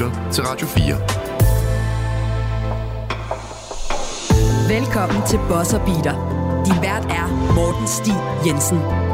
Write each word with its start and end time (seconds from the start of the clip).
lytter 0.00 0.30
til 0.32 0.44
Radio 0.44 0.66
4. 0.66 0.82
Velkommen 4.78 5.26
til 5.26 5.38
Bosser 5.48 5.84
Beater. 5.84 6.14
Din 6.64 6.82
vært 6.82 7.04
er 7.10 7.26
Morten 7.54 7.88
Stig 7.88 8.16
Jensen. 8.46 9.09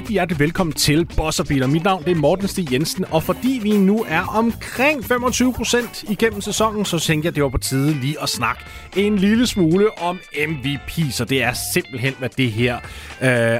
Rigtig 0.00 0.14
hjertelig 0.14 0.38
velkommen 0.38 0.72
til 0.72 1.08
Bosserbiler. 1.16 1.66
Mit 1.66 1.84
navn 1.84 2.04
det 2.04 2.10
er 2.10 2.14
Morten 2.14 2.48
Stig 2.48 2.72
Jensen, 2.72 3.04
og 3.10 3.22
fordi 3.22 3.60
vi 3.62 3.78
nu 3.78 4.04
er 4.08 4.22
omkring 4.36 5.00
25% 5.04 6.12
igennem 6.12 6.40
sæsonen, 6.40 6.84
så 6.84 6.98
tænker 6.98 7.26
jeg, 7.26 7.34
det 7.34 7.42
var 7.42 7.48
på 7.48 7.58
tide 7.58 8.00
lige 8.00 8.22
at 8.22 8.28
snakke 8.28 8.62
en 8.96 9.16
lille 9.16 9.46
smule 9.46 9.98
om 9.98 10.18
MVP. 10.48 11.12
Så 11.12 11.24
det 11.24 11.42
er 11.42 11.52
simpelthen, 11.74 12.14
hvad 12.18 12.28
det 12.28 12.52
her 12.52 12.76
øh, 12.76 12.80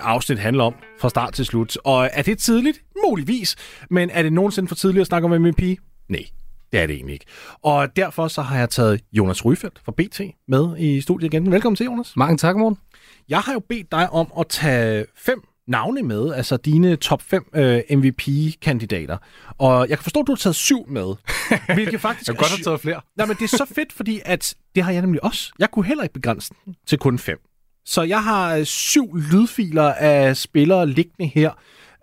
afsnit 0.02 0.38
handler 0.38 0.64
om 0.64 0.74
fra 1.00 1.08
start 1.08 1.32
til 1.34 1.44
slut. 1.44 1.76
Og 1.84 2.10
er 2.12 2.22
det 2.22 2.38
tidligt? 2.38 2.82
Muligvis. 3.06 3.56
Men 3.90 4.10
er 4.10 4.22
det 4.22 4.32
nogensinde 4.32 4.68
for 4.68 4.74
tidligt 4.74 5.00
at 5.00 5.06
snakke 5.06 5.24
om 5.24 5.40
MVP? 5.40 5.62
Nej, 6.08 6.24
det 6.72 6.80
er 6.80 6.86
det 6.86 6.94
egentlig 6.94 7.12
ikke. 7.12 7.26
Og 7.62 7.96
derfor 7.96 8.28
så 8.28 8.42
har 8.42 8.58
jeg 8.58 8.70
taget 8.70 9.00
Jonas 9.12 9.44
Ryfeldt 9.44 9.80
fra 9.84 9.92
BT 9.92 10.20
med 10.48 10.78
i 10.78 11.00
studiet 11.00 11.34
igen. 11.34 11.52
Velkommen 11.52 11.76
til, 11.76 11.84
Jonas. 11.84 12.16
Mange 12.16 12.36
tak, 12.36 12.56
Morten. 12.56 12.78
Jeg 13.28 13.40
har 13.40 13.52
jo 13.52 13.60
bedt 13.68 13.92
dig 13.92 14.10
om 14.10 14.32
at 14.38 14.46
tage 14.48 15.04
fem 15.16 15.42
navne 15.70 16.02
med, 16.02 16.34
altså 16.34 16.56
dine 16.56 16.96
top 16.96 17.22
5 17.22 17.46
øh, 17.54 17.80
MVP-kandidater. 17.90 19.16
Og 19.58 19.88
jeg 19.88 19.98
kan 19.98 20.02
forstå, 20.02 20.20
at 20.20 20.26
du 20.26 20.32
har 20.32 20.36
taget 20.36 20.56
syv 20.56 20.88
med. 20.88 21.14
Hvilket 21.74 22.00
faktisk 22.00 22.28
jeg 22.28 22.36
kan 22.36 22.42
godt 22.42 22.50
have 22.50 22.64
taget 22.64 22.80
flere. 22.80 23.00
Nej, 23.16 23.26
men 23.26 23.36
det 23.36 23.52
er 23.52 23.56
så 23.56 23.66
fedt, 23.74 23.92
fordi 23.92 24.20
at 24.24 24.54
det 24.74 24.82
har 24.82 24.92
jeg 24.92 25.00
nemlig 25.00 25.24
også. 25.24 25.52
Jeg 25.58 25.70
kunne 25.70 25.84
heller 25.84 26.02
ikke 26.02 26.14
begrænse 26.14 26.54
den 26.64 26.76
til 26.86 26.98
kun 26.98 27.18
fem. 27.18 27.38
Så 27.84 28.02
jeg 28.02 28.22
har 28.22 28.56
øh, 28.56 28.64
syv 28.64 29.16
lydfiler 29.16 29.92
af 29.92 30.36
spillere 30.36 30.86
liggende 30.86 31.30
her. 31.34 31.50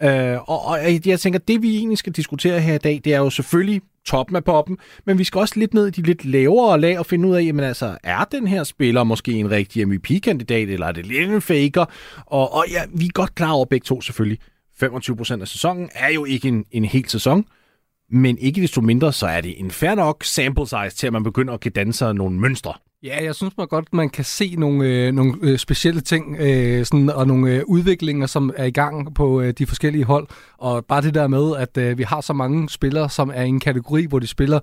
Øh, 0.04 0.50
og, 0.50 0.66
og 0.66 0.80
jeg 1.06 1.20
tænker, 1.20 1.40
det 1.40 1.62
vi 1.62 1.78
egentlig 1.78 1.98
skal 1.98 2.14
diskutere 2.14 2.60
her 2.60 2.76
i 2.76 2.78
dag, 2.78 3.02
det 3.04 3.14
er 3.14 3.18
jo 3.18 3.30
selvfølgelig 3.30 3.82
toppen 4.08 4.36
af 4.36 4.44
poppen, 4.44 4.78
men 5.06 5.18
vi 5.18 5.24
skal 5.24 5.40
også 5.40 5.60
lidt 5.60 5.74
ned 5.74 5.88
i 5.88 5.92
de 5.92 6.02
lidt 6.02 6.26
lavere 6.26 6.82
lag 6.82 7.00
og 7.00 7.06
finde 7.06 7.28
ud 7.28 7.36
af, 7.36 7.44
jamen 7.44 7.66
altså, 7.66 7.98
er 8.04 8.24
den 8.24 8.48
her 8.48 8.64
spiller 8.64 9.04
måske 9.04 9.32
en 9.32 9.52
rigtig 9.52 9.88
MVP-kandidat, 9.88 10.70
eller 10.70 10.88
er 10.88 10.92
det 10.92 11.06
lidt 11.06 11.32
en 11.32 11.42
faker? 11.42 11.86
Og, 12.26 12.54
og 12.54 12.66
ja, 12.72 12.82
vi 12.94 13.06
er 13.06 13.12
godt 13.14 13.36
klar 13.36 13.52
over 13.52 13.66
begge 13.66 13.86
to 13.86 14.02
selvfølgelig. 14.02 14.40
25% 14.84 15.42
af 15.42 15.48
sæsonen 15.48 15.90
er 15.94 16.10
jo 16.10 16.26
ikke 16.26 16.48
en, 16.48 16.66
en 16.72 16.86
hel 16.86 17.10
sæson, 17.10 17.46
men 18.12 18.38
ikke 18.38 18.62
desto 18.62 18.82
mindre, 18.82 19.14
så 19.14 19.28
er 19.28 19.42
det 19.42 19.60
en 19.60 19.72
fair 19.72 19.96
nok 19.96 20.24
sample 20.24 20.68
size 20.68 20.96
til, 20.96 21.08
at 21.08 21.14
man 21.14 21.24
begynder 21.24 21.54
at 21.54 21.60
kan 21.60 21.72
danse 21.72 22.14
nogle 22.14 22.40
mønstre. 22.40 22.74
Ja, 23.04 23.24
jeg 23.24 23.36
synes 23.36 23.58
man 23.58 23.68
godt, 23.68 23.94
man 23.94 24.10
kan 24.10 24.24
se 24.24 24.56
nogle, 24.56 24.86
øh, 24.86 25.12
nogle 25.12 25.34
øh, 25.42 25.58
specielle 25.58 26.02
ting 26.02 26.38
øh, 26.40 26.86
sådan, 26.86 27.10
og 27.10 27.28
nogle 27.28 27.56
øh, 27.56 27.64
udviklinger, 27.68 28.28
som 28.28 28.54
er 28.58 28.66
i 28.66 28.72
gang 28.72 29.16
på 29.16 29.42
øh, 29.42 29.54
de 29.58 29.66
forskellige 29.66 30.04
hold. 30.04 30.28
Og 30.58 30.86
bare 30.86 31.02
det 31.02 31.14
der 31.14 31.28
med, 31.28 31.56
at 31.58 31.78
øh, 31.78 31.98
vi 31.98 32.04
har 32.04 32.22
så 32.22 32.34
mange 32.34 32.70
spillere, 32.70 33.10
som 33.10 33.32
er 33.34 33.44
i 33.44 33.48
en 33.48 33.60
kategori, 33.60 34.06
hvor 34.06 34.20
de 34.20 34.28
spiller 34.28 34.60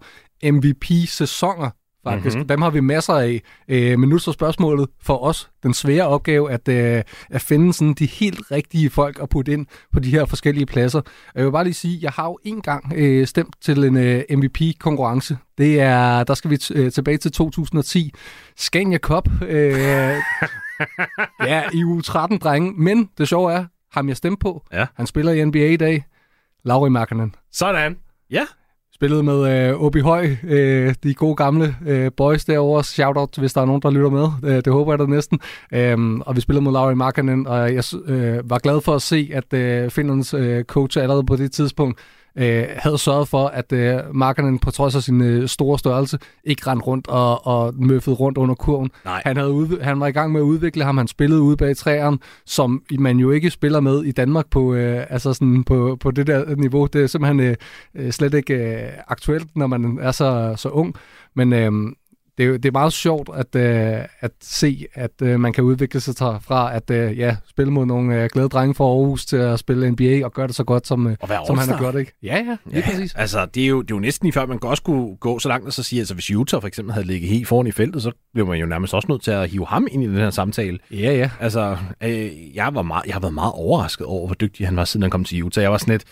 MVP-sæsoner 0.51 1.71
faktisk. 2.05 2.37
Mm-hmm. 2.37 2.49
Dem 2.49 2.63
har 2.63 2.71
vi 2.71 2.81
masser 2.81 3.15
af. 3.15 3.43
Øh, 3.69 3.99
men 3.99 4.09
nu 4.09 4.19
så 4.19 4.33
spørgsmålet 4.33 4.89
for 5.03 5.25
os, 5.25 5.51
den 5.63 5.75
svære 5.75 6.07
opgave, 6.07 6.51
at, 6.51 6.69
øh, 6.69 7.03
at 7.31 7.41
finde 7.43 7.73
sådan 7.73 7.95
de 7.95 8.07
helt 8.07 8.51
rigtige 8.51 8.91
folk 8.91 9.19
at 9.23 9.29
putte 9.29 9.53
ind 9.53 9.67
på 9.93 10.01
de 10.01 10.11
her 10.11 10.25
forskellige 10.25 10.67
pladser. 10.67 11.01
Jeg 11.35 11.45
vil 11.45 11.53
bare 11.53 11.65
lige 11.65 11.75
sige, 11.75 11.99
jeg 12.03 12.11
har 12.11 12.25
jo 12.25 12.39
en 12.45 12.63
gang 12.63 12.93
øh, 12.97 13.27
stemt 13.27 13.55
til 13.61 13.85
en 13.85 13.97
øh, 13.97 14.23
MVP-konkurrence. 14.31 15.39
Det 15.59 15.81
er, 15.81 16.25
der 16.25 16.35
skal 16.35 16.51
vi 16.51 16.57
t- 16.63 16.75
øh, 16.75 16.93
tilbage 16.93 17.19
til 17.19 17.33
2010. 17.33 18.13
Scania 18.57 18.99
Cup. 18.99 19.29
Øh, 19.43 19.79
ja, 21.51 21.63
i 21.73 21.85
u 21.85 22.01
13 22.01 22.39
drenge. 22.39 22.73
Men 22.73 23.11
det 23.19 23.29
sjove 23.29 23.53
er, 23.53 23.65
ham 23.93 24.09
jeg 24.09 24.17
stemte 24.17 24.41
på, 24.41 24.65
ja. 24.73 24.87
han 24.95 25.07
spiller 25.07 25.33
i 25.33 25.45
NBA 25.45 25.67
i 25.67 25.77
dag. 25.77 26.05
Lauri 26.65 26.91
Markkanen. 26.91 27.35
Sådan. 27.53 27.97
Ja, 28.31 28.47
Spillede 28.95 29.23
med 29.23 29.69
øh, 29.71 29.81
Obi 29.81 30.01
Høj, 30.01 30.37
øh, 30.45 30.95
de 31.03 31.15
gode 31.15 31.37
gamle 31.37 31.77
øh, 31.87 32.11
boys 32.17 32.45
derovre. 32.45 32.85
Shout-out, 32.85 33.39
hvis 33.39 33.53
der 33.53 33.61
er 33.61 33.65
nogen, 33.65 33.83
der 33.83 33.91
lytter 33.91 34.11
med. 34.11 34.29
Øh, 34.45 34.57
det 34.57 34.73
håber 34.73 34.93
jeg 34.93 34.99
da 34.99 35.07
næsten. 35.07 35.41
Øhm, 35.73 36.21
og 36.21 36.37
vi 36.37 36.41
spillede 36.41 36.65
mod 36.65 36.73
Lauri 36.73 36.95
Markkanen, 36.95 37.47
og 37.47 37.75
jeg 37.75 37.85
øh, 38.07 38.51
var 38.51 38.59
glad 38.59 38.81
for 38.81 38.95
at 38.95 39.03
se, 39.03 39.31
at 39.33 39.53
øh, 39.53 39.91
Finlands 39.91 40.35
øh, 40.35 40.65
coach 40.65 40.99
allerede 40.99 41.25
på 41.25 41.37
det 41.37 41.53
tidspunkt 41.53 42.01
øh, 42.39 42.65
havde 42.77 42.99
sørget 42.99 43.29
for, 43.29 43.47
at 43.47 43.73
øh, 43.73 44.01
markerne 44.15 44.59
på 44.59 44.71
trods 44.71 44.97
af 44.97 45.03
sin 45.03 45.21
øh, 45.23 45.49
store 45.49 45.79
størrelse 45.79 46.19
ikke 46.45 46.67
rendte 46.67 46.87
rundt 46.87 47.09
og, 47.09 47.47
og 47.47 47.75
møffede 47.77 48.17
rundt 48.17 48.39
under 48.39 48.55
kurven. 48.55 48.91
Nej. 49.05 49.23
Han, 49.25 49.37
havde 49.37 49.51
udv- 49.51 49.83
han 49.83 50.01
var 50.01 50.07
i 50.07 50.13
gang 50.13 50.33
med 50.33 50.41
at 50.41 50.45
udvikle 50.45 50.85
ham. 50.85 50.99
Han 50.99 51.09
spillede 51.09 51.41
ude 51.41 51.57
bag 51.57 51.77
træerne, 51.77 52.19
som 52.47 52.83
man 52.99 53.19
jo 53.19 53.31
ikke 53.31 53.51
spiller 53.51 53.81
med 53.81 54.05
i 54.05 54.13
Danmark 54.13 54.47
på, 54.51 54.75
øh, 54.75 55.07
altså 55.11 55.33
sådan 55.33 55.65
på, 55.65 55.97
på 56.01 56.11
det 56.11 56.27
der 56.27 56.57
niveau. 56.57 56.87
Det 56.87 57.03
er 57.03 57.07
simpelthen 57.07 57.41
øh, 57.41 57.57
øh 57.95 58.13
slet 58.13 58.35
ikke 58.35 58.55
øh, 58.55 58.89
aktuelt, 59.09 59.57
når 59.57 59.67
man 59.67 59.99
er 60.03 60.11
så, 60.11 60.55
så 60.57 60.69
ung. 60.69 60.95
Men 61.35 61.53
øh, 61.53 61.73
det, 62.39 62.47
er, 62.47 62.53
det 62.53 62.65
er 62.65 62.73
meget 62.73 62.93
sjovt 62.93 63.31
at, 63.35 63.55
øh, 63.55 64.05
at 64.21 64.31
se, 64.43 64.87
at 64.95 65.11
øh, 65.23 65.41
man 65.41 65.53
kan 65.53 65.65
udvikle 65.65 66.01
sig 66.01 66.15
fra 66.17 66.77
at 66.77 66.91
øh, 66.91 67.19
ja, 67.19 67.37
spille 67.49 67.73
mod 67.73 67.87
nogle 67.87 68.23
øh, 68.23 68.31
glade 68.33 68.49
drenge 68.49 68.75
fra 68.75 68.85
Aarhus 68.85 69.27
til 69.27 69.37
at 69.37 69.59
spille 69.59 69.91
NBA 69.91 70.25
og 70.25 70.33
gøre 70.33 70.47
det 70.47 70.55
så 70.55 70.65
godt, 70.65 70.87
som, 70.87 71.07
øh, 71.07 71.17
som 71.47 71.59
han 71.59 71.69
har 71.69 71.79
gjort. 71.79 71.95
Ikke? 71.95 72.13
Ja, 72.23 72.37
ja, 72.37 72.57
lige 72.67 72.85
ja, 72.87 72.91
præcis. 72.91 73.15
Altså, 73.15 73.47
det 73.47 73.63
er, 73.63 73.67
jo, 73.67 73.83
det 73.83 73.91
er 73.91 73.95
jo 73.95 74.01
næsten 74.01 74.29
i 74.29 74.33
før, 74.33 74.47
man 74.47 74.59
også 74.63 74.83
kunne 74.83 75.17
gå 75.17 75.39
så 75.39 75.49
langt 75.49 75.67
og 75.67 75.73
så 75.73 75.83
sige, 75.83 76.01
altså 76.01 76.15
hvis 76.15 76.31
Utah 76.31 76.61
for 76.61 76.69
eksempel 76.69 76.93
havde 76.93 77.07
ligget 77.07 77.31
helt 77.31 77.49
foran 77.49 77.67
i 77.67 77.73
feltet, 77.73 78.03
så 78.03 78.13
blev 78.35 78.47
man 78.47 78.59
jo 78.59 78.67
nærmest 78.67 78.95
også 78.95 79.07
nødt 79.09 79.23
til 79.23 79.31
at 79.31 79.51
hive 79.51 79.67
ham 79.67 79.87
ind 79.91 80.03
i 80.03 80.07
den 80.07 80.17
her 80.17 80.31
samtale. 80.31 80.79
Ja, 80.91 80.97
ja. 80.97 81.31
Altså, 81.41 81.77
øh, 82.03 82.57
jeg, 82.57 82.75
var 82.75 82.83
meget, 82.83 83.07
jeg 83.07 83.15
har 83.15 83.21
været 83.21 83.35
meget 83.35 83.53
overrasket 83.53 84.07
over, 84.07 84.27
hvor 84.27 84.35
dygtig 84.35 84.67
han 84.67 84.77
var, 84.77 84.85
siden 84.85 85.03
han 85.03 85.11
kom 85.11 85.25
til 85.25 85.45
Utah. 85.45 85.63
Jeg 85.63 85.73
var 85.73 85.79
sådan 85.79 85.93
lidt, 85.93 86.05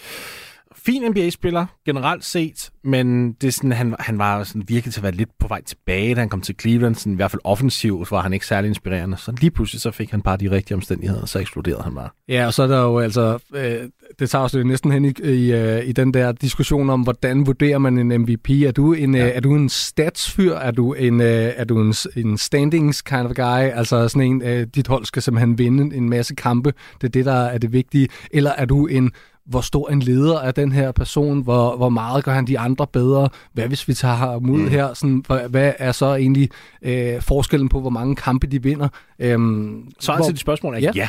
fin 0.85 1.03
NBA-spiller 1.11 1.67
generelt 1.87 2.25
set, 2.25 2.71
men 2.85 3.33
det 3.33 3.49
er 3.49 3.53
sådan, 3.53 3.73
han, 3.73 3.95
han 3.99 4.19
var 4.19 4.45
sådan 4.45 4.65
virkelig 4.69 4.95
til 4.95 5.01
at 5.01 5.03
være 5.03 5.13
lidt 5.13 5.31
på 5.39 5.49
vej 5.49 5.63
tilbage, 5.63 6.15
da 6.15 6.21
han 6.21 6.29
kom 6.29 6.41
til 6.41 6.55
Cleveland. 6.61 6.95
Sådan, 6.95 7.13
I 7.13 7.17
hvert 7.17 7.31
fald 7.31 7.43
offensivt 7.45 8.11
var 8.11 8.21
han 8.21 8.33
ikke 8.33 8.47
særlig 8.47 8.69
inspirerende. 8.69 9.17
Så 9.17 9.33
lige 9.41 9.51
pludselig 9.51 9.81
så 9.81 9.91
fik 9.91 10.11
han 10.11 10.23
bare 10.23 10.37
de 10.37 10.51
rigtige 10.51 10.75
omstændigheder, 10.75 11.23
og 11.23 11.29
så 11.29 11.39
eksploderede 11.39 11.83
han 11.83 11.95
bare. 11.95 12.09
Ja, 12.29 12.47
og 12.47 12.55
så 12.55 12.63
er 12.63 12.67
der 12.67 12.83
jo 12.83 12.99
altså, 12.99 13.39
øh, 13.55 13.89
det 14.19 14.31
tager 14.31 14.45
os 14.45 14.55
jo 14.55 14.63
næsten 14.63 14.93
hen 14.93 15.05
i, 15.05 15.13
i, 15.25 15.53
øh, 15.53 15.89
i 15.89 15.93
den 15.93 16.15
der 16.15 16.33
diskussion 16.33 16.91
om, 16.91 17.03
hvordan 17.03 17.47
vurderer 17.47 17.79
man 17.79 17.99
en 17.99 18.21
MVP? 18.21 18.51
Er 18.51 18.73
du 18.77 18.93
en, 18.93 19.15
ja. 19.15 19.27
øh, 19.27 19.33
er 19.35 19.41
du 19.41 19.55
en 19.55 19.69
statsfyr? 19.69 20.53
Er 20.53 20.71
du 20.71 20.93
en, 20.93 21.21
øh, 21.21 21.53
er 21.57 21.65
du 21.65 21.81
en, 21.81 21.95
en 22.17 22.39
standings 22.39 23.03
kind 23.03 23.27
of 23.27 23.35
guy? 23.35 23.71
Altså 23.75 24.09
sådan 24.09 24.29
en, 24.29 24.43
øh, 24.43 24.67
dit 24.75 24.89
hold 24.89 25.05
skal 25.05 25.23
simpelthen 25.23 25.59
vinde 25.59 25.97
en 25.97 26.11
masse 26.11 26.35
kampe. 26.35 26.73
Det 27.01 27.07
er 27.07 27.11
det, 27.11 27.25
der 27.25 27.33
er 27.33 27.59
det 27.59 27.73
vigtige. 27.73 28.09
Eller 28.31 28.51
er 28.51 28.65
du 28.65 28.87
en 28.87 29.13
hvor 29.47 29.61
stor 29.61 29.91
en 29.91 30.01
leder 30.01 30.39
er 30.41 30.51
den 30.51 30.73
her 30.73 30.93
person, 30.93 31.41
hvor, 31.41 31.77
hvor 31.77 31.89
meget 31.89 32.25
gør 32.25 32.33
han 32.33 32.47
de 32.47 32.59
andre 32.59 32.87
bedre, 32.87 33.29
hvad 33.53 33.69
hvis 33.69 33.89
vi 33.89 33.95
tager 33.95 34.15
ham 34.15 34.51
ud 34.51 34.61
mm. 34.61 34.69
her, 34.69 34.95
sådan, 34.95 35.25
hvad, 35.27 35.49
hvad 35.49 35.73
er 35.79 35.93
så 35.93 36.15
egentlig 36.15 36.51
øh, 36.83 37.23
forskellen 37.23 37.69
på, 37.69 37.81
hvor 37.81 37.91
mange 37.91 38.17
kampe 38.17 38.47
de 38.47 38.63
vinder? 38.63 38.89
Øhm, 39.19 39.91
så 40.01 40.13
altså 40.13 40.33
dit 40.33 40.41
spørgsmål 40.41 40.75
er 40.75 40.79
ja. 40.79 40.91
ja. 40.95 41.09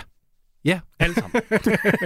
Ja. 0.65 0.79
Alle 0.99 1.15
sammen. 1.15 1.41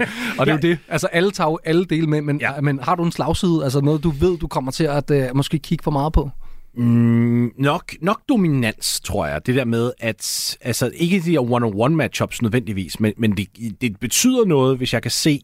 og 0.40 0.46
det 0.46 0.52
er 0.52 0.56
jo 0.56 0.62
det. 0.62 0.80
Altså, 0.88 1.08
alle 1.08 1.32
tager 1.32 1.50
jo 1.50 1.60
alle 1.66 1.86
dele 1.86 2.08
med, 2.08 2.22
men, 2.22 2.40
ja. 2.40 2.62
men 2.62 2.80
har 2.80 2.96
du 2.96 3.04
en 3.04 3.12
slagside? 3.12 3.64
Altså 3.64 3.82
noget, 3.82 4.04
du 4.04 4.10
ved, 4.10 4.38
du 4.38 4.48
kommer 4.48 4.72
til 4.72 4.84
at 4.84 5.12
uh, 5.12 5.36
måske 5.36 5.60
kigge 5.60 5.84
for 5.84 5.92
meget 5.92 6.14
på? 6.14 6.30
Mm, 6.78 7.52
nok, 7.58 7.94
nok 8.02 8.22
dominans, 8.30 9.02
tror 9.02 9.26
jeg. 9.26 9.46
Det 9.46 9.56
der 9.56 9.66
med, 9.66 9.92
at 10.00 10.58
altså, 10.62 10.92
ikke 10.94 11.20
de 11.20 11.32
her 11.32 11.40
one-on-one 11.40 11.96
matchups 11.96 12.42
nødvendigvis, 12.42 13.00
men, 13.00 13.14
men 13.18 13.38
det, 13.38 13.48
det 13.82 14.00
betyder 14.00 14.46
noget, 14.46 14.78
hvis 14.78 14.94
jeg 14.94 15.02
kan 15.02 15.12
se, 15.12 15.42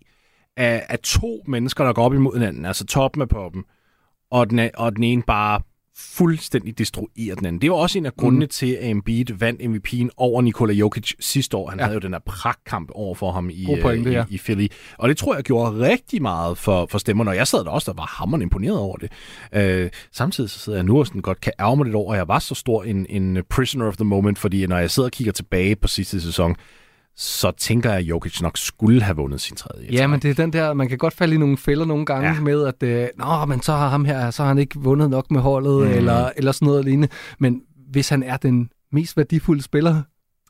af, 0.58 0.86
af 0.90 1.00
to 1.00 1.44
mennesker, 1.48 1.84
der 1.84 1.94
går 1.94 2.04
op 2.04 2.14
imod 2.14 2.34
hinanden, 2.34 2.66
altså 2.66 2.86
toppen 2.86 3.22
af 3.22 3.30
poppen, 3.30 3.64
og 4.32 4.50
den, 4.50 4.70
og 4.74 4.96
den 4.96 5.04
ene 5.04 5.24
bare 5.28 5.62
fuldstændig 5.96 6.78
destruerer 6.78 7.36
den 7.36 7.46
anden. 7.46 7.62
Det 7.62 7.72
var 7.72 7.78
også 7.78 7.98
en 7.98 8.06
af 8.06 8.14
grundene 8.14 8.46
mm. 8.46 8.50
til, 8.50 8.72
at 8.72 8.90
Embiid 8.90 9.26
vandt 9.34 9.62
MVP'en 9.62 10.10
over 10.18 10.42
Nikola 10.42 10.74
Jokic 10.74 11.14
sidste 11.20 11.58
år. 11.58 11.70
Han 11.70 11.80
ja. 11.80 11.86
havde 11.86 11.94
jo 11.94 12.00
den 12.00 12.14
der 12.14 12.20
pragtkamp 12.26 12.92
over 12.94 13.16
for 13.16 13.32
ham 13.32 13.50
i, 13.50 13.68
pointe, 13.82 14.10
øh, 14.10 14.14
i, 14.14 14.18
ja. 14.18 14.26
i 14.30 14.38
Philly. 14.38 14.68
Og 14.98 15.10
det 15.10 15.18
tror 15.18 15.36
jeg 15.36 15.44
gjorde 15.44 15.90
rigtig 15.90 16.22
meget 16.22 16.58
for, 16.58 16.86
for 16.86 16.98
stemmerne, 16.98 17.32
og 17.32 17.36
jeg 17.36 17.48
sad 17.48 17.64
der 17.64 17.72
også 17.72 17.92
der 17.92 17.98
var 17.98 18.06
hammerende 18.06 18.44
imponeret 18.44 18.78
over 18.78 18.98
det. 18.98 19.12
Øh, 19.54 19.90
samtidig 20.12 20.50
så 20.50 20.60
sidder 20.60 20.78
jeg 20.78 20.86
nu 20.86 21.00
og 21.00 21.08
sådan 21.08 21.22
godt 21.22 21.42
kan 21.42 21.54
ærge 21.60 21.78
mig 21.78 21.86
lidt 21.86 21.96
over, 21.96 22.14
at 22.14 22.18
jeg 22.18 22.28
var 22.28 22.40
så 22.40 22.56
stor 22.56 22.84
en, 22.84 23.06
en 23.10 23.44
prisoner 23.50 23.88
of 23.88 23.96
the 23.96 24.06
moment, 24.06 24.40
fordi 24.40 24.68
når 24.68 24.78
jeg 24.78 24.92
sidder 24.92 25.08
og 25.08 25.12
kigger 25.12 25.34
tilbage 25.34 25.76
på 25.76 25.88
sidste 25.88 26.22
sæson, 26.22 26.56
så 27.16 27.52
tænker 27.52 27.90
jeg, 27.90 28.00
at 28.00 28.06
Jokic 28.06 28.42
nok 28.42 28.58
skulle 28.58 29.02
have 29.02 29.16
vundet 29.16 29.42
sin 29.42 29.56
tredje. 29.56 29.88
Ja, 29.92 30.08
men 30.08 30.20
det 30.20 30.30
er 30.30 30.34
den 30.34 30.54
der, 30.54 30.74
man 30.74 30.90
kan 30.90 30.98
godt 30.98 31.14
falde 31.14 31.36
i 31.36 31.38
nogle 31.38 31.58
fælder 31.58 31.86
nogle 31.86 32.06
gange 32.06 32.30
ja. 32.30 32.40
med, 32.40 32.66
at 32.66 32.84
øh, 32.84 33.08
Nå, 33.18 33.46
men 33.46 33.62
så 33.62 33.72
har 33.72 33.90
ham 33.90 34.06
her, 34.06 34.32
så 34.32 34.44
har 34.44 34.48
han 34.48 34.58
ikke 34.58 34.80
vundet 34.80 35.10
nok 35.10 35.32
med 35.32 35.42
holdet, 35.42 35.88
mm. 35.88 35.94
eller, 35.94 36.30
eller 36.36 36.52
sådan 36.52 36.66
noget 36.66 36.86
lignende. 36.86 37.08
Men 37.40 37.62
hvis 37.92 38.10
han 38.10 38.24
er 38.24 38.38
den 38.38 38.70
mest 38.92 39.18
værdifulde 39.18 39.62
spiller, 39.62 40.02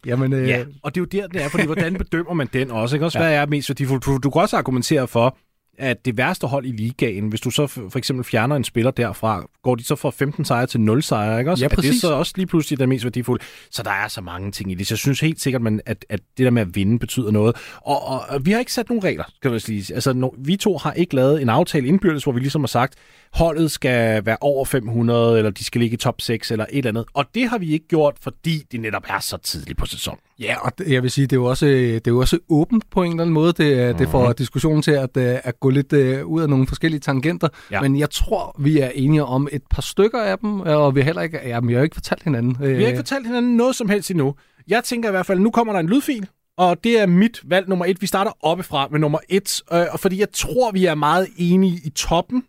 Jamen, 0.05 0.33
øh... 0.33 0.47
Ja, 0.47 0.63
og 0.83 0.95
det 0.95 1.01
er 1.01 1.05
jo 1.17 1.21
der, 1.21 1.27
det 1.27 1.43
er, 1.43 1.49
fordi 1.49 1.65
hvordan 1.65 1.93
bedømmer 1.93 2.33
man 2.33 2.49
den 2.53 2.71
også? 2.71 2.95
Ikke? 2.95 3.05
Også 3.05 3.19
ja. 3.19 3.25
hvad 3.25 3.35
er 3.35 3.45
mest 3.45 3.69
værdifuldt? 3.69 4.05
Du, 4.05 4.17
du 4.17 4.29
kan 4.29 4.41
også 4.41 4.57
argumentere 4.57 5.07
for, 5.07 5.37
at 5.77 6.05
det 6.05 6.17
værste 6.17 6.47
hold 6.47 6.65
i 6.65 6.71
ligaen, 6.71 7.27
hvis 7.27 7.41
du 7.41 7.49
så 7.49 7.67
for, 7.67 7.97
eksempel 7.97 8.25
fjerner 8.25 8.55
en 8.55 8.63
spiller 8.63 8.91
derfra, 8.91 9.45
går 9.63 9.75
de 9.75 9.83
så 9.83 9.95
fra 9.95 10.09
15 10.09 10.45
sejre 10.45 10.67
til 10.67 10.81
0 10.81 11.03
sejre, 11.03 11.39
ikke 11.39 11.51
også? 11.51 11.61
Ja, 11.61 11.65
Er 11.65 11.69
det 11.69 11.75
præcis. 11.75 12.01
så 12.01 12.13
også 12.13 12.33
lige 12.35 12.47
pludselig 12.47 12.79
det 12.79 12.89
mest 12.89 13.03
værdifulde? 13.03 13.43
Så 13.71 13.83
der 13.83 13.91
er 13.91 14.07
så 14.07 14.21
mange 14.21 14.51
ting 14.51 14.71
i 14.71 14.75
det. 14.75 14.87
Så 14.87 14.93
jeg 14.93 14.99
synes 14.99 15.19
helt 15.19 15.41
sikkert, 15.41 15.61
man, 15.61 15.81
at, 15.85 16.05
at 16.09 16.19
det 16.37 16.43
der 16.43 16.49
med 16.49 16.61
at 16.61 16.75
vinde 16.75 16.99
betyder 16.99 17.31
noget. 17.31 17.55
Og, 17.81 18.07
og, 18.07 18.21
og 18.29 18.45
vi 18.45 18.51
har 18.51 18.59
ikke 18.59 18.73
sat 18.73 18.89
nogen 18.89 19.03
regler, 19.03 19.23
skal 19.35 19.51
jeg 19.51 19.61
sige. 19.61 19.93
Altså, 19.93 20.13
no, 20.13 20.29
vi 20.37 20.55
to 20.55 20.77
har 20.77 20.93
ikke 20.93 21.15
lavet 21.15 21.41
en 21.41 21.49
aftale 21.49 21.87
indbyrdes, 21.87 22.23
hvor 22.23 22.31
vi 22.31 22.39
ligesom 22.39 22.61
har 22.61 22.67
sagt, 22.67 22.95
holdet 23.33 23.71
skal 23.71 24.25
være 24.25 24.37
over 24.41 24.65
500, 24.65 25.37
eller 25.37 25.51
de 25.51 25.63
skal 25.63 25.81
ligge 25.81 25.93
i 25.93 25.97
top 25.97 26.21
6, 26.21 26.51
eller 26.51 26.65
et 26.69 26.77
eller 26.77 26.89
andet. 26.89 27.05
Og 27.13 27.25
det 27.35 27.49
har 27.49 27.57
vi 27.57 27.73
ikke 27.73 27.87
gjort, 27.87 28.15
fordi 28.21 28.63
det 28.71 28.79
netop 28.79 29.03
er 29.09 29.19
så 29.19 29.37
tidligt 29.37 29.77
på 29.77 29.85
sæsonen. 29.85 30.19
Ja, 30.39 30.55
og 30.59 30.71
jeg 30.87 31.03
vil 31.03 31.11
sige, 31.11 31.27
det 31.27 31.33
er 31.33 31.39
jo 31.39 31.45
også, 31.45 31.65
det 31.65 32.07
er 32.07 32.11
jo 32.11 32.19
også 32.19 32.39
åbent 32.49 32.89
på 32.89 33.03
en 33.03 33.11
eller 33.11 33.23
anden 33.23 33.33
måde. 33.33 33.53
Det, 33.53 33.91
mm. 33.91 33.97
det 33.97 34.09
får 34.09 34.33
diskussionen 34.33 34.81
til 34.81 34.91
at, 34.91 35.17
øh, 35.17 35.37
at 35.43 35.59
gå 35.63 35.69
lidt 35.69 35.93
øh, 35.93 36.25
ud 36.25 36.41
af 36.41 36.49
nogle 36.49 36.67
forskellige 36.67 36.99
tangenter. 36.99 37.47
Ja. 37.71 37.81
Men 37.81 37.99
jeg 37.99 38.09
tror, 38.09 38.55
vi 38.59 38.79
er 38.79 38.89
enige 38.89 39.23
om 39.23 39.47
et 39.51 39.63
par 39.69 39.81
stykker 39.81 40.21
af 40.21 40.39
dem, 40.39 40.59
og 40.59 40.95
vi 40.95 40.99
har 40.99 41.05
heller 41.05 41.21
ikke, 41.21 41.39
ja, 41.43 41.59
vi 41.59 41.73
har 41.73 41.79
jo 41.79 41.83
ikke 41.83 41.95
fortalt 41.95 42.23
hinanden. 42.23 42.57
Vi 42.59 42.81
har 42.81 42.87
ikke 42.87 42.97
fortalt 42.97 43.27
hinanden 43.27 43.57
noget 43.57 43.75
som 43.75 43.89
helst 43.89 44.11
endnu. 44.11 44.35
Jeg 44.67 44.83
tænker 44.83 45.09
i 45.09 45.11
hvert 45.11 45.25
fald, 45.25 45.39
nu 45.39 45.51
kommer 45.51 45.73
der 45.73 45.79
en 45.79 45.89
lydfil, 45.89 46.27
og 46.57 46.83
det 46.83 46.99
er 46.99 47.05
mit 47.05 47.41
valg 47.43 47.69
nummer 47.69 47.85
et. 47.85 48.01
Vi 48.01 48.07
starter 48.07 48.31
oppefra 48.41 48.87
med 48.91 48.99
nummer 48.99 49.19
et, 49.29 49.61
øh, 49.73 49.85
og 49.91 49.99
fordi 49.99 50.19
jeg 50.19 50.31
tror, 50.33 50.71
vi 50.71 50.85
er 50.85 50.95
meget 50.95 51.27
enige 51.37 51.81
i 51.85 51.89
toppen, 51.89 52.43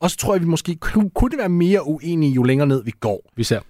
og 0.00 0.10
så 0.10 0.16
tror 0.16 0.34
jeg, 0.34 0.40
vi 0.40 0.46
måske 0.46 0.74
kunne, 0.74 1.10
kunne 1.10 1.30
det 1.30 1.38
være 1.38 1.48
mere 1.48 1.86
uenige, 1.86 2.32
jo 2.32 2.42
længere 2.42 2.68
ned 2.68 2.84
vi 2.84 2.92
går. 3.00 3.30
Vi 3.36 3.44
ser. 3.44 3.60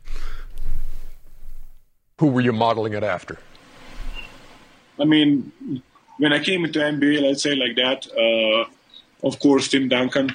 Who 2.20 2.30
were 2.34 2.46
you 2.46 2.54
modeling 2.54 2.94
it 2.96 3.04
after? 3.04 3.34
I 5.02 5.04
mean, 5.04 5.52
when 6.20 6.32
I 6.32 6.44
came 6.44 6.64
into 6.66 6.80
NBA, 6.92 7.20
let's 7.20 7.42
say 7.42 7.54
like 7.54 7.74
that, 7.82 8.06
uh, 8.24 8.75
of 9.22 9.38
course, 9.38 9.68
Tim 9.68 9.88
Duncan. 9.88 10.34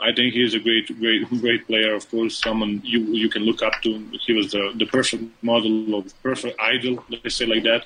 I 0.00 0.12
think 0.12 0.34
he's 0.34 0.54
a 0.54 0.58
great, 0.58 0.86
great, 0.98 1.28
great 1.40 1.66
player. 1.66 1.94
Of 1.94 2.10
course, 2.10 2.36
someone 2.36 2.82
you 2.84 3.00
you 3.22 3.28
can 3.28 3.42
look 3.42 3.62
up 3.62 3.74
to. 3.82 3.98
He 4.26 4.32
was 4.32 4.50
the, 4.50 4.72
the 4.74 4.86
perfect 4.86 5.24
model 5.42 5.94
of 5.94 6.22
perfect 6.22 6.60
idol. 6.60 7.04
Let's 7.08 7.36
say 7.36 7.46
like 7.46 7.62
that. 7.62 7.84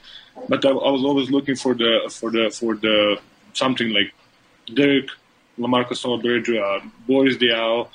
But 0.49 0.65
I, 0.65 0.71
I 0.71 0.91
was 0.91 1.05
always 1.05 1.31
looking 1.31 1.57
for 1.57 1.75
the 1.75 2.11
for 2.11 2.31
the 2.31 2.51
for 2.51 2.75
the 2.75 3.21
something 3.53 3.91
like 3.91 4.15
Dirk, 4.73 5.09
Lamarcus 5.59 6.05
Aldridge, 6.05 6.49
uh, 6.51 6.81
Boris 7.07 7.37
Diaw, 7.37 7.89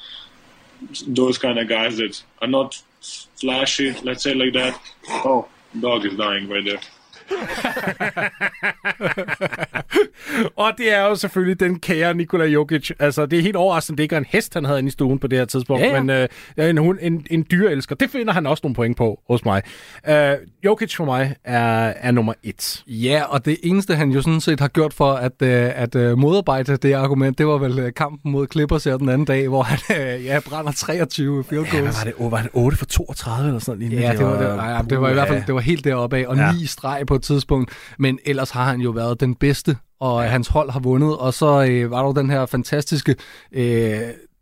those 1.07 1.37
kind 1.37 1.57
of 1.57 1.67
guys 1.67 1.97
that 1.97 2.21
are 2.41 2.47
not 2.47 2.81
flashy. 3.39 3.93
Let's 4.03 4.23
say 4.23 4.35
like 4.35 4.53
that. 4.53 4.79
Oh, 5.09 5.47
dog 5.79 6.05
is 6.05 6.15
dying 6.15 6.47
right 6.47 6.63
there. 6.63 6.79
Og 10.55 10.71
det 10.77 10.93
er 10.93 11.01
jo 11.05 11.15
selvfølgelig 11.15 11.59
den 11.59 11.79
kære 11.79 12.13
Nikola 12.13 12.45
Jokic. 12.45 12.91
Altså, 12.99 13.25
det 13.25 13.39
er 13.39 13.43
helt 13.43 13.55
overraskende, 13.55 13.97
det 13.97 14.03
ikke 14.03 14.15
er 14.15 14.19
en 14.19 14.25
hest, 14.29 14.53
han 14.53 14.65
havde 14.65 14.79
inde 14.79 14.87
i 14.87 14.91
stuen 14.91 15.19
på 15.19 15.27
det 15.27 15.37
her 15.37 15.45
tidspunkt. 15.45 15.83
Ja, 15.83 15.87
ja. 15.95 16.01
Men 16.03 16.27
øh, 16.57 16.69
en, 16.69 16.77
hun, 16.77 16.97
en, 17.01 17.25
en 17.31 17.45
dyreelsker. 17.51 17.95
Det 17.95 18.09
finder 18.09 18.33
han 18.33 18.47
også 18.47 18.61
nogle 18.63 18.75
point 18.75 18.97
på 18.97 19.19
hos 19.29 19.45
mig. 19.45 19.61
Øh, 20.09 20.31
Jokic 20.65 20.95
for 20.95 21.05
mig 21.05 21.35
er, 21.43 21.93
er 21.97 22.11
nummer 22.11 22.33
et. 22.43 22.83
Ja, 22.87 23.23
og 23.29 23.45
det 23.45 23.57
eneste, 23.63 23.95
han 23.95 24.09
jo 24.11 24.21
sådan 24.21 24.41
set 24.41 24.59
har 24.59 24.67
gjort 24.67 24.93
for 24.93 25.13
at, 25.13 25.31
øh, 25.41 25.69
at 25.75 25.95
øh, 25.95 26.17
modarbejde 26.17 26.77
det 26.77 26.93
argument, 26.93 27.37
det 27.37 27.47
var 27.47 27.57
vel 27.57 27.79
øh, 27.79 27.93
kampen 27.93 28.31
mod 28.31 28.47
Clippers 28.51 28.83
her 28.83 28.97
den 28.97 29.09
anden 29.09 29.25
dag, 29.25 29.47
hvor 29.47 29.61
han 29.63 29.79
øh, 30.17 30.25
ja, 30.25 30.39
brænder 30.49 30.71
23 30.71 31.43
field 31.43 31.65
Ja, 31.73 31.79
goals. 31.79 31.97
var 31.97 32.03
det? 32.03 32.31
Var 32.31 32.41
det 32.41 32.49
8 32.53 32.77
for 32.77 32.85
32 32.85 33.47
eller 33.47 33.59
sådan 33.59 33.85
noget? 33.89 34.01
Ja, 34.01 34.11
det 34.11 34.25
var, 34.25 34.37
det, 34.47 34.55
nej, 34.57 34.81
det 34.81 35.01
var 35.01 35.09
i 35.09 35.13
hvert 35.13 35.27
fald 35.27 35.43
det 35.47 35.55
var 35.55 35.61
helt 35.61 35.83
deroppe 35.85 36.17
af, 36.17 36.25
og 36.27 36.35
Ja. 36.35 36.45
ja. 36.45 36.51
ni 36.51 36.65
streg 36.65 37.03
på 37.07 37.17
et 37.21 37.25
tidspunkt. 37.25 37.71
Men 37.99 38.19
ellers 38.25 38.49
har 38.49 38.65
han 38.65 38.81
jo 38.81 38.89
været 38.91 39.19
den 39.19 39.35
bedste, 39.35 39.77
og 39.99 40.23
ja. 40.23 40.29
hans 40.29 40.47
hold 40.47 40.71
har 40.71 40.79
vundet. 40.79 41.17
Og 41.17 41.33
så 41.33 41.65
øh, 41.69 41.91
var 41.91 42.05
der 42.05 42.13
den 42.13 42.29
her 42.29 42.45
fantastiske 42.45 43.15
øh, 43.51 43.99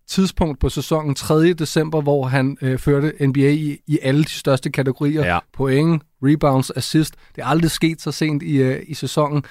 tidspunkt 0.08 0.60
på 0.60 0.70
sæsonen 0.70 1.16
3. 1.16 1.54
december, 1.54 2.02
hvor 2.02 2.26
han 2.26 2.58
øh, 2.62 2.78
førte 2.78 3.28
NBA 3.28 3.50
i, 3.50 3.78
i 3.88 4.00
alle 4.02 4.24
de 4.24 4.30
største 4.30 4.72
kategorier. 4.72 5.26
Ja. 5.26 5.40
Point, 5.54 6.04
rebounds, 6.24 6.72
assist. 6.76 7.16
Det 7.36 7.42
er 7.42 7.46
aldrig 7.46 7.72
sket 7.72 8.02
så 8.02 8.12
sent 8.12 8.44
i, 8.44 8.56
øh, 8.58 8.84
i 8.88 8.94
sæsonen. 8.94 9.44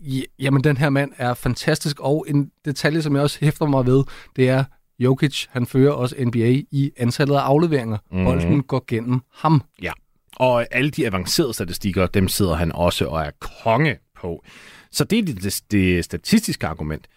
Ja, 0.00 0.20
jamen, 0.38 0.64
den 0.64 0.76
her 0.76 0.90
mand 0.90 1.12
er 1.16 1.34
fantastisk, 1.34 2.00
og 2.00 2.26
en 2.28 2.50
detalje, 2.64 3.02
som 3.02 3.14
jeg 3.14 3.22
også 3.22 3.38
hæfter 3.40 3.66
mig 3.66 3.86
ved, 3.86 4.04
det 4.36 4.48
er, 4.48 4.64
Jokic, 4.98 5.46
han 5.50 5.66
fører 5.66 5.92
også 5.92 6.14
NBA 6.18 6.62
i 6.70 6.92
antallet 6.96 7.34
af 7.34 7.40
afleveringer. 7.40 7.98
Mm. 8.12 8.24
Bolden 8.24 8.62
går 8.62 8.84
gennem 8.86 9.20
ham. 9.34 9.62
Ja. 9.82 9.92
Og 10.38 10.66
alle 10.70 10.90
de 10.90 11.06
avancerede 11.06 11.54
statistikker, 11.54 12.06
dem 12.06 12.28
sidder 12.28 12.54
han 12.54 12.72
også 12.72 13.06
og 13.06 13.20
er 13.20 13.30
konge 13.62 13.98
på. 14.16 14.44
Så 14.90 15.04
det 15.04 15.18
er 15.18 15.22
det, 15.22 15.42
det, 15.42 15.62
det 15.70 16.04
statistiske 16.04 16.66
argument. 16.66 17.08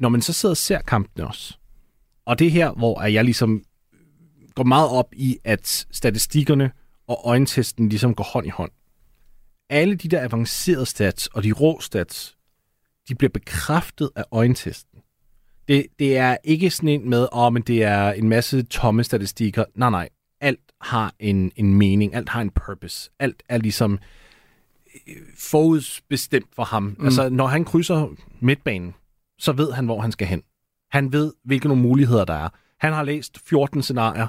Når 0.00 0.08
man 0.08 0.22
så 0.22 0.32
sidder 0.32 0.52
og 0.52 0.56
ser 0.56 0.80
kampen 0.80 1.24
også, 1.24 1.54
og 2.26 2.38
det 2.38 2.46
er 2.46 2.50
her, 2.50 2.72
hvor 2.72 3.02
jeg 3.02 3.24
ligesom 3.24 3.62
går 4.54 4.64
meget 4.64 4.90
op 4.90 5.08
i, 5.12 5.38
at 5.44 5.86
statistikkerne 5.90 6.70
og 7.06 7.20
øjentesten 7.24 7.88
ligesom 7.88 8.14
går 8.14 8.24
hånd 8.24 8.46
i 8.46 8.50
hånd. 8.50 8.70
Alle 9.70 9.94
de 9.94 10.08
der 10.08 10.24
avancerede 10.24 10.86
stats 10.86 11.26
og 11.26 11.44
de 11.44 11.52
rå 11.52 11.80
stats, 11.80 12.36
de 13.08 13.14
bliver 13.14 13.30
bekræftet 13.30 14.10
af 14.16 14.24
øjentesten. 14.32 15.00
Det, 15.68 15.86
det 15.98 16.16
er 16.16 16.36
ikke 16.44 16.70
sådan 16.70 16.88
en 16.88 17.10
med, 17.10 17.28
åh, 17.32 17.44
oh, 17.44 17.52
men 17.52 17.62
det 17.62 17.82
er 17.82 18.12
en 18.12 18.28
masse 18.28 18.62
tomme 18.62 19.04
statistikker. 19.04 19.64
Nej, 19.74 19.90
nej. 19.90 20.08
Alt 20.40 20.60
har 20.80 21.14
en, 21.18 21.52
en 21.56 21.74
mening. 21.74 22.14
Alt 22.14 22.28
har 22.28 22.40
en 22.40 22.50
purpose. 22.50 23.10
Alt 23.18 23.42
er 23.48 23.58
ligesom 23.58 23.98
øh, 25.08 25.14
forudsbestemt 25.36 26.54
for 26.56 26.64
ham. 26.64 26.82
Mm. 26.82 27.04
Altså, 27.04 27.28
når 27.28 27.46
han 27.46 27.64
krydser 27.64 28.08
midtbanen, 28.40 28.94
så 29.38 29.52
ved 29.52 29.72
han, 29.72 29.84
hvor 29.84 30.00
han 30.00 30.12
skal 30.12 30.26
hen. 30.26 30.42
Han 30.90 31.12
ved, 31.12 31.32
hvilke 31.44 31.68
nogle 31.68 31.82
muligheder 31.82 32.24
der 32.24 32.34
er. 32.34 32.48
Han 32.80 32.92
har 32.92 33.02
læst 33.02 33.38
14 33.48 33.82
scenarier, 33.82 34.26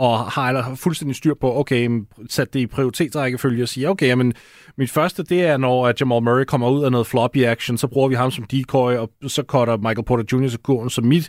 og 0.00 0.30
har 0.30 0.48
eller 0.48 0.74
fuldstændig 0.74 1.16
styr 1.16 1.34
på, 1.34 1.58
okay, 1.58 2.02
sat 2.28 2.54
det 2.54 2.60
i 2.60 2.66
prioritetsrækkefølge 2.66 3.62
og 3.62 3.68
siger, 3.68 3.88
okay, 3.88 4.12
men 4.12 4.34
mit 4.76 4.90
første, 4.90 5.22
det 5.22 5.42
er, 5.42 5.56
når 5.56 5.92
Jamal 6.00 6.22
Murray 6.22 6.44
kommer 6.44 6.70
ud 6.70 6.84
af 6.84 6.92
noget 6.92 7.06
floppy 7.06 7.44
action, 7.44 7.78
så 7.78 7.86
bruger 7.86 8.08
vi 8.08 8.14
ham 8.14 8.30
som 8.30 8.44
decoy, 8.44 8.94
og 8.94 9.10
så 9.26 9.42
cutter 9.42 9.76
Michael 9.76 10.04
Porter 10.04 10.24
Jr. 10.32 10.48
til 10.48 10.58
kurven. 10.58 10.90
Så 10.90 11.00
mit 11.00 11.28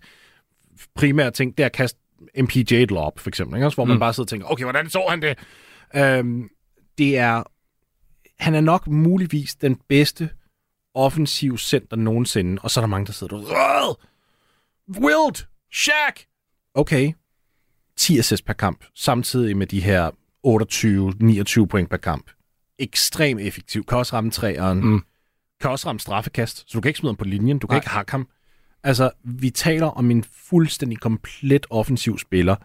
primære 0.95 1.31
ting, 1.31 1.57
det 1.57 1.63
er 1.63 1.65
at 1.65 1.71
kaste 1.71 1.99
MPJ 2.37 2.85
lob, 2.89 3.19
for 3.19 3.29
eksempel, 3.29 3.55
ikke? 3.57 3.65
Også, 3.65 3.75
hvor 3.75 3.85
man 3.85 3.99
bare 3.99 4.13
sidder 4.13 4.25
og 4.25 4.29
tænker, 4.29 4.47
okay, 4.47 4.63
hvordan 4.63 4.89
så 4.89 5.05
han 5.09 5.21
det? 5.21 5.37
Øhm, 5.95 6.49
det 6.97 7.17
er, 7.17 7.43
han 8.43 8.55
er 8.55 8.61
nok 8.61 8.87
muligvis 8.87 9.55
den 9.55 9.75
bedste 9.89 10.29
offensiv 10.93 11.57
center 11.57 11.97
nogensinde, 11.97 12.61
og 12.61 12.71
så 12.71 12.79
er 12.79 12.81
der 12.81 12.87
mange, 12.87 13.05
der 13.05 13.13
sidder 13.13 13.35
og! 13.35 13.99
Wild! 15.01 15.45
Shaq! 15.73 16.25
Okay, 16.73 17.13
10 17.97 18.19
assists 18.19 18.45
per 18.45 18.53
kamp, 18.53 18.85
samtidig 18.95 19.57
med 19.57 19.67
de 19.67 19.81
her 19.81 20.11
28-29 21.63 21.65
point 21.65 21.89
per 21.89 21.97
kamp. 21.97 22.31
Ekstrem 22.79 23.39
effektiv. 23.39 23.85
Kan 23.85 23.97
også 23.97 24.15
ramme 24.15 24.31
træeren. 24.31 24.85
Mm. 24.85 25.03
Kan 25.61 25.69
også 25.69 25.87
ramme 25.87 25.99
straffekast, 25.99 26.57
så 26.57 26.65
du 26.73 26.81
kan 26.81 26.89
ikke 26.89 26.99
smide 26.99 27.11
ham 27.11 27.15
på 27.17 27.25
linjen. 27.25 27.59
Du 27.59 27.67
kan 27.67 27.73
Nej. 27.73 27.77
ikke 27.77 27.89
hakke 27.89 28.11
ham. 28.11 28.27
Altså, 28.83 29.11
vi 29.23 29.49
taler 29.49 29.87
om 29.87 30.11
en 30.11 30.23
fuldstændig 30.23 30.99
komplet 30.99 31.67
offensiv 31.69 32.19
spiller, 32.19 32.55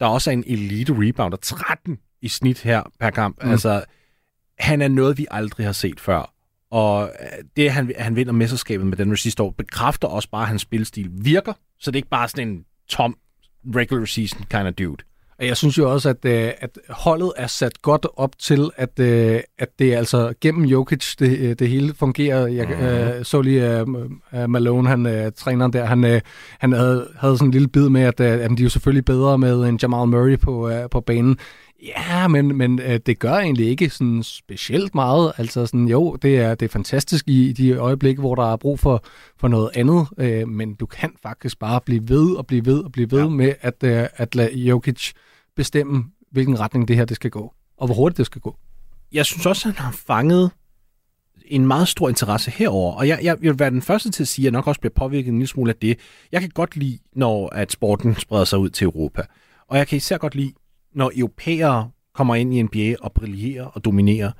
der 0.00 0.06
også 0.06 0.30
er 0.30 0.32
en 0.32 0.44
elite 0.46 0.94
rebounder. 0.96 1.38
13 1.42 1.98
i 2.22 2.28
snit 2.28 2.60
her 2.60 2.82
per 3.00 3.10
kamp. 3.10 3.44
Mm. 3.44 3.50
Altså, 3.50 3.84
han 4.58 4.82
er 4.82 4.88
noget, 4.88 5.18
vi 5.18 5.26
aldrig 5.30 5.66
har 5.66 5.72
set 5.72 6.00
før. 6.00 6.34
Og 6.70 7.12
øh, 7.20 7.44
det, 7.56 7.72
han, 7.72 7.92
han 7.98 8.16
vinder 8.16 8.32
mesterskabet 8.32 8.86
med 8.86 8.96
den 8.96 9.16
sidste 9.16 9.42
år, 9.42 9.50
bekræfter 9.50 10.08
også 10.08 10.30
bare, 10.30 10.42
at 10.42 10.48
hans 10.48 10.62
spilstil 10.62 11.10
virker. 11.12 11.52
Så 11.78 11.90
det 11.90 11.96
er 11.96 11.98
ikke 11.98 12.08
bare 12.08 12.28
sådan 12.28 12.48
en 12.48 12.64
tom 12.88 13.16
regular 13.74 14.04
season 14.04 14.44
kind 14.50 14.68
of 14.68 14.74
dude. 14.74 15.04
Og 15.38 15.46
Jeg 15.46 15.56
synes 15.56 15.78
jo 15.78 15.92
også, 15.92 16.08
at, 16.08 16.24
øh, 16.24 16.50
at 16.58 16.78
holdet 16.88 17.32
er 17.36 17.46
sat 17.46 17.82
godt 17.82 18.06
op 18.16 18.38
til, 18.38 18.70
at, 18.76 18.98
øh, 19.00 19.40
at 19.58 19.68
det 19.78 19.94
er 19.94 19.98
altså 19.98 20.34
gennem 20.40 20.64
Jokic, 20.64 21.16
det, 21.18 21.38
øh, 21.38 21.56
det 21.58 21.68
hele 21.68 21.94
fungerer. 21.94 22.46
Jeg 22.46 22.66
Mhm. 22.68 22.84
øh, 22.86 23.24
så 23.24 23.42
lige 23.42 23.80
øh, 23.80 24.50
Malone, 24.50 24.88
han, 24.88 25.06
øh, 25.06 25.32
træneren 25.36 25.72
der, 25.72 25.84
han, 25.84 26.04
øh, 26.04 26.20
han 26.58 26.72
havde, 26.72 27.08
havde 27.16 27.36
sådan 27.36 27.48
en 27.48 27.52
lille 27.52 27.68
bid 27.68 27.88
med, 27.88 28.02
at, 28.02 28.20
øh, 28.20 28.26
de 28.28 28.42
er 28.42 28.56
jo 28.60 28.68
selvfølgelig 28.68 29.04
bedre 29.04 29.38
med 29.38 29.64
en 29.64 29.78
Jamal 29.82 30.08
Murray 30.08 30.38
på, 30.38 30.68
øh, 30.68 30.90
på 30.90 31.00
banen. 31.00 31.38
Ja, 31.84 32.28
men, 32.28 32.56
men 32.56 32.78
øh, 32.78 33.00
det 33.06 33.18
gør 33.18 33.34
egentlig 33.34 33.68
ikke 33.68 33.90
sådan 33.90 34.22
specielt 34.22 34.94
meget. 34.94 35.32
Altså 35.36 35.66
sådan, 35.66 35.88
jo, 35.88 36.16
det 36.22 36.38
er, 36.38 36.54
det 36.54 36.66
er 36.66 36.70
fantastisk 36.70 37.28
i, 37.28 37.52
de 37.52 37.72
øjeblikke, 37.72 38.20
hvor 38.20 38.34
der 38.34 38.52
er 38.52 38.56
brug 38.56 38.78
for, 38.78 39.04
for 39.36 39.48
noget 39.48 39.70
andet, 39.74 40.06
øh, 40.18 40.48
men 40.48 40.74
du 40.74 40.86
kan 40.86 41.12
faktisk 41.22 41.58
bare 41.58 41.80
blive 41.80 42.08
ved 42.08 42.36
og 42.36 42.46
blive 42.46 42.66
ved 42.66 42.84
og 42.84 42.92
blive 42.92 43.10
ved 43.10 43.22
ja. 43.22 43.28
med 43.28 43.54
at, 43.60 43.74
øh, 43.84 44.06
at 44.16 44.34
lade 44.34 44.58
Jokic 44.58 45.12
bestemme, 45.56 46.04
hvilken 46.30 46.60
retning 46.60 46.88
det 46.88 46.96
her 46.96 47.04
det 47.04 47.16
skal 47.16 47.30
gå, 47.30 47.54
og 47.76 47.86
hvor 47.86 47.94
hurtigt 47.94 48.18
det 48.18 48.26
skal 48.26 48.40
gå. 48.40 48.56
jeg 49.12 49.26
synes 49.26 49.46
også, 49.46 49.68
han 49.68 49.76
har 49.76 49.92
fanget 50.06 50.50
en 51.46 51.66
meget 51.66 51.88
stor 51.88 52.08
interesse 52.08 52.50
herover, 52.50 52.92
og 52.92 53.08
jeg, 53.08 53.18
jeg 53.22 53.40
vil 53.40 53.58
være 53.58 53.70
den 53.70 53.82
første 53.82 54.10
til 54.10 54.22
at 54.22 54.28
sige, 54.28 54.42
at 54.42 54.44
jeg 54.44 54.52
nok 54.52 54.66
også 54.66 54.80
bliver 54.80 54.92
påvirket 54.96 55.28
en 55.28 55.38
lille 55.38 55.48
smule 55.48 55.70
af 55.70 55.76
det. 55.76 55.98
Jeg 56.32 56.40
kan 56.40 56.50
godt 56.50 56.76
lide, 56.76 56.98
når 57.12 57.48
at 57.48 57.72
sporten 57.72 58.14
spreder 58.14 58.44
sig 58.44 58.58
ud 58.58 58.68
til 58.70 58.84
Europa, 58.84 59.22
og 59.68 59.78
jeg 59.78 59.88
kan 59.88 59.96
især 59.96 60.18
godt 60.18 60.34
lide, 60.34 60.52
når 60.94 61.12
europæere 61.16 61.90
kommer 62.14 62.34
ind 62.34 62.54
i 62.54 62.62
NBA 62.62 62.96
og 63.00 63.12
brillerer 63.12 63.64
og 63.64 63.84
dominerer. 63.84 64.32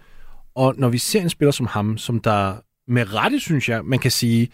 Og 0.55 0.75
når 0.79 0.89
vi 0.89 0.99
ser 0.99 1.21
en 1.21 1.31
spiller 1.31 1.53
som 1.53 1.67
ham, 1.67 1.99
som 1.99 2.21
der 2.21 2.57
med 2.89 3.15
rette, 3.15 3.41
synes 3.41 3.69
jeg, 3.69 3.85
man 3.85 3.99
kan 3.99 4.11
sige, 4.11 4.49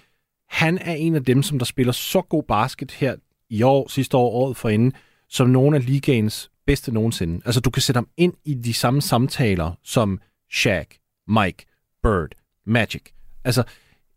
han 0.48 0.78
er 0.78 0.94
en 0.94 1.14
af 1.14 1.24
dem, 1.24 1.42
som 1.42 1.58
der 1.58 1.64
spiller 1.64 1.92
så 1.92 2.20
god 2.20 2.42
basket 2.42 2.90
her 2.90 3.16
i 3.50 3.62
år, 3.62 3.88
sidste 3.88 4.16
år, 4.16 4.30
året 4.30 4.56
forinden, 4.56 4.92
som 5.28 5.48
nogle 5.48 5.76
af 5.76 5.86
ligaens 5.86 6.50
bedste 6.66 6.92
nogensinde. 6.92 7.42
Altså, 7.44 7.60
du 7.60 7.70
kan 7.70 7.82
sætte 7.82 7.96
ham 7.96 8.08
ind 8.16 8.34
i 8.44 8.54
de 8.54 8.74
samme 8.74 9.02
samtaler 9.02 9.72
som 9.82 10.20
Shaq, 10.52 10.86
Mike, 11.28 11.66
Bird, 12.02 12.30
Magic. 12.66 13.02
Altså, 13.44 13.62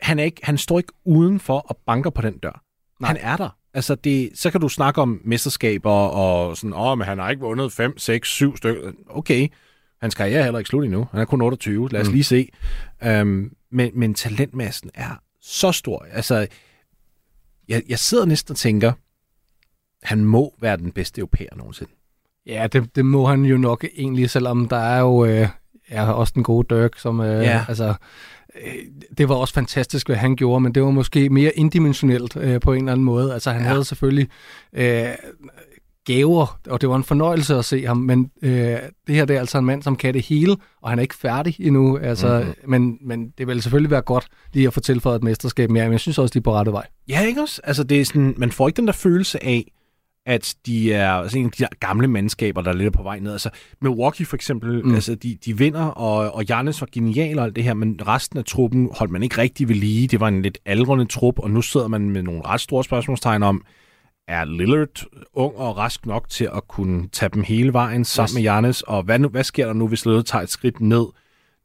han, 0.02 0.20
er 0.20 0.24
ikke, 0.24 0.46
han 0.46 0.58
står 0.58 0.78
ikke 0.78 0.94
uden 1.06 1.40
for 1.40 1.66
at 1.70 1.76
banker 1.86 2.10
på 2.10 2.22
den 2.22 2.38
dør. 2.38 2.64
Nej. 3.00 3.08
Han 3.08 3.18
er 3.22 3.38
der. 3.38 3.58
Altså, 3.74 3.96
det, 3.96 4.30
så 4.36 4.52
kan 4.52 4.62
du 4.62 4.70
snakke 4.70 5.02
om 5.02 5.22
mesterskaber 5.24 5.92
og 5.92 6.58
sådan, 6.58 6.74
åh, 6.74 6.98
men 6.98 7.08
han 7.08 7.20
har 7.20 7.30
ikke 7.30 7.42
vundet 7.42 7.72
5, 7.72 7.98
6, 7.98 8.30
7 8.30 8.58
stykker. 8.58 8.92
Okay, 9.10 9.48
hans 10.02 10.16
karriere 10.16 10.40
er 10.40 10.44
heller 10.44 10.60
ikke 10.60 10.70
slut 10.70 10.84
endnu. 10.84 11.08
Han 11.12 11.22
er 11.22 11.26
kun 11.26 11.42
28, 11.42 11.90
lad 11.90 12.02
os 12.02 12.08
mm. 12.08 12.14
lige 12.14 12.24
se. 12.24 12.50
Um, 13.22 13.52
men, 13.72 13.92
men 13.94 14.14
talentmassen 14.14 14.90
er 14.94 15.22
så 15.42 15.72
stor. 15.72 16.06
Altså, 16.12 16.48
jeg, 17.68 17.84
jeg 17.90 18.00
sidder 18.00 18.26
næsten 18.26 18.52
og 18.52 18.58
tænker, 18.58 18.92
han 20.04 20.26
må 20.26 20.56
være 20.62 20.78
den 20.78 20.92
bedste 20.92 21.20
europæer 21.20 21.56
nogensinde. 21.56 21.92
Ja, 22.46 22.68
det, 22.68 22.96
det 22.96 23.06
må 23.06 23.26
han 23.26 23.46
jo 23.46 23.58
nok 23.58 23.86
egentlig, 23.98 24.30
selvom 24.30 24.68
der 24.68 24.78
er 24.78 25.00
jo 25.00 25.26
øh, 25.26 25.48
er 25.88 26.06
også 26.06 26.32
den 26.36 26.44
gode 26.44 26.76
Dirk, 26.76 27.00
som 27.00 27.20
øh, 27.20 27.44
ja. 27.44 27.66
altså, 27.68 27.94
det 29.18 29.30
var 29.30 29.36
også 29.36 29.54
fantastisk, 29.54 30.08
hvad 30.08 30.18
han 30.18 30.36
gjorde, 30.36 30.62
men 30.62 30.76
det 30.76 30.84
var 30.84 30.92
måske 30.92 31.30
mere 31.30 31.52
indimensionelt 31.56 32.38
øh, 32.38 32.60
på 32.60 32.74
en 32.74 32.80
eller 32.80 32.92
anden 32.92 33.06
måde. 33.06 33.34
Altså 33.34 33.52
han 33.52 33.62
ja. 33.62 33.68
havde 33.68 33.86
selvfølgelig 33.86 34.28
øh, 34.74 35.08
gaver, 36.06 36.60
og 36.68 36.82
det 36.82 36.90
var 36.90 36.96
en 36.96 37.04
fornøjelse 37.04 37.56
at 37.56 37.66
se 37.66 37.86
ham, 37.86 37.98
men 37.98 38.32
øh, 38.42 38.52
det 39.08 39.16
her 39.16 39.26
det 39.26 39.36
er 39.36 39.40
altså 39.40 39.58
en 39.58 39.66
mand, 39.66 39.84
som 39.84 39.96
kan 39.96 40.14
det 40.14 40.22
hele, 40.22 40.56
og 40.82 40.90
han 40.90 41.00
er 41.00 41.02
ikke 41.02 41.16
færdig 41.16 41.56
endnu, 41.60 41.98
altså, 41.98 42.40
mm-hmm. 42.40 42.70
men, 42.70 42.98
men 43.02 43.30
det 43.38 43.48
vil 43.48 43.62
selvfølgelig 43.62 43.92
være 43.92 44.02
godt 44.02 44.28
lige 44.54 44.68
at 44.68 44.74
få 44.74 44.80
tilføjet 44.80 45.16
et 45.16 45.24
mesterskab 45.24 45.70
mere, 45.70 45.84
men 45.84 45.92
jeg 45.92 46.00
synes 46.00 46.18
også, 46.18 46.34
de 46.34 46.40
er 46.40 46.44
på 46.44 46.54
rette 46.54 46.72
vej. 46.72 46.88
Ja, 47.10 47.22
ikke 47.22 47.42
også? 47.42 47.62
Altså, 47.64 47.84
det 47.84 48.02
er 48.02 48.06
sådan, 48.06 48.34
man 48.38 48.52
får 48.52 48.68
ikke 48.68 48.78
den 48.78 48.88
der 48.88 48.94
følelse 48.94 49.44
af, 49.46 49.72
at 50.26 50.56
de 50.66 50.94
er 50.94 51.12
altså 51.12 51.38
en 51.38 51.46
af 51.46 51.52
de 51.52 51.64
der 51.64 51.70
gamle 51.80 52.08
mandskaber, 52.08 52.62
der 52.62 52.72
er 52.72 52.76
lidt 52.76 52.94
på 52.94 53.04
vej 53.04 53.20
ned. 53.20 53.32
Altså 53.32 53.50
Milwaukee 53.82 54.26
for 54.26 54.36
eksempel, 54.36 54.86
mm. 54.86 54.96
altså 54.96 55.16
de, 55.16 55.38
de 55.46 55.58
vinder, 55.58 55.86
og, 55.86 56.36
og 56.36 56.44
Giannis 56.44 56.82
var 56.82 56.88
genial 56.92 57.40
og 57.40 57.46
alt 57.46 57.56
det 57.56 57.64
her, 57.64 57.74
men 57.74 58.00
resten 58.08 58.40
af 58.40 58.46
truppen 58.46 58.90
holdt 58.94 59.12
man 59.12 59.24
ikke 59.24 59.38
rigtig 59.38 59.70
ved 59.70 59.76
lige. 59.76 60.08
Det 60.08 60.20
var 60.20 60.28
en 60.28 60.42
lidt 60.42 60.58
aldrende 60.66 61.06
trup, 61.06 61.40
og 61.40 61.52
nu 61.52 61.62
sidder 61.62 61.88
man 61.88 62.10
med 62.10 62.24
nogle 62.24 62.42
ret 62.46 62.62
store 62.62 62.84
spørgsmålstegn 62.84 63.44
om, 63.44 63.66
er 64.28 64.46
Lillard 64.46 65.06
ung 65.34 65.56
og 65.56 65.78
rask 65.78 66.06
nok 66.06 66.30
til 66.30 66.50
at 66.56 66.68
kunne 66.68 67.08
tage 67.08 67.30
dem 67.30 67.44
hele 67.44 67.74
vejen 67.74 68.06
sammen 68.06 68.30
yes. 68.30 68.34
med 68.34 68.42
Giannis, 68.42 68.82
og 68.82 69.04
hvad, 69.04 69.20
nu, 69.20 69.28
hvad 69.28 69.44
sker 69.44 69.66
der 69.66 69.74
nu, 69.74 69.88
hvis 69.88 70.06
Lillard 70.06 70.24
tager 70.24 70.44
et 70.44 70.50
skridt 70.50 70.82
ned 70.82 71.06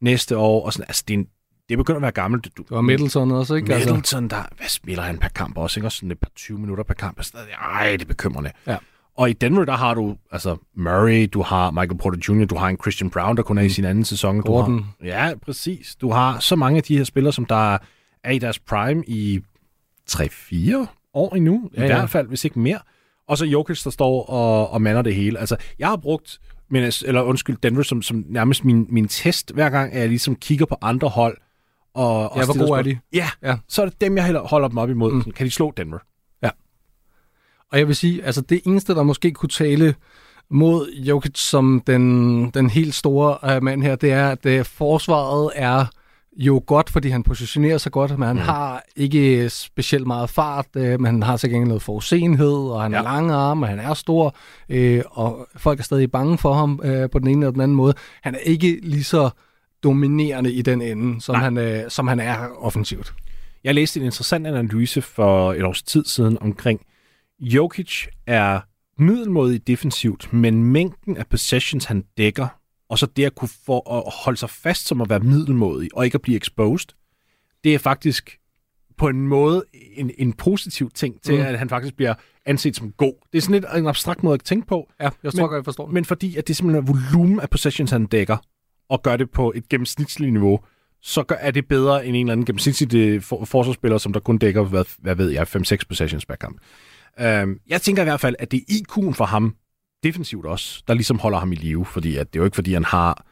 næste 0.01 0.37
år? 0.37 0.65
Og 0.65 0.73
sådan, 0.73 0.85
altså, 0.87 1.03
det, 1.07 1.13
er 1.13 1.17
en, 1.17 1.27
det 1.69 1.77
begynder 1.77 1.97
at 1.97 2.01
være 2.01 2.11
gammelt. 2.11 2.57
Du, 2.57 2.61
det 2.61 2.71
var 2.71 2.81
Middleton 2.81 3.31
også, 3.31 3.55
ikke? 3.55 3.73
Altså- 3.73 3.89
Middleton, 3.89 4.27
der, 4.27 4.43
hvad 4.57 4.67
spiller 4.67 5.03
han 5.03 5.17
per 5.17 5.29
kamp 5.29 5.57
også, 5.57 5.79
ikke? 5.79 5.87
Også 5.87 5.97
sådan 5.97 6.11
et 6.11 6.19
par 6.19 6.31
20 6.35 6.59
minutter 6.59 6.83
per 6.83 6.93
kamp. 6.93 7.21
Ej, 7.61 7.91
det 7.91 8.01
er 8.01 8.05
bekymrende. 8.05 8.51
Ja. 8.67 8.77
Og 9.17 9.29
i 9.29 9.33
Denver, 9.33 9.65
der 9.65 9.73
har 9.75 9.93
du 9.93 10.15
altså 10.31 10.57
Murray, 10.75 11.29
du 11.33 11.41
har 11.41 11.71
Michael 11.71 11.97
Porter 11.97 12.17
Jr., 12.29 12.45
du 12.45 12.55
har 12.55 12.67
en 12.67 12.77
Christian 12.77 13.09
Brown, 13.09 13.37
der 13.37 13.43
kun 13.43 13.57
er 13.57 13.61
i 13.61 13.65
mm. 13.65 13.69
sin 13.69 13.85
anden 13.85 14.05
sæson. 14.05 14.35
Du 14.35 14.41
Har, 14.57 14.93
ja, 15.03 15.33
præcis. 15.45 15.95
Du 15.95 16.11
har 16.11 16.39
så 16.39 16.55
mange 16.55 16.77
af 16.77 16.83
de 16.83 16.97
her 16.97 17.03
spillere, 17.03 17.33
som 17.33 17.45
der 17.45 17.77
er 18.23 18.31
i 18.31 18.39
deres 18.39 18.59
prime 18.59 19.03
i 19.07 19.39
3-4 20.11 20.87
år 21.13 21.35
endnu, 21.35 21.69
ja, 21.77 21.83
i 21.83 21.87
ja. 21.87 21.95
hvert 21.95 22.09
fald, 22.09 22.27
hvis 22.27 22.45
ikke 22.45 22.59
mere. 22.59 22.79
Og 23.27 23.37
så 23.37 23.45
Jokic, 23.45 23.83
der 23.83 23.89
står 23.89 24.23
og, 24.29 24.69
og 24.69 24.81
mander 24.81 25.01
det 25.01 25.15
hele. 25.15 25.39
Altså, 25.39 25.55
jeg 25.79 25.87
har 25.87 25.95
brugt, 25.97 26.39
men, 26.69 26.91
eller 27.05 27.21
undskyld, 27.21 27.57
Denver 27.63 27.83
som, 27.83 28.01
som 28.01 28.23
nærmest 28.27 28.65
min, 28.65 28.87
min 28.89 29.07
test, 29.07 29.51
hver 29.53 29.69
gang 29.69 29.93
at 29.93 29.99
jeg 29.99 30.09
ligesom 30.09 30.35
kigger 30.35 30.65
på 30.65 30.75
andre 30.81 31.07
hold. 31.07 31.37
Og, 31.93 32.31
og 32.31 32.39
ja, 32.39 32.45
hvor 32.45 32.67
gode 32.67 32.79
er 32.79 32.83
de? 32.83 32.99
Ja, 33.13 33.29
ja, 33.43 33.57
så 33.67 33.81
er 33.81 33.85
det 33.85 34.01
dem, 34.01 34.17
jeg 34.17 34.41
holder 34.45 34.67
dem 34.67 34.77
op 34.77 34.89
imod. 34.89 35.11
Mm. 35.11 35.31
Kan 35.31 35.45
de 35.45 35.51
slå 35.51 35.73
Denver? 35.77 35.99
Ja. 36.43 36.49
Og 37.71 37.79
jeg 37.79 37.87
vil 37.87 37.95
sige, 37.95 38.23
altså 38.23 38.41
det 38.41 38.61
eneste, 38.65 38.95
der 38.95 39.03
måske 39.03 39.31
kunne 39.31 39.49
tale 39.49 39.95
mod 40.49 40.91
Jokic 40.91 41.39
som 41.39 41.83
den, 41.87 42.49
den 42.49 42.69
helt 42.69 42.95
store 42.95 43.55
uh, 43.55 43.63
mand 43.63 43.83
her, 43.83 43.95
det 43.95 44.11
er, 44.11 44.29
at 44.29 44.45
uh, 44.45 44.65
forsvaret 44.65 45.51
er 45.55 45.85
jo 46.37 46.63
godt, 46.65 46.89
fordi 46.89 47.09
han 47.09 47.23
positionerer 47.23 47.77
sig 47.77 47.91
godt, 47.91 48.19
men 48.19 48.27
han 48.27 48.35
mm. 48.35 48.41
har 48.41 48.83
ikke 48.95 49.49
specielt 49.49 50.07
meget 50.07 50.29
fart, 50.29 50.65
øh, 50.75 50.99
men 50.99 51.05
han 51.05 51.23
har 51.23 51.37
så 51.37 51.47
gengæld 51.47 51.67
noget 51.67 51.81
forudsenhed, 51.81 52.71
og 52.71 52.81
han 52.81 52.91
ja. 52.91 52.97
er 52.97 53.03
lange 53.03 53.33
arme, 53.33 53.65
og 53.65 53.69
han 53.69 53.79
er 53.79 53.93
stor, 53.93 54.35
øh, 54.69 55.01
og 55.11 55.47
folk 55.55 55.79
er 55.79 55.83
stadig 55.83 56.11
bange 56.11 56.37
for 56.37 56.53
ham 56.53 56.79
øh, 56.83 57.09
på 57.09 57.19
den 57.19 57.27
ene 57.27 57.45
eller 57.45 57.51
den 57.51 57.61
anden 57.61 57.75
måde. 57.75 57.93
Han 58.21 58.35
er 58.35 58.39
ikke 58.39 58.79
lige 58.83 59.03
så 59.03 59.29
dominerende 59.83 60.53
i 60.53 60.61
den 60.61 60.81
ende, 60.81 61.21
som, 61.21 61.35
han, 61.35 61.57
øh, 61.57 61.89
som 61.89 62.07
han 62.07 62.19
er 62.19 62.47
offensivt. 62.57 63.13
Jeg 63.63 63.75
læste 63.75 63.99
en 63.99 64.05
interessant 64.05 64.47
analyse 64.47 65.01
for 65.01 65.53
et 65.53 65.63
års 65.63 65.83
tid 65.83 66.05
siden 66.05 66.37
omkring, 66.41 66.81
Jokic 67.39 68.07
er 68.27 68.59
middelmådig 69.01 69.67
defensivt, 69.67 70.33
men 70.33 70.63
mængden 70.63 71.17
af 71.17 71.27
possessions, 71.27 71.85
han 71.85 72.03
dækker, 72.17 72.47
og 72.89 72.99
så 72.99 73.05
det 73.05 73.25
at 73.25 73.35
kunne 73.35 73.49
få 73.65 73.79
at 73.79 74.03
holde 74.23 74.37
sig 74.37 74.49
fast 74.49 74.87
som 74.87 75.01
at 75.01 75.09
være 75.09 75.19
middelmådig 75.19 75.89
og 75.93 76.05
ikke 76.05 76.15
at 76.15 76.21
blive 76.21 76.37
exposed, 76.37 76.89
det 77.63 77.73
er 77.73 77.79
faktisk 77.79 78.39
på 78.97 79.07
en 79.07 79.27
måde 79.27 79.63
en, 79.93 80.11
en 80.17 80.33
positiv 80.33 80.91
ting 80.91 81.21
til, 81.21 81.35
mm. 81.35 81.41
at 81.41 81.59
han 81.59 81.69
faktisk 81.69 81.95
bliver 81.95 82.13
anset 82.45 82.75
som 82.75 82.91
god. 82.91 83.13
Det 83.31 83.37
er 83.37 83.41
sådan 83.41 83.53
lidt 83.53 83.65
en 83.75 83.87
abstrakt 83.87 84.23
måde 84.23 84.33
at 84.33 84.43
tænke 84.43 84.67
på. 84.67 84.89
Ja, 85.01 85.09
jeg 85.23 85.33
tror 85.33 85.47
men, 85.47 85.55
jeg 85.55 85.65
forstår 85.65 85.85
Men 85.85 86.05
fordi 86.05 86.35
at 86.35 86.47
det 86.47 86.53
er 86.53 86.55
simpelthen 86.55 86.87
volumen 86.87 87.39
af 87.39 87.49
possessions, 87.49 87.91
han 87.91 88.05
dækker, 88.05 88.37
og 88.89 89.03
gør 89.03 89.17
det 89.17 89.31
på 89.31 89.53
et 89.55 89.69
gennemsnitligt 89.69 90.33
niveau, 90.33 90.59
så 91.01 91.23
gør, 91.23 91.35
er 91.35 91.51
det 91.51 91.67
bedre 91.67 92.05
end 92.05 92.15
en 92.15 92.25
eller 92.25 92.31
anden 92.31 92.45
gennemsnitlig 92.45 93.07
øh, 93.07 93.21
for, 93.21 93.45
forsvarsspiller, 93.45 93.97
som 93.97 94.13
der 94.13 94.19
kun 94.19 94.37
dækker, 94.37 94.63
hvad, 94.63 94.83
hvad 94.97 95.15
ved 95.15 95.29
jeg, 95.29 95.47
5-6 95.55 95.77
possessions 95.89 96.25
per 96.25 96.35
kamp. 96.35 96.61
Um, 97.43 97.59
jeg 97.67 97.81
tænker 97.81 98.01
i 98.01 98.05
hvert 98.05 98.19
fald, 98.19 98.35
at 98.39 98.51
det 98.51 98.57
er 98.57 98.73
IQ'en 98.73 99.13
for 99.13 99.25
ham, 99.25 99.55
defensivt 100.03 100.45
også, 100.45 100.83
der 100.87 100.93
ligesom 100.93 101.19
holder 101.19 101.39
ham 101.39 101.51
i 101.51 101.55
live, 101.55 101.85
fordi 101.85 102.17
at 102.17 102.33
det 102.33 102.39
er 102.39 102.41
jo 102.41 102.45
ikke, 102.45 102.55
fordi 102.55 102.73
han 102.73 102.85
har 102.85 103.25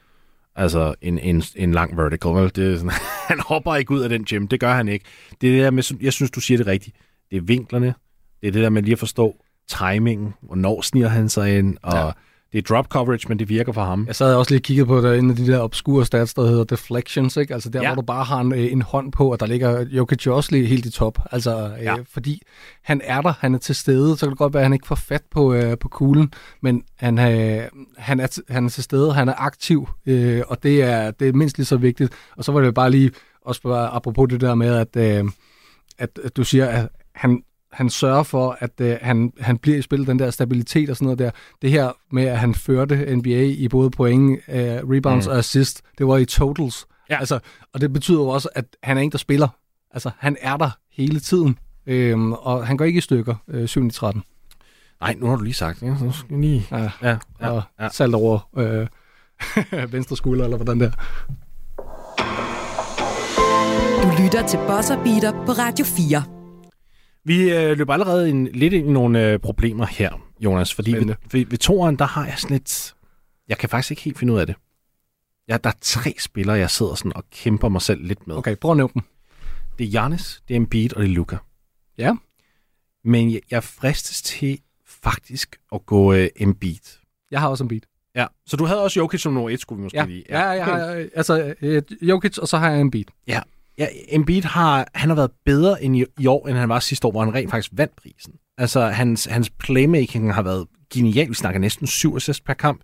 altså 0.56 0.96
en, 1.02 1.20
en, 1.20 1.44
en 1.56 1.72
lang 1.72 1.98
vertical. 1.98 2.32
Vel? 2.32 2.52
Det 2.56 2.74
er 2.74 2.78
sådan, 2.78 2.92
han 3.30 3.40
hopper 3.40 3.76
ikke 3.76 3.92
ud 3.92 4.02
af 4.02 4.10
den 4.10 4.26
gym, 4.26 4.48
det 4.48 4.60
gør 4.60 4.74
han 4.74 4.88
ikke. 4.88 5.06
Det 5.42 5.50
er 5.50 5.54
det 5.54 5.64
der 5.64 5.72
med, 5.72 5.84
jeg 6.02 6.14
synes, 6.14 6.32
du 6.32 6.40
siger 6.40 6.58
det 6.58 6.68
rigtigt. 6.68 6.96
Det 7.32 7.38
er 7.38 7.42
vinklerne, 7.42 7.94
det 8.42 8.48
er 8.48 8.52
det 8.52 8.64
der 8.64 8.70
med 8.70 8.82
lige 8.82 8.94
at 8.94 9.00
forstå 9.00 9.44
timingen, 9.68 10.34
hvornår 10.42 10.82
sniger 10.82 11.08
han 11.08 11.30
sig 11.30 11.58
ind, 11.58 11.78
og 11.82 11.98
ja 11.98 12.12
det 12.58 12.70
er 12.70 12.76
drop 12.76 12.88
coverage, 12.88 13.30
men 13.30 13.40
det 13.40 13.50
virker 13.50 13.72
for 13.72 13.84
ham. 13.84 14.04
Jeg 14.08 14.16
sad 14.16 14.36
også 14.36 14.52
lige 14.52 14.62
kigget 14.62 14.88
på 14.88 15.02
der, 15.02 15.14
en 15.14 15.30
af 15.30 15.36
de 15.36 15.48
der 15.48 15.60
obskure 15.60 16.06
stats, 16.06 16.34
der 16.34 16.48
hedder 16.48 16.64
deflections, 16.64 17.38
ikke? 17.38 17.54
Altså 17.54 17.70
der, 17.70 17.82
ja. 17.82 17.88
hvor 17.88 17.96
du 17.96 18.06
bare 18.06 18.24
har 18.24 18.42
en, 18.42 18.54
øh, 18.54 18.72
en 18.72 18.82
hånd 18.82 19.12
på, 19.12 19.32
og 19.32 19.40
der 19.40 19.46
ligger 19.46 19.86
Jokic 19.90 20.28
også 20.28 20.52
lige 20.52 20.66
helt 20.66 20.86
i 20.86 20.90
top. 20.90 21.20
Altså, 21.32 21.76
øh, 21.80 21.84
ja. 21.84 21.98
øh, 21.98 22.06
fordi 22.14 22.42
han 22.84 23.02
er 23.04 23.22
der, 23.22 23.34
han 23.40 23.54
er 23.54 23.58
til 23.58 23.76
stede, 23.76 24.18
så 24.18 24.26
kan 24.26 24.30
det 24.30 24.38
godt 24.38 24.54
være, 24.54 24.62
at 24.62 24.66
han 24.66 24.74
ikke 24.74 24.88
får 24.88 24.96
fat 24.96 25.24
på, 25.32 25.54
øh, 25.54 25.78
på 25.78 25.88
kuglen, 25.88 26.34
men 26.62 26.84
han, 26.96 27.20
øh, 27.20 27.62
han, 27.98 28.20
er, 28.20 28.40
han 28.50 28.66
er 28.66 28.70
til 28.70 28.84
stede, 28.84 29.14
han 29.14 29.30
er 29.30 29.34
aktiv, 29.38 29.90
øh, 30.06 30.42
og 30.48 30.64
det 30.64 30.84
er, 30.84 31.12
det 31.12 31.28
er 31.28 31.34
mindst 31.34 31.58
lige 31.58 31.66
så 31.66 31.78
vigtigt. 31.78 32.14
Og 32.38 32.44
så 32.44 32.52
var 32.52 32.62
det 32.62 32.74
bare 32.74 32.92
lige, 32.92 33.12
også 33.42 33.62
bare 33.62 33.88
apropos 33.88 34.30
det 34.30 34.42
der 34.42 34.56
med, 34.56 34.76
at, 34.76 34.96
øh, 34.96 35.30
at, 35.98 36.20
at 36.24 36.38
du 36.38 36.44
siger, 36.44 36.68
at 36.68 36.90
han, 37.16 37.42
han 37.78 37.90
sørger 37.90 38.24
for, 38.24 38.58
at 38.60 38.82
øh, 38.82 38.98
han, 39.02 39.34
han 39.40 39.58
bliver 39.58 39.78
i 39.78 39.82
spil, 39.82 40.08
den 40.08 40.20
der 40.20 40.30
stabilitet 40.30 40.90
og 40.90 40.96
sådan 40.96 41.06
noget 41.06 41.20
der. 41.20 41.32
Det 41.62 41.72
her 41.72 41.92
med, 42.12 42.24
at 42.24 42.40
han 42.40 42.56
førte 42.56 43.16
NBA 43.16 43.44
i 43.44 43.68
både 43.68 43.92
point, 43.92 44.40
øh, 44.48 44.62
rebounds 44.66 45.26
mm. 45.26 45.32
og 45.32 45.38
assist, 45.38 45.82
det 45.98 46.08
var 46.08 46.18
i 46.18 46.26
totals. 46.26 46.88
Ja. 47.10 47.20
Altså, 47.20 47.40
og 47.74 47.82
det 47.82 47.94
betyder 47.94 48.18
jo 48.18 48.28
også, 48.28 48.50
at 48.56 48.66
han 48.84 48.98
er 48.98 49.02
en, 49.02 49.12
der 49.12 49.18
spiller. 49.18 49.48
Altså, 49.92 50.12
han 50.18 50.38
er 50.42 50.58
der 50.58 50.70
hele 50.92 51.20
tiden, 51.20 51.58
øhm, 51.88 52.34
og 52.34 52.68
han 52.68 52.78
går 52.78 52.86
ikke 52.86 52.98
i 52.98 53.02
stykker 53.02 53.36
øh, 53.48 53.68
7 53.68 53.92
13. 53.92 54.24
Nej, 55.02 55.16
nu 55.20 55.28
har 55.28 55.36
du 55.36 55.44
lige 55.44 55.54
sagt 55.54 55.80
det. 55.80 55.88
Ja, 55.88 55.96
så 56.00 56.12
skal 56.12 56.38
lige... 56.40 56.68
Ja, 56.72 56.90
ja, 57.02 57.18
ja, 57.42 57.50
og 57.50 57.62
ja. 57.80 57.90
salt 57.90 58.16
over 58.16 58.50
øh, 58.58 58.88
venstre 59.94 60.18
skulder, 60.18 60.44
eller 60.44 60.58
hvordan 60.58 60.80
der. 60.80 60.92
Du 64.04 64.24
lytter 64.24 64.48
til 64.48 64.58
Bosser 64.68 65.04
Beater 65.04 65.32
på 65.46 65.52
Radio 65.52 65.86
4. 65.86 66.37
Vi 67.28 67.52
øh, 67.52 67.78
løber 67.78 67.94
allerede 67.94 68.30
en, 68.30 68.48
lidt 68.48 68.74
ind 68.74 68.88
i 68.90 68.92
nogle 68.92 69.32
øh, 69.32 69.40
problemer 69.40 69.86
her, 69.86 70.30
Jonas, 70.40 70.74
fordi 70.74 70.94
ved, 70.94 71.16
ved, 71.32 71.46
ved 71.46 71.58
toren, 71.58 71.96
der 71.96 72.06
har 72.06 72.26
jeg 72.26 72.40
sådan 72.40 72.56
lidt... 72.56 72.96
Jeg 73.48 73.58
kan 73.58 73.70
faktisk 73.70 73.92
ikke 73.92 74.02
helt 74.02 74.18
finde 74.18 74.34
ud 74.34 74.40
af 74.40 74.48
det. 74.48 74.56
Ja, 75.48 75.58
der 75.58 75.70
er 75.70 75.74
tre 75.82 76.16
spillere, 76.20 76.58
jeg 76.58 76.70
sidder 76.70 76.96
sådan 76.96 77.16
og 77.16 77.24
kæmper 77.32 77.70
mig 77.70 77.82
selv 77.82 78.04
lidt 78.04 78.28
med. 78.28 78.36
Okay, 78.36 78.56
prøv 78.56 78.72
at 78.72 78.78
nævne 78.78 78.94
dem. 78.94 79.02
Det 79.78 79.86
er 79.88 79.92
Giannis, 79.92 80.44
det 80.48 80.54
er 80.54 80.58
Embiid 80.58 80.94
og 80.94 81.02
det 81.02 81.10
er 81.10 81.14
Luka. 81.14 81.38
Ja. 81.98 82.14
Men 83.04 83.34
jeg, 83.34 83.42
jeg 83.52 83.64
fristes 83.64 84.22
til 84.22 84.60
faktisk 84.86 85.60
at 85.74 85.86
gå 85.86 86.14
øh, 86.14 86.30
Embiid. 86.36 87.00
Jeg 87.32 87.42
har 87.42 87.48
også 87.48 87.64
Embiid. 87.64 87.82
Ja, 88.16 88.28
så 88.46 88.58
du 88.58 88.66
havde 88.66 88.84
også 88.84 89.00
Jokic 89.00 89.22
som 89.22 89.34
nummer 89.34 89.50
et, 89.50 89.60
skulle 89.60 89.78
vi 89.78 89.84
måske 89.84 89.98
ja. 89.98 90.06
lige. 90.06 90.24
Ja, 90.30 90.40
ja 90.40 90.50
jeg 90.50 90.66
har, 90.66 91.06
altså 91.16 91.56
øh, 91.62 91.82
Jokic, 92.02 92.38
og 92.38 92.48
så 92.48 92.58
har 92.58 92.72
jeg 92.72 92.82
Embiid. 92.82 93.06
Ja, 93.28 93.42
Ja, 93.78 93.88
Embiid 94.10 94.44
har, 94.44 94.88
han 94.94 95.10
har 95.10 95.16
været 95.16 95.32
bedre 95.46 95.84
end 95.84 95.98
i, 95.98 96.06
i 96.20 96.28
år, 96.28 96.48
end 96.48 96.58
han 96.58 96.70
var 96.70 96.80
sidste 96.80 97.08
år, 97.08 97.12
hvor 97.12 97.24
han 97.24 97.34
rent 97.34 97.52
faktisk 97.52 97.72
vandt 97.74 97.96
prisen. 97.96 98.34
Altså, 98.58 98.82
hans, 98.82 99.26
hans 99.26 99.50
playmaking 99.50 100.34
har 100.34 100.42
været 100.42 100.68
genial. 100.94 101.30
Vi 101.30 101.34
snakker 101.34 101.60
næsten 101.60 101.88
syv 101.88 102.16
assist 102.16 102.46
per 102.46 102.54
kamp. 102.54 102.82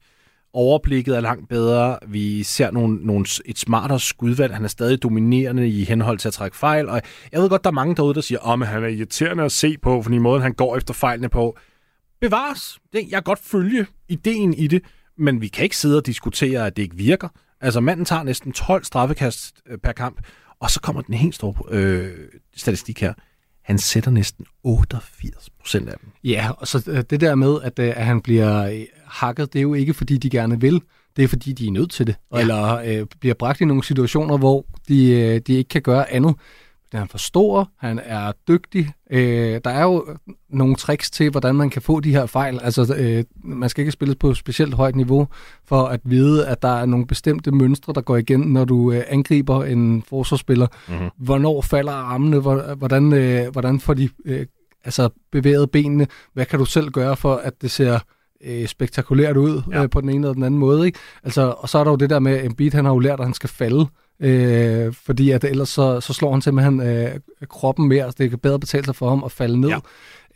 Overblikket 0.54 1.16
er 1.16 1.20
langt 1.20 1.50
bedre. 1.50 1.98
Vi 2.08 2.44
ser 2.44 2.72
nogle, 2.72 2.96
nogle, 2.96 3.26
et 3.46 3.60
smartere 3.60 4.00
skudvalg. 4.00 4.54
Han 4.54 4.64
er 4.64 4.68
stadig 4.68 5.04
dominerende 5.04 5.68
i 5.68 5.84
henhold 5.84 6.18
til 6.18 6.28
at 6.28 6.34
trække 6.34 6.58
fejl. 6.58 6.90
Og 6.90 7.02
jeg 7.32 7.42
ved 7.42 7.50
godt, 7.50 7.64
der 7.64 7.70
er 7.70 7.74
mange 7.74 7.96
derude, 7.96 8.14
der 8.14 8.22
siger, 8.22 8.40
at 8.40 8.54
oh, 8.54 8.62
han 8.62 8.84
er 8.84 8.88
irriterende 8.88 9.44
at 9.44 9.52
se 9.52 9.78
på, 9.78 10.02
fordi 10.02 10.18
måden 10.18 10.42
han 10.42 10.54
går 10.54 10.78
efter 10.78 10.94
fejlene 10.94 11.30
på. 11.30 11.58
Bevares. 12.22 12.80
Det, 12.94 13.00
jeg 13.00 13.12
kan 13.12 13.24
godt 13.24 13.40
følge 13.40 13.86
ideen 14.10 14.54
i 14.54 14.68
det, 14.68 14.84
men 15.18 15.42
vi 15.42 15.48
kan 15.48 15.64
ikke 15.64 15.78
sidde 15.78 15.98
og 15.98 16.06
diskutere, 16.06 16.66
at 16.66 16.76
det 16.76 16.84
ikke 16.84 16.96
virker. 16.96 17.28
Altså, 17.62 17.80
manden 17.80 18.06
tager 18.06 18.24
næsten 18.24 18.52
12 18.52 18.84
straffekast 18.84 19.62
øh, 19.70 19.78
per 19.78 19.92
kamp, 19.92 20.22
og 20.64 20.72
så 20.72 20.82
kommer 20.82 21.02
den 21.02 21.14
helt 21.14 21.36
store 21.36 21.54
øh, 21.70 22.12
statistik 22.56 23.02
her. 23.02 23.14
Han 23.64 23.78
sætter 23.78 24.12
næsten 24.12 24.46
88 24.64 25.50
procent 25.60 25.90
af 25.90 25.96
dem. 26.02 26.10
Ja, 26.24 26.52
og 26.58 26.68
så 26.68 26.84
øh, 26.88 27.04
det 27.10 27.22
der 27.22 27.36
med, 27.36 27.58
at, 27.64 27.80
øh, 27.80 27.88
at 27.88 28.06
han 28.06 28.22
bliver 28.22 28.84
hakket, 29.06 29.54
det 29.54 29.60
er 29.60 29.64
jo 29.64 29.74
ikke, 29.74 29.94
fordi 29.94 30.18
de 30.18 30.30
gerne 30.30 30.62
vil. 30.62 30.82
Det 31.16 31.24
er, 31.24 31.28
fordi 31.28 31.54
de 31.54 31.68
er 31.68 31.72
nødt 31.72 31.92
til 31.92 32.08
det. 32.08 32.16
Ja. 32.34 32.40
Eller 32.40 32.74
øh, 32.74 33.06
bliver 33.20 33.34
bragt 33.34 33.62
i 33.62 33.66
nogle 33.66 33.84
situationer, 33.84 34.38
hvor 34.38 34.66
de, 34.88 35.40
de 35.40 35.54
ikke 35.54 35.68
kan 35.68 35.82
gøre 35.82 36.12
andet 36.12 36.36
han 36.98 37.04
er 37.04 37.08
for 37.12 37.18
stor, 37.18 37.72
han 37.80 38.00
er 38.04 38.32
dygtig. 38.48 38.94
Øh, 39.12 39.62
der 39.64 39.70
er 39.70 39.84
jo 39.84 40.06
nogle 40.50 40.76
tricks 40.76 41.12
til, 41.12 41.30
hvordan 41.30 41.56
man 41.56 41.70
kan 41.70 41.82
få 41.82 42.00
de 42.00 42.12
her 42.12 42.26
fejl. 42.26 42.60
Altså, 42.64 42.96
øh, 42.98 43.24
man 43.44 43.70
skal 43.70 43.82
ikke 43.82 43.92
spille 43.92 44.16
på 44.16 44.30
et 44.30 44.38
specielt 44.38 44.74
højt 44.74 44.96
niveau 44.96 45.28
for 45.66 45.84
at 45.84 46.00
vide, 46.04 46.48
at 46.48 46.62
der 46.62 46.82
er 46.82 46.86
nogle 46.86 47.08
bestemte 47.08 47.52
mønstre, 47.52 47.94
der 47.94 48.02
går 48.02 48.18
igen, 48.18 48.40
når 48.40 48.66
du 48.66 48.92
øh, 48.92 49.04
angriber 49.08 49.64
en 49.64 50.04
forsvarsspiller. 50.10 50.68
Mm-hmm. 50.88 51.10
Hvornår 51.18 51.62
falder 51.62 51.94
armene? 51.94 52.40
Hvordan, 52.76 53.14
øh, 53.14 53.52
hvordan 53.52 53.80
får 53.80 53.94
de 53.94 54.10
øh, 54.26 54.46
altså 54.84 55.10
bevæget 55.32 55.72
benene? 55.72 56.08
Hvad 56.34 56.46
kan 56.46 56.60
du 56.60 56.66
selv 56.66 56.90
gøre 56.90 57.16
for, 57.16 57.36
at 57.36 57.62
det 57.62 57.72
ser 57.72 58.00
øh, 58.44 58.68
spektakulært 58.68 59.38
ud 59.38 59.62
ja. 59.72 59.84
øh, 59.84 59.90
på 59.90 60.02
den 60.02 60.10
ene 60.10 60.18
eller 60.28 60.34
den 60.34 60.44
anden 60.44 60.60
måde? 60.60 60.86
Ikke? 60.86 61.00
Altså, 61.24 61.56
og 61.58 61.70
så 61.70 61.78
er 61.78 61.84
der 61.84 61.92
jo 61.92 61.98
det 61.98 62.10
der 62.10 62.20
med, 62.20 62.32
at 62.32 62.46
Embiid 62.46 62.72
han 62.72 62.86
har 62.86 62.92
jo 62.92 63.00
lært, 63.00 63.20
at 63.20 63.26
han 63.26 63.34
skal 63.34 63.50
falde 63.50 63.88
øh, 64.20 64.94
fordi 64.94 65.32
at 65.32 65.44
ellers 65.44 65.70
så, 65.70 66.02
så 66.02 66.14
slår 66.14 66.32
han 66.32 66.42
simpelthen 66.42 66.82
øh, 66.82 67.20
kroppen 67.50 67.88
mere, 67.88 68.12
så 68.12 68.16
det 68.18 68.30
kan 68.30 68.40
bedre 68.40 68.60
betale 68.60 68.86
sig 68.86 68.96
for 68.96 69.10
ham 69.10 69.24
at 69.24 69.32
falde 69.32 69.62
ned. 69.62 69.70
Ja. 69.70 69.80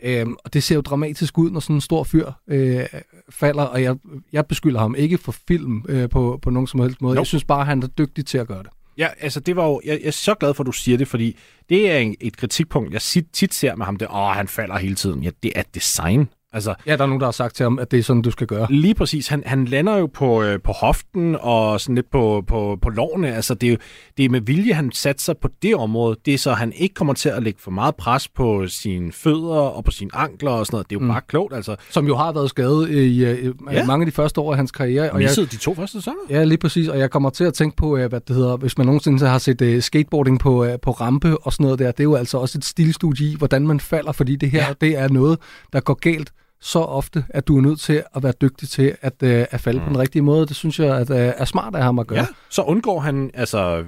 Øhm, 0.03 0.35
og 0.45 0.53
det 0.53 0.63
ser 0.63 0.75
jo 0.75 0.81
dramatisk 0.81 1.37
ud, 1.37 1.51
når 1.51 1.59
sådan 1.59 1.75
en 1.75 1.81
stor 1.81 2.03
fyr 2.03 2.31
øh, 2.47 2.85
falder, 3.29 3.63
og 3.63 3.83
jeg, 3.83 3.95
jeg 4.33 4.45
beskylder 4.45 4.79
ham 4.79 4.95
ikke 4.97 5.17
for 5.17 5.35
film 5.47 5.85
øh, 5.89 6.09
på, 6.09 6.39
på 6.41 6.49
nogen 6.49 6.67
som 6.67 6.79
helst 6.79 7.01
måde. 7.01 7.15
Nope. 7.15 7.21
Jeg 7.21 7.27
synes 7.27 7.43
bare, 7.43 7.65
han 7.65 7.83
er 7.83 7.87
dygtig 7.87 8.25
til 8.25 8.37
at 8.37 8.47
gøre 8.47 8.63
det. 8.63 8.69
Ja, 8.97 9.07
altså 9.19 9.39
det 9.39 9.55
var 9.55 9.65
jo, 9.65 9.81
jeg, 9.85 9.99
jeg 10.01 10.07
er 10.07 10.11
så 10.11 10.33
glad 10.33 10.53
for, 10.53 10.63
at 10.63 10.67
du 10.67 10.71
siger 10.71 10.97
det, 10.97 11.07
fordi 11.07 11.37
det 11.69 11.91
er 11.91 11.97
en, 11.97 12.15
et 12.21 12.37
kritikpunkt, 12.37 12.93
jeg 12.93 13.01
tit 13.33 13.53
ser 13.53 13.75
med 13.75 13.85
ham, 13.85 13.95
det 13.95 14.07
åh, 14.07 14.29
han 14.29 14.47
falder 14.47 14.77
hele 14.77 14.95
tiden. 14.95 15.23
Ja, 15.23 15.29
det 15.43 15.51
er 15.55 15.63
design. 15.75 16.29
Altså, 16.53 16.75
ja, 16.85 16.95
der 16.95 17.03
er 17.03 17.07
nogen, 17.07 17.19
der 17.19 17.27
har 17.27 17.31
sagt 17.31 17.55
til 17.55 17.63
ham, 17.63 17.79
at 17.79 17.91
det 17.91 17.99
er 17.99 18.03
sådan, 18.03 18.21
du 18.21 18.31
skal 18.31 18.47
gøre. 18.47 18.67
Lige 18.69 18.95
præcis. 18.95 19.27
Han, 19.27 19.43
han 19.45 19.65
lander 19.65 19.97
jo 19.97 20.05
på, 20.05 20.43
øh, 20.43 20.61
på 20.61 20.71
hoften 20.71 21.37
og 21.39 21.81
sådan 21.81 21.95
lidt 21.95 22.11
på, 22.11 22.43
på, 22.47 22.77
på 22.81 22.89
lårene. 22.89 23.35
Altså, 23.35 23.53
det 23.53 23.67
er, 23.67 23.71
jo, 23.71 23.77
det 24.17 24.25
er 24.25 24.29
med 24.29 24.41
vilje, 24.41 24.73
han 24.73 24.91
satser 24.91 25.33
på 25.33 25.49
det 25.61 25.75
område. 25.75 26.15
Det 26.25 26.33
er 26.33 26.37
så, 26.37 26.53
han 26.53 26.73
ikke 26.73 26.95
kommer 26.95 27.13
til 27.13 27.29
at 27.29 27.43
lægge 27.43 27.59
for 27.61 27.71
meget 27.71 27.95
pres 27.95 28.27
på 28.27 28.67
sine 28.67 29.11
fødder 29.11 29.59
og 29.59 29.83
på 29.83 29.91
sine 29.91 30.11
ankler 30.13 30.51
og 30.51 30.65
sådan 30.65 30.75
noget. 30.75 30.89
Det 30.89 30.95
er 30.95 30.99
jo 30.99 31.05
mm. 31.05 31.11
bare 31.11 31.21
klogt, 31.27 31.53
altså. 31.53 31.75
Som 31.89 32.07
jo 32.07 32.15
har 32.15 32.31
været 32.31 32.49
skadet 32.49 32.89
i, 32.89 32.93
i, 32.93 33.47
i 33.47 33.51
ja. 33.71 33.85
mange 33.85 34.03
af 34.03 34.05
de 34.05 34.11
første 34.11 34.41
år 34.41 34.51
af 34.51 34.57
hans 34.57 34.71
karriere. 34.71 35.11
Og 35.11 35.21
jeg, 35.21 35.29
de 35.37 35.57
to 35.57 35.75
første 35.75 35.97
sæsoner. 35.97 36.19
Ja, 36.29 36.43
lige 36.43 36.57
præcis. 36.57 36.87
Og 36.87 36.99
jeg 36.99 37.11
kommer 37.11 37.29
til 37.29 37.43
at 37.43 37.53
tænke 37.53 37.77
på, 37.77 37.97
øh, 37.97 38.09
hvad 38.09 38.19
det 38.19 38.35
hedder, 38.35 38.57
hvis 38.57 38.77
man 38.77 38.87
nogensinde 38.87 39.27
har 39.27 39.37
set 39.37 39.61
uh, 39.61 39.79
skateboarding 39.81 40.39
på, 40.39 40.65
uh, 40.65 40.69
på 40.81 40.91
rampe 40.91 41.37
og 41.37 41.53
sådan 41.53 41.63
noget 41.63 41.79
der. 41.79 41.91
Det 41.91 41.99
er 41.99 42.03
jo 42.03 42.15
altså 42.15 42.37
også 42.37 42.57
et 42.57 42.65
stilstudie 42.65 43.31
i, 43.31 43.35
hvordan 43.35 43.67
man 43.67 43.79
falder, 43.79 44.11
fordi 44.11 44.35
det 44.35 44.51
her, 44.51 44.67
ja. 44.67 44.73
det 44.81 44.97
er 44.97 45.09
noget, 45.09 45.39
der 45.73 45.79
går 45.79 45.93
galt 45.93 46.31
så 46.61 46.79
ofte, 46.79 47.25
at 47.29 47.47
du 47.47 47.57
er 47.57 47.61
nødt 47.61 47.79
til 47.79 48.03
at 48.15 48.23
være 48.23 48.33
dygtig 48.41 48.69
til 48.69 48.95
at, 49.01 49.23
øh, 49.23 49.45
at 49.51 49.61
falde 49.61 49.79
mm. 49.79 49.85
på 49.85 49.89
den 49.89 49.99
rigtige 49.99 50.21
måde. 50.21 50.45
Det 50.47 50.55
synes 50.55 50.79
jeg 50.79 50.97
at, 50.97 51.09
øh, 51.09 51.33
er 51.37 51.45
smart 51.45 51.75
af 51.75 51.83
ham 51.83 51.99
at 51.99 52.07
gøre. 52.07 52.19
Ja, 52.19 52.27
så 52.49 52.61
undgår 52.61 52.99
han 52.99 53.31
altså 53.33 53.83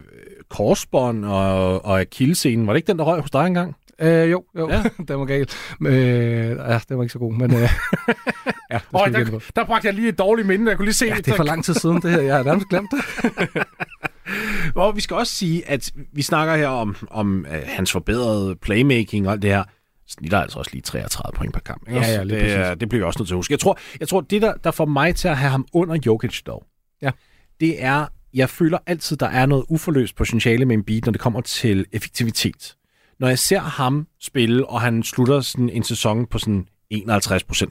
korsbånd 0.50 1.26
og, 1.26 1.86
og 1.86 2.00
akillescenen. 2.00 2.68
Var 2.68 2.74
det 2.74 2.78
ikke 2.78 2.88
den, 2.88 3.00
der 3.00 3.06
røg 3.06 3.22
hos 3.22 3.32
dig 3.32 3.48
engang? 3.48 3.76
Øh, 4.02 4.32
jo, 4.32 4.44
jo. 4.58 4.70
Ja. 4.70 4.84
det 5.08 5.18
var 5.18 5.26
galt. 5.26 5.76
Øh, 5.88 5.96
ja, 5.96 6.80
det 6.90 6.98
var 6.98 7.04
ikke 7.04 7.14
så 7.14 7.20
god, 7.20 7.34
men... 7.34 7.54
Øh, 7.54 7.62
ja, 8.72 8.80
oh, 8.94 9.12
der, 9.12 9.40
der 9.56 9.66
bragte 9.66 9.88
jeg 9.88 9.94
lige 9.94 10.10
et 10.10 10.18
dårligt 10.18 10.48
minde, 10.48 10.70
jeg 10.70 10.78
kunne 10.78 10.86
lige 10.86 10.96
se 10.96 11.06
ja, 11.06 11.16
det. 11.16 11.28
er 11.28 11.36
for 11.36 11.44
lang 11.44 11.66
tid 11.66 11.74
siden, 11.74 12.02
det 12.02 12.12
her. 12.12 12.22
Jeg 12.22 12.36
har 12.36 12.44
nærmest 12.44 12.70
glemt 12.70 12.90
det. 12.92 13.64
og 14.84 14.96
vi 14.96 15.02
skal 15.02 15.16
også 15.16 15.36
sige, 15.36 15.70
at 15.70 15.92
vi 16.14 16.22
snakker 16.22 16.56
her 16.56 16.68
om, 16.68 16.96
om 17.12 17.46
uh, 17.50 17.56
hans 17.66 17.92
forbedrede 17.92 18.56
playmaking 18.56 19.28
og 19.28 19.34
alt 19.34 19.42
det 19.42 19.50
her 19.50 19.64
snitter 20.10 20.38
altså 20.40 20.60
også 20.60 20.72
lige 20.74 20.82
33 20.82 21.38
point 21.38 21.54
per 21.54 21.60
kamp. 21.60 21.88
Ikke? 21.88 22.00
Ja, 22.00 22.12
ja, 22.12 22.24
det, 22.24 22.80
det 22.80 22.90
bliver 22.90 23.00
vi 23.00 23.06
også 23.06 23.20
nødt 23.20 23.28
til 23.28 23.34
at 23.34 23.38
huske. 23.38 23.52
Jeg 23.52 23.60
tror, 23.60 23.80
jeg 24.00 24.08
tror 24.08 24.22
det, 24.22 24.42
der, 24.42 24.54
der 24.54 24.72
får 24.72 24.86
mig 24.86 25.16
til 25.16 25.28
at 25.28 25.38
have 25.38 25.50
ham 25.50 25.68
under 25.74 26.00
Jokic 26.06 26.42
dog, 26.44 26.66
ja. 27.02 27.12
det 27.60 27.84
er, 27.84 28.08
jeg 28.34 28.50
føler 28.50 28.78
altid, 28.86 29.18
der 29.18 29.28
er 29.28 29.46
noget 29.46 29.66
uforløst 29.70 30.16
potentiale 30.16 30.66
med 30.66 30.76
en 30.76 30.84
beat, 30.84 31.06
når 31.06 31.12
det 31.12 31.22
kommer 31.22 31.42
til 31.42 31.86
effektivitet. 31.92 32.76
Når 33.20 33.28
jeg 33.28 33.40
ser 33.40 33.60
ham 33.60 34.08
spille, 34.22 34.70
og 34.70 34.82
han 34.82 35.04
slutter 35.04 35.42
sådan 35.42 35.70
en 35.70 35.84
sæson 35.84 36.26
på 36.26 36.40
sådan 36.40 36.68
51% 36.94 36.98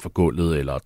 for 0.00 0.08
gulvet, 0.08 0.58
eller 0.58 0.78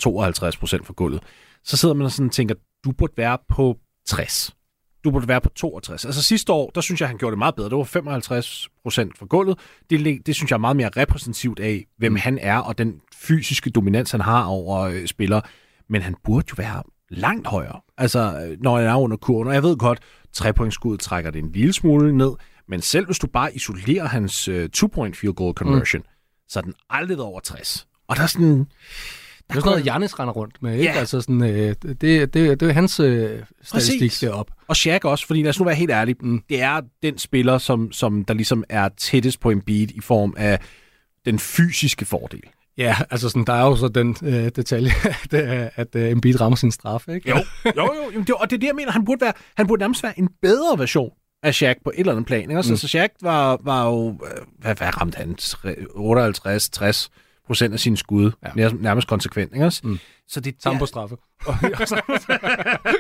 52% 0.83 0.85
for 0.85 0.93
gulvet, 0.93 1.23
så 1.65 1.77
sidder 1.77 1.95
man 1.95 2.05
og 2.05 2.13
sådan 2.13 2.31
tænker, 2.31 2.55
du 2.85 2.93
burde 2.93 3.13
være 3.17 3.39
på 3.49 3.77
60 4.07 4.57
du 5.05 5.11
burde 5.11 5.29
være 5.29 5.41
på 5.41 5.49
62. 5.49 6.05
Altså 6.05 6.23
sidste 6.23 6.53
år, 6.53 6.71
der 6.75 6.81
synes 6.81 7.01
jeg, 7.01 7.09
han 7.09 7.19
gjorde 7.19 7.31
det 7.31 7.39
meget 7.39 7.55
bedre. 7.55 7.71
Det 7.71 7.79
var 7.79 7.85
55 7.85 8.69
procent 8.83 9.19
for 9.19 9.27
gulvet. 9.27 9.59
Det, 9.91 10.27
det 10.27 10.35
synes 10.35 10.51
jeg 10.51 10.57
er 10.57 10.61
meget 10.61 10.77
mere 10.77 10.91
repræsentativt 10.97 11.61
af, 11.61 11.87
hvem 11.99 12.17
han 12.17 12.39
er, 12.39 12.59
og 12.59 12.79
den 12.79 13.01
fysiske 13.15 13.71
dominans, 13.71 14.11
han 14.11 14.21
har 14.21 14.45
over 14.45 14.81
øh, 14.81 15.07
spillere. 15.07 15.43
Men 15.89 16.03
han 16.03 16.15
burde 16.25 16.47
jo 16.51 16.55
være 16.59 16.83
langt 17.11 17.47
højere, 17.47 17.81
altså 17.99 18.55
når 18.61 18.77
han 18.77 18.87
er 18.87 18.97
under 18.97 19.17
kurven. 19.17 19.49
Og 19.49 19.55
jeg 19.55 19.63
ved 19.63 19.77
godt, 19.77 20.01
trepointskuddet 20.33 21.01
trækker 21.01 21.31
det 21.31 21.39
en 21.39 21.53
lille 21.53 21.73
smule 21.73 22.17
ned, 22.17 22.33
men 22.69 22.81
selv 22.81 23.07
hvis 23.07 23.19
du 23.19 23.27
bare 23.27 23.57
isolerer 23.57 24.09
hans 24.09 24.49
uh, 24.49 24.65
two-point 24.73 25.17
field 25.17 25.35
goal 25.35 25.55
conversion, 25.55 26.03
mm. 26.03 26.09
så 26.49 26.59
er 26.59 26.63
den 26.63 26.75
aldrig 26.91 27.19
over 27.19 27.41
60. 27.41 27.87
Og 28.09 28.17
der 28.17 28.23
er 28.23 28.27
sådan 28.27 28.67
er 29.49 29.55
sådan 29.55 29.71
noget, 29.71 29.87
Jannis 29.87 30.19
render 30.19 30.35
rundt 30.35 30.63
med, 30.63 30.73
ikke? 30.73 30.85
Ja. 30.85 30.99
Altså 30.99 31.21
sådan, 31.21 31.43
øh, 31.43 31.75
det, 31.83 32.01
det, 32.01 32.35
det 32.35 32.63
er 32.63 32.73
hans 32.73 33.01
øh, 33.01 33.41
statistik 33.63 34.21
derop. 34.21 34.51
Og 34.69 34.77
Shaq 34.77 35.05
også, 35.05 35.27
fordi 35.27 35.43
lad 35.43 35.51
os 35.51 35.59
nu 35.59 35.65
være 35.65 35.75
helt 35.75 35.91
ærlig, 35.91 36.17
mm. 36.21 36.43
det 36.49 36.63
er 36.63 36.81
den 37.03 37.19
spiller, 37.19 37.59
som, 37.59 37.93
som 37.93 38.25
der 38.25 38.35
ligesom 38.35 38.65
er 38.69 38.89
tættest 38.99 39.41
på 39.41 39.51
en 39.51 39.61
beat 39.61 39.91
i 39.91 40.01
form 40.01 40.35
af 40.37 40.59
den 41.25 41.39
fysiske 41.39 42.05
fordel. 42.05 42.43
Ja, 42.79 42.97
altså 43.11 43.29
sådan, 43.29 43.45
der 43.45 43.53
er 43.53 43.65
jo 43.65 43.77
så 43.77 43.89
den 43.89 44.17
øh, 44.23 44.51
detalje, 44.57 44.91
at, 45.33 45.35
at 45.77 45.97
øh, 45.97 46.11
Embiid 46.11 46.41
rammer 46.41 46.57
sin 46.57 46.73
straf, 46.73 47.09
ikke? 47.09 47.31
Jo, 47.31 47.37
jo, 47.65 47.95
jo. 48.15 48.25
jo 48.29 48.37
og 48.37 48.51
det 48.51 48.57
er 48.57 48.61
det, 48.61 48.67
jeg 48.67 48.75
mener. 48.75 48.93
Han 48.93 49.05
burde, 49.05 49.21
være, 49.21 49.33
han 49.57 49.67
burde 49.67 49.81
nærmest 49.81 50.03
være 50.03 50.19
en 50.19 50.29
bedre 50.43 50.79
version 50.79 51.11
af 51.43 51.55
Shaq 51.55 51.77
på 51.85 51.91
et 51.95 52.01
eller 52.01 52.13
andet 52.13 52.27
plan. 52.27 52.41
Ikke? 52.41 52.57
Altså, 52.57 52.73
mm. 52.73 52.77
Så 52.77 52.89
Shaq 52.89 53.11
var, 53.23 53.61
var 53.65 53.87
jo... 53.87 54.09
Øh, 54.09 54.45
hvad, 54.59 54.75
hvad 54.75 55.01
ramte 55.01 55.17
han? 55.17 55.37
58, 55.95 56.71
60 56.71 57.11
procent 57.47 57.75
af 57.75 57.81
sine 57.81 57.97
skud, 57.97 58.31
ja. 58.57 58.69
nærmest 58.69 59.09
konsekvent. 59.09 59.53
Ikke 59.53 59.67
også? 59.67 59.81
Mm. 59.85 59.99
Så 60.29 60.41
det 60.41 60.55
Samme 60.59 60.79
på 60.79 60.87
straffe. 60.87 61.17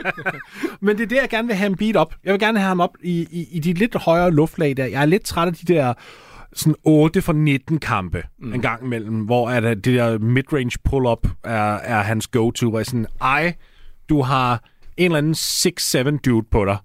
Men 0.86 0.96
det 0.96 1.02
er 1.02 1.08
det, 1.08 1.16
jeg 1.16 1.28
gerne 1.30 1.48
vil 1.48 1.56
have 1.56 1.70
ham 1.70 1.76
beat 1.76 1.96
op. 1.96 2.14
Jeg 2.24 2.32
vil 2.32 2.40
gerne 2.40 2.58
have 2.58 2.68
ham 2.68 2.80
op 2.80 2.96
i, 3.02 3.28
i, 3.30 3.48
i 3.52 3.58
de 3.58 3.72
lidt 3.72 3.96
højere 3.96 4.30
luftlag 4.30 4.76
der. 4.76 4.84
Jeg 4.84 5.02
er 5.02 5.06
lidt 5.06 5.24
træt 5.24 5.48
af 5.48 5.54
de 5.54 5.74
der 5.74 5.94
sådan 6.52 6.74
8 6.84 7.22
for 7.22 7.32
19 7.32 7.78
kampe 7.78 8.22
mm. 8.38 8.54
en 8.54 8.62
gang 8.62 8.84
imellem, 8.84 9.20
hvor 9.24 9.50
er 9.50 9.60
det, 9.60 9.84
det 9.84 9.94
der 9.94 10.18
midrange 10.18 10.78
pull-up 10.84 11.26
er, 11.44 11.74
er 11.74 12.02
hans 12.02 12.28
go-to, 12.28 12.70
hvor 12.70 12.78
jeg 12.78 12.86
sådan, 12.86 13.06
ej, 13.20 13.54
du 14.08 14.22
har 14.22 14.64
en 14.96 15.04
eller 15.04 15.18
anden 15.18 16.16
6-7 16.16 16.18
dude 16.24 16.46
på 16.50 16.64
dig. 16.64 16.78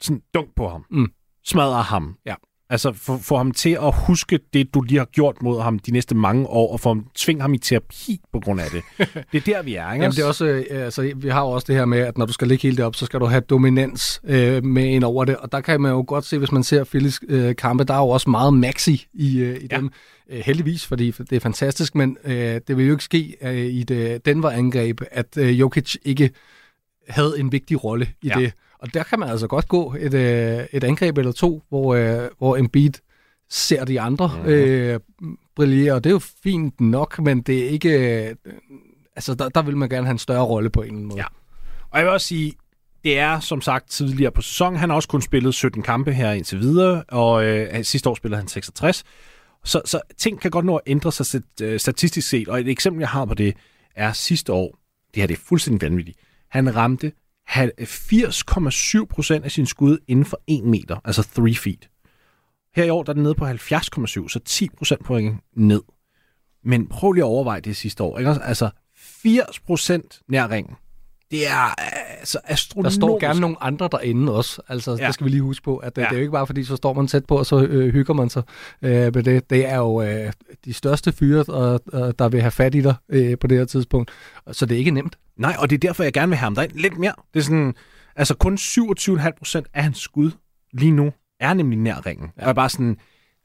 Sådan 0.00 0.22
dunk 0.34 0.48
på 0.56 0.68
ham. 0.68 0.84
Mm. 0.90 1.12
Smadrer 1.44 1.82
ham. 1.82 2.16
Ja. 2.26 2.34
Altså 2.70 2.92
få, 2.92 3.18
få 3.18 3.36
ham 3.36 3.52
til 3.52 3.70
at 3.70 3.94
huske 4.06 4.40
det, 4.52 4.74
du 4.74 4.80
lige 4.80 4.98
har 4.98 5.04
gjort 5.04 5.42
mod 5.42 5.62
ham 5.62 5.78
de 5.78 5.90
næste 5.90 6.14
mange 6.14 6.46
år, 6.46 6.72
og 6.72 6.80
få 6.80 6.88
ham, 6.88 7.06
tvinge 7.14 7.42
ham 7.42 7.54
i 7.54 7.58
terapi 7.58 8.20
på 8.32 8.40
grund 8.40 8.60
af 8.60 8.66
det. 8.70 8.82
det 9.32 9.38
er 9.48 9.54
der, 9.54 9.62
vi 9.62 9.74
er. 9.74 9.92
Ikke? 9.92 10.02
Jamen, 10.02 10.16
det 10.16 10.22
er 10.22 10.26
også, 10.26 10.44
øh, 10.44 10.64
altså, 10.70 11.12
vi 11.16 11.28
har 11.28 11.40
jo 11.40 11.48
også 11.48 11.64
det 11.68 11.76
her 11.76 11.84
med, 11.84 11.98
at 11.98 12.18
når 12.18 12.26
du 12.26 12.32
skal 12.32 12.48
ligge 12.48 12.62
helt 12.62 12.78
det 12.78 12.86
op, 12.86 12.94
så 12.94 13.06
skal 13.06 13.20
du 13.20 13.26
have 13.26 13.40
dominans 13.40 14.20
øh, 14.24 14.64
med 14.64 14.84
ind 14.84 15.04
over 15.04 15.24
det. 15.24 15.36
Og 15.36 15.52
der 15.52 15.60
kan 15.60 15.80
man 15.80 15.92
jo 15.92 16.04
godt 16.06 16.24
se, 16.24 16.38
hvis 16.38 16.52
man 16.52 16.62
ser 16.62 16.84
Phillies 16.84 17.20
øh, 17.28 17.56
kampe, 17.56 17.84
der 17.84 17.94
er 17.94 17.98
jo 17.98 18.08
også 18.08 18.30
meget 18.30 18.54
maxi 18.54 19.06
i, 19.14 19.38
øh, 19.38 19.56
i 19.56 19.68
ja. 19.70 19.76
dem. 19.76 19.90
Øh, 20.30 20.38
heldigvis, 20.38 20.86
fordi 20.86 21.10
det 21.10 21.32
er 21.32 21.40
fantastisk, 21.40 21.94
men 21.94 22.16
øh, 22.24 22.60
det 22.68 22.76
vil 22.76 22.86
jo 22.86 22.92
ikke 22.92 23.04
ske 23.04 23.36
øh, 23.42 23.56
i 23.56 23.82
det 23.82 24.26
Denver-angreb, 24.26 25.00
at 25.10 25.36
øh, 25.36 25.60
Jokic 25.60 25.94
ikke 26.02 26.30
havde 27.08 27.34
en 27.38 27.52
vigtig 27.52 27.84
rolle 27.84 28.08
i 28.22 28.28
ja. 28.28 28.34
det. 28.34 28.52
Og 28.78 28.94
der 28.94 29.02
kan 29.02 29.18
man 29.18 29.28
altså 29.28 29.46
godt 29.46 29.68
gå 29.68 29.94
et, 29.98 30.14
øh, 30.14 30.64
et 30.72 30.84
angreb 30.84 31.18
eller 31.18 31.32
to, 31.32 31.62
hvor, 31.68 31.94
øh, 31.94 32.28
hvor 32.38 32.56
Embiid 32.56 32.92
ser 33.50 33.84
de 33.84 34.00
andre 34.00 34.30
mm-hmm. 34.34 34.50
øh, 34.50 35.00
brillere, 35.56 35.92
og 35.92 36.04
det 36.04 36.10
er 36.10 36.14
jo 36.14 36.20
fint 36.42 36.80
nok, 36.80 37.18
men 37.18 37.42
det 37.42 37.64
er 37.64 37.68
ikke... 37.68 38.28
Øh, 38.28 38.34
altså, 39.16 39.34
der, 39.34 39.48
der 39.48 39.62
vil 39.62 39.76
man 39.76 39.88
gerne 39.88 40.06
have 40.06 40.12
en 40.12 40.18
større 40.18 40.44
rolle 40.44 40.70
på 40.70 40.80
en 40.80 40.86
eller 40.86 40.96
anden 40.96 41.06
måde. 41.06 41.20
Ja. 41.20 41.26
Og 41.90 41.98
jeg 41.98 42.06
vil 42.06 42.12
også 42.12 42.26
sige, 42.26 42.52
det 43.04 43.18
er 43.18 43.40
som 43.40 43.60
sagt 43.60 43.90
tidligere 43.90 44.32
på 44.32 44.42
sæsonen. 44.42 44.78
Han 44.78 44.88
har 44.88 44.96
også 44.96 45.08
kun 45.08 45.22
spillet 45.22 45.54
17 45.54 45.82
kampe 45.82 46.12
her 46.12 46.32
indtil 46.32 46.60
videre, 46.60 47.04
og 47.08 47.44
øh, 47.44 47.84
sidste 47.84 48.10
år 48.10 48.14
spillede 48.14 48.40
han 48.40 48.48
66. 48.48 49.04
Så, 49.64 49.82
så 49.84 50.00
ting 50.16 50.40
kan 50.40 50.50
godt 50.50 50.64
nå 50.64 50.76
at 50.76 50.82
ændre 50.86 51.12
sig 51.12 51.42
øh, 51.62 51.80
statistisk 51.80 52.28
set, 52.28 52.48
og 52.48 52.60
et 52.60 52.68
eksempel, 52.68 53.00
jeg 53.00 53.08
har 53.08 53.24
på 53.24 53.34
det, 53.34 53.54
er 53.96 54.12
sidste 54.12 54.52
år, 54.52 54.78
det 55.14 55.22
her 55.22 55.26
det 55.26 55.36
er 55.36 55.40
fuldstændig 55.44 55.82
vanvittigt, 55.82 56.18
Han 56.48 56.76
ramte 56.76 57.12
80,7 57.48 59.04
procent 59.04 59.44
af 59.44 59.50
sin 59.50 59.66
skud 59.66 59.98
inden 60.08 60.24
for 60.24 60.40
1 60.46 60.64
meter, 60.64 61.00
altså 61.04 61.22
3 61.22 61.54
feet. 61.54 61.88
Her 62.76 62.84
i 62.84 62.90
år 62.90 63.02
der 63.02 63.10
er 63.10 63.14
den 63.14 63.22
nede 63.22 63.34
på 63.34 63.46
70,7, 63.46 64.28
så 64.28 64.40
10 64.44 64.68
procent 64.76 65.04
point 65.04 65.36
ned. 65.56 65.82
Men 66.64 66.88
prøv 66.88 67.12
lige 67.12 67.24
at 67.24 67.28
overveje 67.28 67.60
det 67.60 67.76
sidste 67.76 68.02
år. 68.02 68.18
Ikke? 68.18 68.30
Altså 68.30 68.70
80 68.96 69.60
procent 69.60 70.20
nær 70.28 70.50
ringen. 70.50 70.76
Det 71.30 71.48
er 71.48 71.80
altså 72.18 72.38
astronomisk. 72.44 73.00
Der 73.00 73.06
står 73.06 73.20
gerne 73.20 73.40
nogle 73.40 73.62
andre 73.62 73.88
derinde 73.92 74.34
også. 74.34 74.62
Altså, 74.68 74.96
ja. 75.00 75.06
det 75.06 75.14
skal 75.14 75.24
vi 75.24 75.30
lige 75.30 75.42
huske 75.42 75.64
på, 75.64 75.76
at 75.76 75.96
det, 75.96 76.02
ja. 76.02 76.06
det 76.06 76.12
er 76.12 76.16
jo 76.16 76.20
ikke 76.20 76.32
bare 76.32 76.46
fordi, 76.46 76.64
så 76.64 76.76
står 76.76 76.92
man 76.92 77.06
tæt 77.06 77.24
på, 77.26 77.38
og 77.38 77.46
så 77.46 77.62
øh, 77.64 77.92
hygger 77.92 78.14
man 78.14 78.30
sig 78.30 78.42
øh, 78.82 78.90
med 78.90 79.22
det. 79.22 79.50
Det 79.50 79.68
er 79.68 79.76
jo 79.76 80.02
øh, 80.02 80.32
de 80.64 80.72
største 80.72 81.12
fyre, 81.12 81.44
og, 81.48 81.80
og, 81.92 82.18
der 82.18 82.28
vil 82.28 82.40
have 82.40 82.50
fat 82.50 82.74
i 82.74 82.80
dig 82.80 82.94
øh, 83.08 83.38
på 83.38 83.46
det 83.46 83.58
her 83.58 83.64
tidspunkt. 83.64 84.10
Så 84.52 84.66
det 84.66 84.74
er 84.74 84.78
ikke 84.78 84.90
nemt. 84.90 85.18
Nej, 85.36 85.56
og 85.58 85.70
det 85.70 85.76
er 85.76 85.88
derfor, 85.88 86.02
jeg 86.02 86.12
gerne 86.12 86.28
vil 86.28 86.36
have 86.36 86.46
ham 86.46 86.54
derind 86.54 86.72
lidt 86.72 86.98
mere. 86.98 87.14
Det 87.34 87.40
er 87.40 87.44
sådan, 87.44 87.74
altså 88.16 88.34
kun 88.34 88.54
27,5 88.54 89.30
procent 89.38 89.66
af 89.74 89.82
hans 89.82 89.98
skud 89.98 90.30
lige 90.72 90.92
nu 90.92 91.12
er 91.40 91.54
nemlig 91.54 91.78
nær 91.78 92.06
ringen. 92.06 92.26
Ja. 92.36 92.40
Og 92.40 92.42
jeg 92.42 92.48
er 92.48 92.54
bare 92.54 92.68
sådan, 92.68 92.96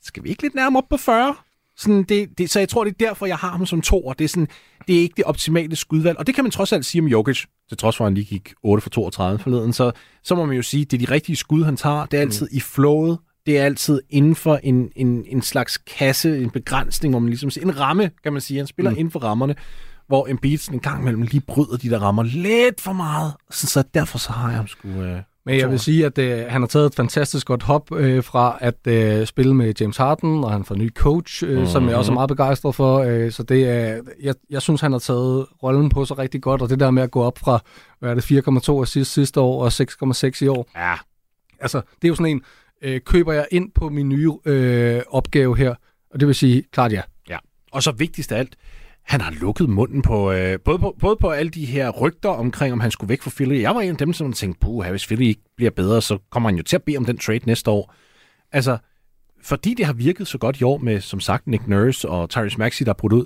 skal 0.03 0.23
vi 0.23 0.29
ikke 0.29 0.41
lidt 0.41 0.55
nærmere 0.55 0.81
op 0.83 0.89
på 0.89 0.97
40? 0.97 1.35
Sådan, 1.77 2.03
det, 2.03 2.37
det, 2.37 2.49
så 2.49 2.59
jeg 2.59 2.69
tror, 2.69 2.83
det 2.83 2.91
er 2.91 3.05
derfor, 3.07 3.25
jeg 3.25 3.37
har 3.37 3.49
ham 3.49 3.65
som 3.65 3.81
to, 3.81 4.05
og 4.05 4.19
det 4.19 4.25
er, 4.25 4.29
sådan, 4.29 4.47
det 4.87 4.95
er 4.95 4.99
ikke 4.99 5.13
det 5.17 5.25
optimale 5.25 5.75
skudvalg. 5.75 6.17
Og 6.19 6.27
det 6.27 6.35
kan 6.35 6.43
man 6.43 6.51
trods 6.51 6.73
alt 6.73 6.85
sige 6.85 7.01
om 7.01 7.07
Jokic, 7.07 7.45
til 7.73 7.77
trods 7.77 7.97
for, 7.97 8.03
at 8.03 8.09
han 8.09 8.13
lige 8.13 8.25
gik 8.25 8.53
8 8.63 8.81
for 8.81 8.89
32 8.89 9.39
forleden. 9.39 9.73
Så, 9.73 9.91
så 10.23 10.35
må 10.35 10.45
man 10.45 10.55
jo 10.55 10.61
sige, 10.61 10.81
at 10.81 10.91
det 10.91 11.01
er 11.01 11.07
de 11.07 11.13
rigtige 11.13 11.35
skud, 11.35 11.63
han 11.63 11.77
tager. 11.77 12.05
Det 12.05 12.17
er 12.17 12.21
altid 12.21 12.47
mm. 12.51 12.57
i 12.57 12.59
flowet. 12.59 13.17
Det 13.45 13.57
er 13.57 13.63
altid 13.63 14.01
inden 14.09 14.35
for 14.35 14.59
en, 14.63 14.89
en, 14.95 15.25
en 15.27 15.41
slags 15.41 15.77
kasse, 15.77 16.37
en 16.37 16.49
begrænsning, 16.49 17.11
hvor 17.11 17.19
man 17.19 17.29
ligesom 17.29 17.49
siger, 17.49 17.65
en 17.65 17.79
ramme, 17.79 18.11
kan 18.23 18.33
man 18.33 18.41
sige. 18.41 18.57
Han 18.57 18.67
spiller 18.67 18.91
mm. 18.91 18.97
inden 18.97 19.11
for 19.11 19.19
rammerne, 19.19 19.55
hvor 20.07 20.27
Embiid 20.27 20.71
en 20.71 20.79
gang 20.79 21.01
imellem 21.01 21.21
lige 21.21 21.41
bryder 21.41 21.77
de 21.77 21.89
der 21.89 21.99
rammer 21.99 22.23
lidt 22.23 22.81
for 22.81 22.93
meget. 22.93 23.33
Så, 23.51 23.67
så 23.67 23.83
derfor 23.93 24.17
så 24.17 24.31
har 24.31 24.47
jeg 24.47 24.57
ham 24.57 24.67
sgu... 24.67 24.87
Øh, 24.87 25.21
men 25.45 25.57
jeg 25.57 25.71
vil 25.71 25.79
sige, 25.79 26.05
at 26.05 26.17
øh, 26.17 26.45
han 26.49 26.61
har 26.61 26.67
taget 26.67 26.85
et 26.85 26.95
fantastisk 26.95 27.47
godt 27.47 27.63
hop 27.63 27.95
øh, 27.95 28.23
fra 28.23 28.57
at 28.61 28.87
øh, 28.87 29.25
spille 29.25 29.53
med 29.53 29.73
James 29.79 29.97
Harden, 29.97 30.43
og 30.43 30.51
han 30.51 30.65
får 30.65 30.75
ny 30.75 30.93
coach, 30.93 31.43
øh, 31.43 31.49
mm-hmm. 31.49 31.67
som 31.67 31.89
jeg 31.89 31.95
også 31.95 32.11
er 32.11 32.13
meget 32.13 32.27
begejstret 32.27 32.75
for. 32.75 32.99
Øh, 32.99 33.31
så 33.31 33.43
det 33.43 33.69
er, 33.69 34.01
jeg, 34.21 34.35
jeg 34.49 34.61
synes, 34.61 34.81
han 34.81 34.91
har 34.91 34.99
taget 34.99 35.45
rollen 35.63 35.89
på 35.89 36.05
sig 36.05 36.17
rigtig 36.17 36.41
godt, 36.41 36.61
og 36.61 36.69
det 36.69 36.79
der 36.79 36.91
med 36.91 37.03
at 37.03 37.11
gå 37.11 37.21
op 37.21 37.39
fra, 37.39 37.59
hvad 37.99 38.09
er 38.09 38.15
det, 38.15 38.31
4,2 38.79 38.85
sidste, 38.85 39.13
sidste 39.13 39.39
år 39.39 39.63
og 39.63 39.67
6,6 39.67 40.45
i 40.45 40.47
år. 40.47 40.69
Ja. 40.75 40.93
Altså, 41.59 41.77
det 41.77 42.07
er 42.07 42.09
jo 42.09 42.15
sådan 42.15 42.31
en, 42.31 42.41
øh, 42.81 43.01
køber 43.01 43.33
jeg 43.33 43.47
ind 43.51 43.71
på 43.71 43.89
min 43.89 44.09
nye 44.09 44.31
øh, 44.45 45.01
opgave 45.09 45.57
her, 45.57 45.75
og 46.11 46.19
det 46.19 46.27
vil 46.27 46.35
sige, 46.35 46.63
klart 46.71 46.93
ja. 46.93 47.01
Ja, 47.29 47.37
og 47.71 47.83
så 47.83 47.91
vigtigst 47.91 48.31
af 48.31 48.39
alt, 48.39 48.55
han 49.03 49.21
har 49.21 49.31
lukket 49.31 49.69
munden 49.69 50.01
på, 50.01 50.31
øh, 50.31 50.59
både, 50.59 50.79
på, 50.79 50.95
både 50.99 51.15
på 51.15 51.29
alle 51.29 51.49
de 51.49 51.65
her 51.65 51.89
rygter 51.89 52.29
omkring, 52.29 52.73
om 52.73 52.79
han 52.79 52.91
skulle 52.91 53.09
væk 53.09 53.21
fra 53.21 53.31
Philly. 53.35 53.61
Jeg 53.61 53.75
var 53.75 53.81
en 53.81 53.89
af 53.89 53.97
dem, 53.97 54.13
som 54.13 54.33
tænkte, 54.33 54.59
puh, 54.59 54.85
hvis 54.85 55.07
Philly 55.07 55.23
ikke 55.23 55.41
bliver 55.55 55.71
bedre, 55.71 56.01
så 56.01 56.17
kommer 56.31 56.49
han 56.49 56.57
jo 56.57 56.63
til 56.63 56.75
at 56.75 56.83
bede 56.83 56.97
om 56.97 57.05
den 57.05 57.17
trade 57.17 57.45
næste 57.45 57.71
år. 57.71 57.93
Altså, 58.51 58.77
fordi 59.43 59.73
det 59.73 59.85
har 59.85 59.93
virket 59.93 60.27
så 60.27 60.37
godt 60.37 60.59
i 60.59 60.63
år 60.63 60.77
med, 60.77 61.01
som 61.01 61.19
sagt, 61.19 61.47
Nick 61.47 61.67
Nurse 61.67 62.09
og 62.09 62.29
Tyrese 62.29 62.57
Maxey, 62.57 62.85
der 62.85 62.91
er 62.91 62.97
brudt 62.97 63.13
ud, 63.13 63.25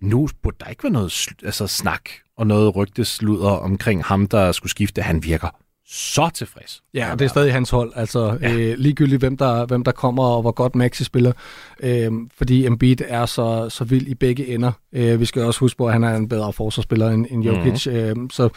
nu 0.00 0.28
burde 0.42 0.56
der 0.60 0.66
ikke 0.66 0.84
være 0.84 0.92
noget 0.92 1.28
altså, 1.44 1.66
snak 1.66 2.10
og 2.36 2.46
noget 2.46 2.76
rygtesludder 2.76 3.50
omkring 3.50 4.04
ham, 4.04 4.26
der 4.26 4.52
skulle 4.52 4.70
skifte. 4.70 5.02
Han 5.02 5.24
virker 5.24 5.61
så 5.86 6.30
tilfreds. 6.34 6.82
Ja, 6.94 7.12
og 7.12 7.18
det 7.18 7.24
er 7.24 7.28
stadig 7.28 7.52
hans 7.52 7.70
hold. 7.70 7.92
Altså 7.96 8.38
ja. 8.42 8.52
øh, 8.52 8.78
ligegyldigt 8.78 9.20
hvem 9.20 9.36
der, 9.36 9.66
hvem 9.66 9.84
der 9.84 9.92
kommer 9.92 10.24
og 10.24 10.42
hvor 10.42 10.52
godt 10.52 10.74
Maxi 10.74 11.04
spiller. 11.04 11.32
Øh, 11.80 12.12
fordi 12.36 12.66
Embiid 12.66 13.00
er 13.08 13.26
så, 13.26 13.68
så 13.68 13.84
vild 13.84 14.06
i 14.06 14.14
begge 14.14 14.46
ender. 14.46 14.72
Øh, 14.92 15.20
vi 15.20 15.24
skal 15.24 15.42
også 15.42 15.60
huske 15.60 15.78
på, 15.78 15.86
at 15.86 15.92
han 15.92 16.04
er 16.04 16.16
en 16.16 16.28
bedre 16.28 16.52
forsvarsspiller 16.52 17.10
end, 17.10 17.26
end 17.30 17.44
Jokic. 17.44 17.86
Mm. 17.86 17.92
Øh, 17.92 18.16
så 18.32 18.48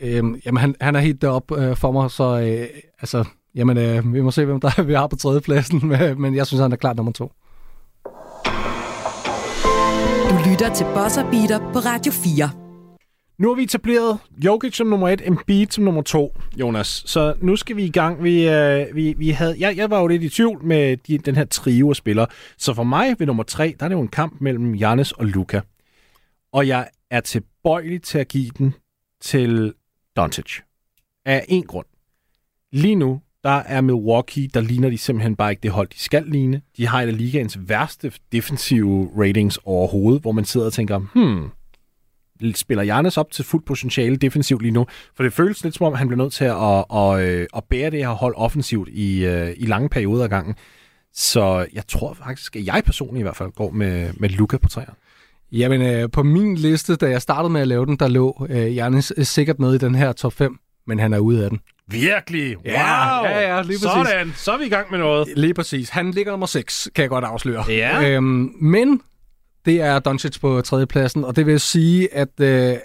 øh, 0.00 0.24
jamen, 0.46 0.56
han, 0.56 0.74
han 0.80 0.96
er 0.96 1.00
helt 1.00 1.22
deroppe 1.22 1.64
øh, 1.64 1.76
for 1.76 1.92
mig. 1.92 2.10
Så 2.10 2.40
øh, 2.40 2.66
altså, 3.00 3.24
jamen, 3.54 3.78
øh, 3.78 4.14
vi 4.14 4.20
må 4.20 4.30
se, 4.30 4.44
hvem 4.44 4.60
der 4.60 4.82
vi 4.90 4.94
har 4.94 5.06
på 5.06 5.16
tredjepladsen. 5.16 5.88
Men 6.18 6.34
jeg 6.34 6.46
synes, 6.46 6.60
han 6.60 6.72
er 6.72 6.76
klart 6.76 6.96
nummer 6.96 7.12
to. 7.12 7.32
Du 10.30 10.50
lytter 10.50 10.74
til 10.74 10.84
Bosser 10.94 11.30
Beater 11.30 11.58
på 11.72 11.78
Radio 11.78 12.12
4. 12.12 12.65
Nu 13.38 13.48
har 13.48 13.54
vi 13.54 13.62
etableret 13.62 14.18
Jokic 14.44 14.76
som 14.76 14.86
nummer 14.86 15.08
et, 15.08 15.22
Embiid 15.28 15.66
som 15.70 15.84
nummer 15.84 16.02
to, 16.02 16.36
Jonas. 16.60 17.02
Så 17.06 17.34
nu 17.40 17.56
skal 17.56 17.76
vi 17.76 17.84
i 17.84 17.90
gang. 17.90 18.24
Vi, 18.24 18.48
øh, 18.48 18.94
vi, 18.94 19.14
vi 19.18 19.30
havde, 19.30 19.56
jeg, 19.58 19.76
jeg 19.76 19.90
var 19.90 20.00
jo 20.00 20.06
lidt 20.06 20.22
i 20.22 20.28
tvivl 20.28 20.64
med 20.64 20.96
de, 20.96 21.18
den 21.18 21.36
her 21.36 21.44
trio 21.44 21.90
af 21.90 21.96
spillere. 21.96 22.26
Så 22.58 22.74
for 22.74 22.84
mig 22.84 23.14
ved 23.18 23.26
nummer 23.26 23.42
tre, 23.42 23.74
der 23.78 23.84
er 23.84 23.88
det 23.88 23.96
jo 23.96 24.00
en 24.00 24.08
kamp 24.08 24.40
mellem 24.40 24.74
Jannes 24.74 25.12
og 25.12 25.26
Luka. 25.26 25.60
Og 26.52 26.68
jeg 26.68 26.88
er 27.10 27.20
tilbøjelig 27.20 28.02
til 28.02 28.18
at 28.18 28.28
give 28.28 28.50
den 28.58 28.74
til 29.20 29.74
Doncic. 30.16 30.60
Af 31.24 31.44
en 31.48 31.62
grund. 31.62 31.86
Lige 32.72 32.94
nu, 32.94 33.20
der 33.44 33.50
er 33.50 33.80
Milwaukee, 33.80 34.48
der 34.48 34.60
ligner 34.60 34.90
de 34.90 34.98
simpelthen 34.98 35.36
bare 35.36 35.50
ikke 35.50 35.62
det 35.62 35.70
hold, 35.70 35.88
de 35.88 35.98
skal 35.98 36.24
ligne. 36.26 36.62
De 36.76 36.86
har 36.86 37.02
et 37.02 37.06
af 37.06 37.18
ligaens 37.18 37.58
værste 37.60 38.12
defensive 38.32 39.10
ratings 39.18 39.58
overhovedet, 39.64 40.22
hvor 40.22 40.32
man 40.32 40.44
sidder 40.44 40.66
og 40.66 40.72
tænker, 40.72 40.98
hmm, 40.98 41.50
spiller 42.54 42.84
Jarnes 42.84 43.16
op 43.16 43.30
til 43.30 43.44
fuldt 43.44 43.66
potentiale 43.66 44.16
defensivt 44.16 44.62
lige 44.62 44.72
nu, 44.72 44.86
for 45.16 45.22
det 45.22 45.32
føles 45.32 45.64
lidt 45.64 45.74
som 45.74 45.86
om, 45.86 45.94
han 45.94 46.08
bliver 46.08 46.22
nødt 46.22 46.32
til 46.32 46.44
at, 46.44 46.56
at, 46.56 46.84
at, 46.96 47.40
øh, 47.40 47.46
at 47.56 47.64
bære 47.70 47.90
det 47.90 47.98
her 47.98 48.08
hold 48.08 48.34
offensivt 48.36 48.88
i, 48.88 49.24
øh, 49.24 49.54
i 49.56 49.66
lange 49.66 49.88
perioder 49.88 50.24
af 50.24 50.30
gangen. 50.30 50.54
Så 51.12 51.66
jeg 51.72 51.86
tror 51.88 52.14
faktisk, 52.14 52.56
at 52.56 52.66
jeg 52.66 52.82
personligt 52.84 53.20
i 53.20 53.22
hvert 53.22 53.36
fald 53.36 53.52
går 53.52 53.70
med, 53.70 54.10
med 54.16 54.28
Luca 54.28 54.56
på 54.56 54.68
træerne. 54.68 54.94
Jamen, 55.52 55.82
øh, 55.82 56.10
på 56.10 56.22
min 56.22 56.56
liste, 56.56 56.96
da 56.96 57.10
jeg 57.10 57.22
startede 57.22 57.52
med 57.52 57.60
at 57.60 57.68
lave 57.68 57.86
den, 57.86 57.96
der 57.96 58.08
lå 58.08 58.46
øh, 58.50 58.76
Jannis 58.76 59.12
sikkert 59.22 59.58
med 59.58 59.74
i 59.74 59.78
den 59.78 59.94
her 59.94 60.12
top 60.12 60.32
5, 60.32 60.58
men 60.86 60.98
han 60.98 61.12
er 61.12 61.18
ude 61.18 61.44
af 61.44 61.50
den. 61.50 61.60
Virkelig? 61.88 62.56
Wow! 62.56 62.64
Ja, 62.64 63.22
ja, 63.22 63.56
ja 63.56 63.62
lige 63.62 63.78
præcis. 63.78 64.08
Sådan, 64.08 64.32
så 64.36 64.52
er 64.52 64.58
vi 64.58 64.64
i 64.64 64.68
gang 64.68 64.90
med 64.90 64.98
noget. 64.98 65.28
Lige 65.36 65.54
præcis. 65.54 65.88
Han 65.88 66.10
ligger 66.10 66.32
nummer 66.32 66.46
6, 66.46 66.88
kan 66.94 67.02
jeg 67.02 67.10
godt 67.10 67.24
afsløre. 67.24 67.64
Ja. 67.68 68.10
Øhm, 68.10 68.52
men 68.60 69.00
det 69.66 69.80
er 69.80 69.98
Doncic 69.98 70.40
på 70.40 70.60
tredjepladsen, 70.60 71.24
og 71.24 71.36
det 71.36 71.46
vil 71.46 71.60
sige, 71.60 72.14
at, 72.14 72.40
øh, 72.40 72.76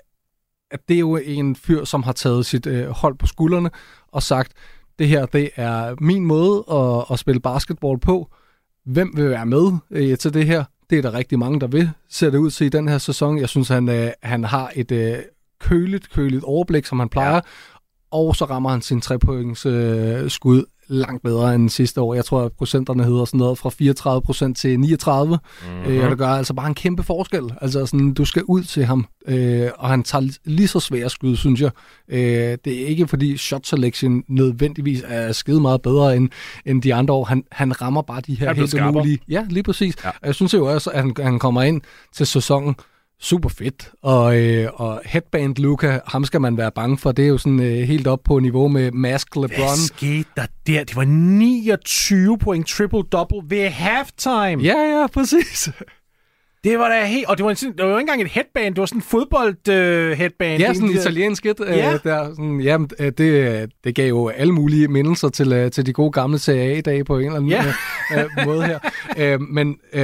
at 0.72 0.80
det 0.88 0.96
er 0.96 1.00
jo 1.00 1.17
en 1.17 1.56
fyr, 1.56 1.84
som 1.84 2.04
har 2.04 2.13
taget 2.13 2.46
sit 2.46 2.67
øh, 2.67 2.88
hold 2.88 3.15
på 3.15 3.28
skuldrene 3.28 3.70
og 4.08 4.24
sagt, 4.24 4.52
det 5.00 5.08
her 5.08 5.26
det 5.26 5.50
er 5.56 5.96
min 6.00 6.26
måde 6.26 6.63
at, 6.72 7.06
at 7.12 7.20
spille 7.20 7.41
basketball 7.41 8.00
på. 8.00 8.28
Hvem 8.86 9.13
vil 9.15 9.30
være 9.30 9.46
med 9.46 9.72
øh, 9.91 10.17
til 10.17 10.34
det 10.34 10.46
her? 10.46 10.63
Det 10.89 10.98
er 10.98 11.02
der 11.02 11.13
rigtig 11.13 11.39
mange, 11.39 11.60
der 11.60 11.67
vil, 11.67 11.89
ser 12.10 12.30
det 12.30 12.38
ud 12.38 12.52
til 12.52 12.65
i 12.65 12.70
den 12.70 12.88
her 12.88 12.98
sæson. 12.98 13.38
Jeg 13.38 13.50
synes, 13.50 13.67
han, 13.67 13.89
øh, 13.89 14.12
han 14.24 14.44
har 14.44 14.72
et 14.76 14.91
øh, 14.91 15.15
køligt, 15.60 16.13
køligt 16.13 16.44
overblik, 16.44 16.86
som 16.86 17.00
han 17.00 17.10
plejer, 17.10 17.34
ja. 17.34 17.41
og 18.12 18.36
så 18.36 18.46
rammer 18.46 18.70
han 18.70 18.82
sin 18.82 19.02
trepoints 19.02 19.65
øh, 19.65 20.30
skud 20.30 20.65
langt 20.92 21.24
bedre 21.24 21.56
end 21.56 21.70
sidste 21.70 22.02
år. 22.02 22.14
Jeg 22.14 22.26
tror, 22.26 22.42
at 22.42 22.52
procenterne 22.52 23.04
hedder 23.04 23.26
sådan 23.26 23.38
noget 23.38 23.58
fra 23.58 23.70
34 23.70 24.22
procent 24.22 24.58
til 24.58 24.80
39. 24.80 25.38
Mm-hmm. 25.38 25.92
Øh, 25.92 26.04
og 26.04 26.10
det 26.10 26.18
gør 26.18 26.28
altså 26.28 26.54
bare 26.54 26.68
en 26.68 26.76
kæmpe 26.76 27.04
forskel. 27.04 27.44
Altså 27.62 27.86
sådan, 27.86 28.14
du 28.14 28.26
skal 28.26 28.44
ud 28.44 28.64
til 28.64 28.86
ham, 28.86 29.06
øh, 29.28 29.70
og 29.78 29.90
han 29.90 30.04
tager 30.04 30.38
lige 30.46 30.68
så 30.68 30.80
svære 30.80 31.10
skud, 31.10 31.36
synes 31.36 31.62
jeg. 31.62 31.72
Øh, 32.10 32.58
det 32.66 32.82
er 32.82 32.88
ikke 32.88 33.08
fordi 33.08 33.38
shot 33.38 33.66
selection 33.66 34.24
nødvendigvis 34.28 35.04
er 35.08 35.32
skide 35.32 35.62
meget 35.62 35.82
bedre 35.82 36.16
end, 36.16 36.30
end 36.66 36.82
de 36.82 36.94
andre 36.94 37.14
år. 37.14 37.26
Han, 37.26 37.44
han 37.52 37.82
rammer 37.82 38.02
bare 38.02 38.22
de 38.22 38.36
her 38.36 38.54
helt 38.54 38.74
umulige... 38.74 39.20
Ja, 39.30 39.46
lige 39.50 39.64
præcis. 39.64 39.96
Ja. 40.06 40.10
Jeg 40.24 40.36
synes 40.36 40.54
jo 40.54 40.74
også, 40.74 40.90
at 40.90 41.02
han, 41.02 41.14
han 41.20 41.40
kommer 41.40 41.62
ind 41.62 41.82
til 42.14 42.28
sæsonen 42.28 42.76
super 43.22 43.50
fedt. 43.50 43.92
Og, 44.02 44.40
øh, 44.40 44.70
og 44.74 45.02
headband 45.06 45.56
Luca, 45.58 46.00
ham 46.08 46.26
skal 46.26 46.42
man 46.42 46.58
være 46.58 46.72
bange 46.72 46.98
for. 46.98 47.12
Det 47.12 47.26
er 47.26 47.30
jo 47.30 47.38
sådan 47.38 47.60
øh, 47.60 47.88
helt 47.88 48.08
op 48.08 48.20
på 48.26 48.40
niveau 48.40 48.68
med 48.68 48.92
Mask 48.92 49.36
LeBron. 49.36 49.48
Hvad 49.48 49.78
skete 49.78 50.30
der 50.36 50.46
der? 50.68 50.84
Det 50.84 50.96
var 50.96 51.06
29 51.06 52.38
point 52.38 52.70
triple-double 52.70 53.46
ved 53.48 53.70
halftime. 53.70 54.64
Ja, 54.64 55.00
ja, 55.00 55.08
præcis. 55.08 55.70
Det 56.64 56.80
var 56.80 56.90
da 56.90 57.06
helt... 57.06 57.26
Og 57.28 57.38
det 57.38 57.46
var, 57.46 57.54
sådan, 57.54 57.78
det 57.78 57.86
var 57.86 57.92
jo 57.92 57.98
ikke 57.98 58.02
engang 58.02 58.22
et 58.22 58.28
headband, 58.28 58.76
det 58.76 58.80
var 58.80 58.86
sådan 58.86 58.98
en 58.98 59.04
fodbold-headband. 59.04 60.56
Uh, 60.56 60.62
ja, 60.62 60.74
sådan 60.74 60.90
et 60.90 60.96
italiensk 60.96 61.46
et. 61.46 61.60
Øh, 61.68 61.78
ja. 61.78 61.94
Uh, 61.94 62.00
der, 62.04 62.30
sådan, 62.30 62.62
jamen, 62.62 62.90
uh, 63.00 63.06
det, 63.06 63.72
det 63.84 63.96
gav 63.96 64.08
jo 64.08 64.28
alle 64.28 64.54
mulige 64.54 64.88
mindelser 64.88 65.30
til, 65.30 65.64
uh, 65.64 65.72
til 65.72 65.86
de 65.86 65.94
gode 65.94 66.12
gamle 66.12 66.40
CAA-dage 66.40 67.04
på 67.04 67.18
en 67.18 67.26
eller 67.26 67.36
anden 67.36 67.52
ja. 67.52 67.66
uh, 68.40 68.46
måde 68.46 68.66
her. 68.66 68.80
Uh, 69.36 69.42
men 69.42 69.78
uh, 69.94 70.02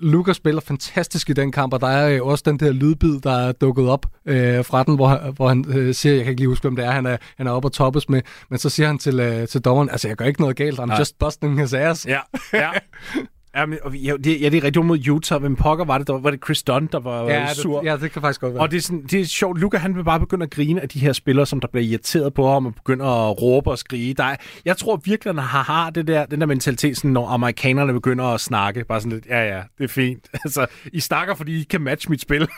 Lukas 0.00 0.36
spiller 0.36 0.60
fantastisk 0.60 1.30
i 1.30 1.32
den 1.32 1.52
kamp, 1.52 1.72
og 1.72 1.80
der 1.80 1.86
er 1.86 2.22
også 2.22 2.42
den 2.46 2.58
der 2.58 2.72
lydbid, 2.72 3.20
der 3.20 3.32
er 3.32 3.52
dukket 3.52 3.88
op 3.88 4.06
øh, 4.26 4.64
fra 4.64 4.82
den, 4.82 4.94
hvor, 4.94 5.32
hvor 5.32 5.48
han 5.48 5.64
øh, 5.68 5.94
siger, 5.94 6.14
jeg 6.14 6.24
kan 6.24 6.30
ikke 6.30 6.40
lige 6.40 6.48
huske, 6.48 6.62
hvem 6.62 6.76
det 6.76 6.84
er, 6.84 6.90
han 6.90 7.06
er, 7.06 7.16
han 7.36 7.46
er 7.46 7.50
oppe 7.50 7.68
og 7.68 7.72
toppes 7.72 8.08
med, 8.08 8.22
men 8.50 8.58
så 8.58 8.70
siger 8.70 8.86
han 8.86 8.98
til, 8.98 9.20
øh, 9.20 9.48
til 9.48 9.60
dommeren, 9.60 9.90
altså 9.90 10.08
jeg 10.08 10.16
gør 10.16 10.24
ikke 10.24 10.40
noget 10.40 10.56
galt, 10.56 10.80
I'm 10.80 10.86
Nej. 10.86 10.98
just 10.98 11.18
busting 11.18 11.60
his 11.60 11.74
ass. 11.74 12.06
Ja, 12.06 12.20
ja. 12.52 12.70
Ja, 13.56 13.66
men, 13.66 13.78
ja, 13.94 14.16
det, 14.24 14.40
ja, 14.40 14.48
det 14.48 14.58
er 14.58 14.64
rigtig 14.64 14.84
mod 14.84 15.08
Utah. 15.08 15.40
Hvem 15.40 15.56
pokker 15.56 15.84
var 15.84 15.98
det? 15.98 16.06
Der, 16.06 16.18
var 16.18 16.30
det 16.30 16.44
Chris 16.44 16.62
Dunn, 16.62 16.88
der 16.92 17.00
var 17.00 17.24
ja, 17.30 17.54
sur? 17.54 17.80
Det, 17.80 17.86
ja, 17.86 17.96
det 17.96 18.12
kan 18.12 18.22
faktisk 18.22 18.40
godt 18.40 18.54
være. 18.54 18.62
Og 18.62 18.70
det 18.70 18.76
er, 18.76 18.80
sådan, 18.80 19.02
det 19.02 19.20
er 19.20 19.24
sjovt. 19.24 19.60
Luca, 19.60 19.76
han 19.76 19.96
vil 19.96 20.04
bare 20.04 20.20
begynde 20.20 20.42
at 20.42 20.50
grine 20.50 20.80
af 20.80 20.88
de 20.88 20.98
her 20.98 21.12
spillere, 21.12 21.46
som 21.46 21.60
der 21.60 21.68
bliver 21.68 21.84
irriteret 21.84 22.34
på 22.34 22.52
ham 22.52 22.66
og 22.66 22.74
begynder 22.74 23.30
at 23.30 23.42
råbe 23.42 23.70
og 23.70 23.78
skrige. 23.78 24.14
Der 24.14 24.24
er, 24.24 24.36
jeg 24.64 24.76
tror 24.76 25.00
virkelig, 25.04 25.34
han 25.34 25.38
har, 25.38 25.62
har 25.62 25.90
det 25.90 26.06
der, 26.06 26.26
den 26.26 26.40
der 26.40 26.46
mentalitet, 26.46 26.96
sådan, 26.96 27.10
når 27.10 27.28
amerikanerne 27.28 27.92
begynder 27.92 28.24
at 28.24 28.40
snakke. 28.40 28.84
Bare 28.84 29.00
sådan 29.00 29.12
lidt, 29.12 29.26
ja, 29.26 29.56
ja, 29.56 29.62
det 29.78 29.84
er 29.84 29.88
fint. 29.88 30.28
Altså, 30.44 30.66
I 30.92 31.00
snakker, 31.00 31.34
fordi 31.34 31.60
I 31.60 31.62
kan 31.62 31.80
matche 31.80 32.10
mit 32.10 32.20
spil. 32.20 32.40
det 32.40 32.48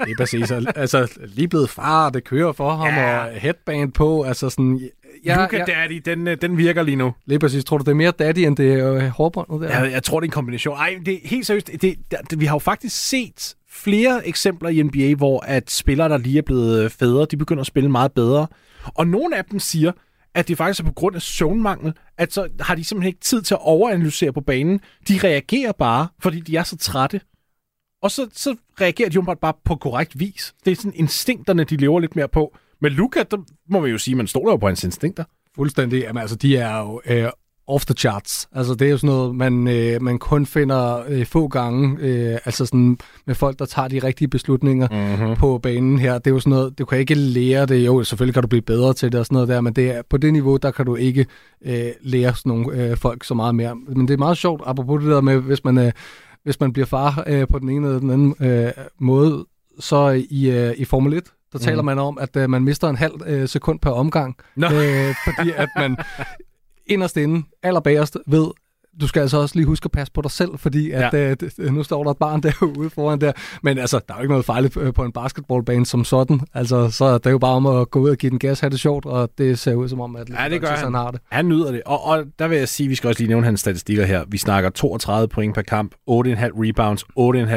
er 0.00 0.14
præcis. 0.18 0.50
Altså, 0.76 1.18
lige 1.24 1.48
blevet 1.48 1.70
far, 1.70 2.10
det 2.10 2.24
kører 2.24 2.52
for 2.52 2.70
ham, 2.70 2.94
ja. 2.94 3.18
og 3.18 3.32
headband 3.32 3.92
på. 3.92 4.22
Altså 4.22 4.50
sådan, 4.50 4.80
ja, 5.28 5.42
Luca 5.42 5.56
ja. 5.56 5.64
Daddy, 5.64 6.02
den, 6.04 6.28
øh, 6.28 6.36
den 6.40 6.58
virker 6.58 6.82
lige 6.82 6.96
nu. 6.96 7.14
Lige 7.26 7.38
præcis. 7.38 7.64
Tror 7.64 7.78
du, 7.78 7.84
det 7.84 7.90
er 7.90 7.94
mere 7.94 8.10
Daddy, 8.10 8.38
end 8.38 8.56
det 8.56 8.72
er 8.72 8.94
øh, 8.94 9.02
hårbåndet 9.02 9.60
der? 9.60 9.78
Ja, 9.78 9.90
jeg 9.90 10.02
tror, 10.02 10.20
det 10.20 10.24
er 10.24 10.28
en 10.28 10.32
kombination. 10.32 10.76
Ej, 10.76 10.98
det 11.06 11.14
er 11.14 11.18
helt 11.24 11.46
seriøst. 11.46 11.70
Det, 11.82 11.96
det, 12.30 12.40
vi 12.40 12.44
har 12.44 12.54
jo 12.54 12.58
faktisk 12.58 13.08
set 13.08 13.54
flere 13.70 14.28
eksempler 14.28 14.68
i 14.68 14.82
NBA, 14.82 15.14
hvor 15.14 15.40
at 15.40 15.70
spillere, 15.70 16.08
der 16.08 16.16
lige 16.16 16.38
er 16.38 16.42
blevet 16.42 16.84
øh, 16.84 16.90
fædre, 16.90 17.26
de 17.30 17.36
begynder 17.36 17.60
at 17.60 17.66
spille 17.66 17.90
meget 17.90 18.12
bedre. 18.12 18.46
Og 18.84 19.06
nogle 19.06 19.36
af 19.36 19.44
dem 19.44 19.58
siger, 19.58 19.92
at 20.34 20.48
det 20.48 20.56
faktisk 20.56 20.80
er 20.80 20.84
på 20.84 20.92
grund 20.92 21.16
af 21.16 21.22
søvnmangel, 21.22 21.92
at 22.18 22.32
så 22.32 22.48
har 22.60 22.74
de 22.74 22.84
simpelthen 22.84 23.08
ikke 23.08 23.20
tid 23.20 23.42
til 23.42 23.54
at 23.54 23.60
overanalysere 23.62 24.32
på 24.32 24.40
banen. 24.40 24.80
De 25.08 25.18
reagerer 25.24 25.72
bare, 25.72 26.08
fordi 26.22 26.40
de 26.40 26.56
er 26.56 26.62
så 26.62 26.76
trætte. 26.76 27.20
Og 28.02 28.10
så, 28.10 28.28
så 28.32 28.56
reagerer 28.80 29.08
de 29.08 29.14
jo 29.14 29.34
bare 29.40 29.54
på 29.64 29.76
korrekt 29.76 30.20
vis. 30.20 30.54
Det 30.64 30.70
er 30.70 30.76
sådan 30.76 30.92
instinkterne, 30.94 31.64
de 31.64 31.76
lever 31.76 32.00
lidt 32.00 32.16
mere 32.16 32.28
på. 32.28 32.56
Men 32.80 32.92
Luca, 32.92 33.22
der 33.30 33.36
må 33.70 33.80
man 33.80 33.90
jo 33.90 33.98
sige, 33.98 34.14
man 34.14 34.26
stoler 34.26 34.52
jo 34.52 34.56
på 34.56 34.66
hans 34.66 34.84
instinkter. 34.84 35.24
Fuldstændig. 35.56 36.00
Jamen, 36.00 36.20
altså, 36.20 36.36
de 36.36 36.56
er 36.56 36.78
jo 36.78 37.00
øh, 37.06 37.28
off 37.68 37.84
the 37.84 37.94
charts. 37.94 38.48
Altså, 38.52 38.74
det 38.74 38.86
er 38.86 38.90
jo 38.90 38.98
sådan 38.98 39.16
noget, 39.16 39.34
man, 39.34 39.68
øh, 39.68 40.02
man 40.02 40.18
kun 40.18 40.46
finder 40.46 41.02
øh, 41.08 41.26
få 41.26 41.48
gange. 41.48 41.96
Øh, 42.00 42.38
altså 42.44 42.66
sådan 42.66 42.98
med 43.26 43.34
folk, 43.34 43.58
der 43.58 43.64
tager 43.64 43.88
de 43.88 43.98
rigtige 43.98 44.28
beslutninger 44.28 45.16
mm-hmm. 45.16 45.36
på 45.36 45.58
banen 45.58 45.98
her. 45.98 46.18
Det 46.18 46.26
er 46.26 46.34
jo 46.34 46.40
sådan 46.40 46.50
noget, 46.50 46.78
du 46.78 46.84
kan 46.84 46.98
ikke 46.98 47.14
lære 47.14 47.66
det. 47.66 47.86
Jo, 47.86 48.04
selvfølgelig 48.04 48.34
kan 48.34 48.42
du 48.42 48.48
blive 48.48 48.62
bedre 48.62 48.94
til 48.94 49.12
det 49.12 49.20
og 49.20 49.26
sådan 49.26 49.34
noget 49.34 49.48
der, 49.48 49.60
men 49.60 49.72
det 49.72 49.90
er, 49.90 50.02
på 50.10 50.16
det 50.16 50.32
niveau, 50.32 50.56
der 50.56 50.70
kan 50.70 50.86
du 50.86 50.96
ikke 50.96 51.26
øh, 51.64 51.90
lære 52.00 52.34
sådan 52.34 52.50
nogle 52.50 52.82
øh, 52.82 52.96
folk 52.96 53.24
så 53.24 53.34
meget 53.34 53.54
mere. 53.54 53.74
Men 53.74 54.08
det 54.08 54.14
er 54.14 54.18
meget 54.18 54.38
sjovt, 54.38 54.62
apropos 54.66 55.02
det 55.02 55.10
der 55.10 55.20
med, 55.20 55.38
hvis 55.38 55.64
man, 55.64 55.78
øh, 55.78 55.92
hvis 56.44 56.60
man 56.60 56.72
bliver 56.72 56.86
far 56.86 57.24
øh, 57.26 57.48
på 57.48 57.58
den 57.58 57.68
ene 57.68 57.86
eller 57.86 58.00
den 58.00 58.10
anden 58.10 58.34
øh, 58.40 58.72
måde, 59.00 59.46
så 59.80 60.24
i, 60.30 60.50
øh, 60.50 60.74
i 60.76 60.84
Formel 60.84 61.12
1, 61.12 61.24
der 61.52 61.58
taler 61.58 61.82
mm. 61.82 61.86
man 61.86 61.98
om, 61.98 62.18
at 62.18 62.36
øh, 62.36 62.50
man 62.50 62.62
mister 62.62 62.88
en 62.88 62.96
halv 62.96 63.14
øh, 63.26 63.48
sekund 63.48 63.80
per 63.80 63.90
omgang, 63.90 64.36
no. 64.56 64.66
øh, 64.66 65.14
fordi 65.24 65.52
at 65.56 65.68
man 65.76 65.96
inderst 66.86 67.16
inde, 67.16 67.46
allerbagerst, 67.62 68.16
ved, 68.26 68.50
du 69.00 69.06
skal 69.06 69.20
altså 69.20 69.36
også 69.38 69.54
lige 69.54 69.66
huske 69.66 69.84
at 69.84 69.90
passe 69.90 70.12
på 70.12 70.22
dig 70.22 70.30
selv, 70.30 70.58
fordi 70.58 70.90
at, 70.90 71.14
ja. 71.14 71.34
øh, 71.58 71.74
nu 71.74 71.82
står 71.82 72.04
der 72.04 72.10
et 72.10 72.16
barn 72.16 72.40
derude 72.60 72.90
foran 72.90 73.20
der. 73.20 73.32
Men 73.62 73.78
altså, 73.78 74.00
der 74.08 74.14
er 74.14 74.18
jo 74.18 74.22
ikke 74.22 74.32
noget 74.32 74.44
farligt 74.44 74.76
øh, 74.76 74.92
på 74.92 75.04
en 75.04 75.12
basketballbane 75.12 75.86
som 75.86 76.04
sådan. 76.04 76.40
Altså, 76.54 76.90
så 76.90 77.18
det 77.18 77.26
er 77.26 77.30
jo 77.30 77.38
bare 77.38 77.54
om 77.54 77.66
at 77.66 77.90
gå 77.90 78.00
ud 78.00 78.10
og 78.10 78.16
give 78.16 78.30
den 78.30 78.38
gas, 78.38 78.60
have 78.60 78.70
det 78.70 78.80
sjovt, 78.80 79.06
og 79.06 79.30
det 79.38 79.58
ser 79.58 79.74
ud 79.74 79.88
som 79.88 80.00
om, 80.00 80.16
at 80.16 80.30
ja, 80.30 80.48
det 80.48 80.60
gør 80.60 80.68
han. 80.68 80.78
han. 80.78 80.94
har 80.94 81.10
det. 81.10 81.20
Han 81.30 81.48
nyder 81.48 81.72
det. 81.72 81.82
Og, 81.86 82.04
og 82.04 82.24
der 82.38 82.48
vil 82.48 82.58
jeg 82.58 82.68
sige, 82.68 82.88
vi 82.88 82.94
skal 82.94 83.08
også 83.08 83.20
lige 83.20 83.28
nævne 83.28 83.44
hans 83.44 83.60
statistikker 83.60 84.04
her. 84.04 84.24
Vi 84.28 84.38
snakker 84.38 84.70
32 84.70 85.28
point 85.28 85.54
per 85.54 85.62
kamp, 85.62 85.92
8,5 85.94 85.98
rebounds, 86.10 87.04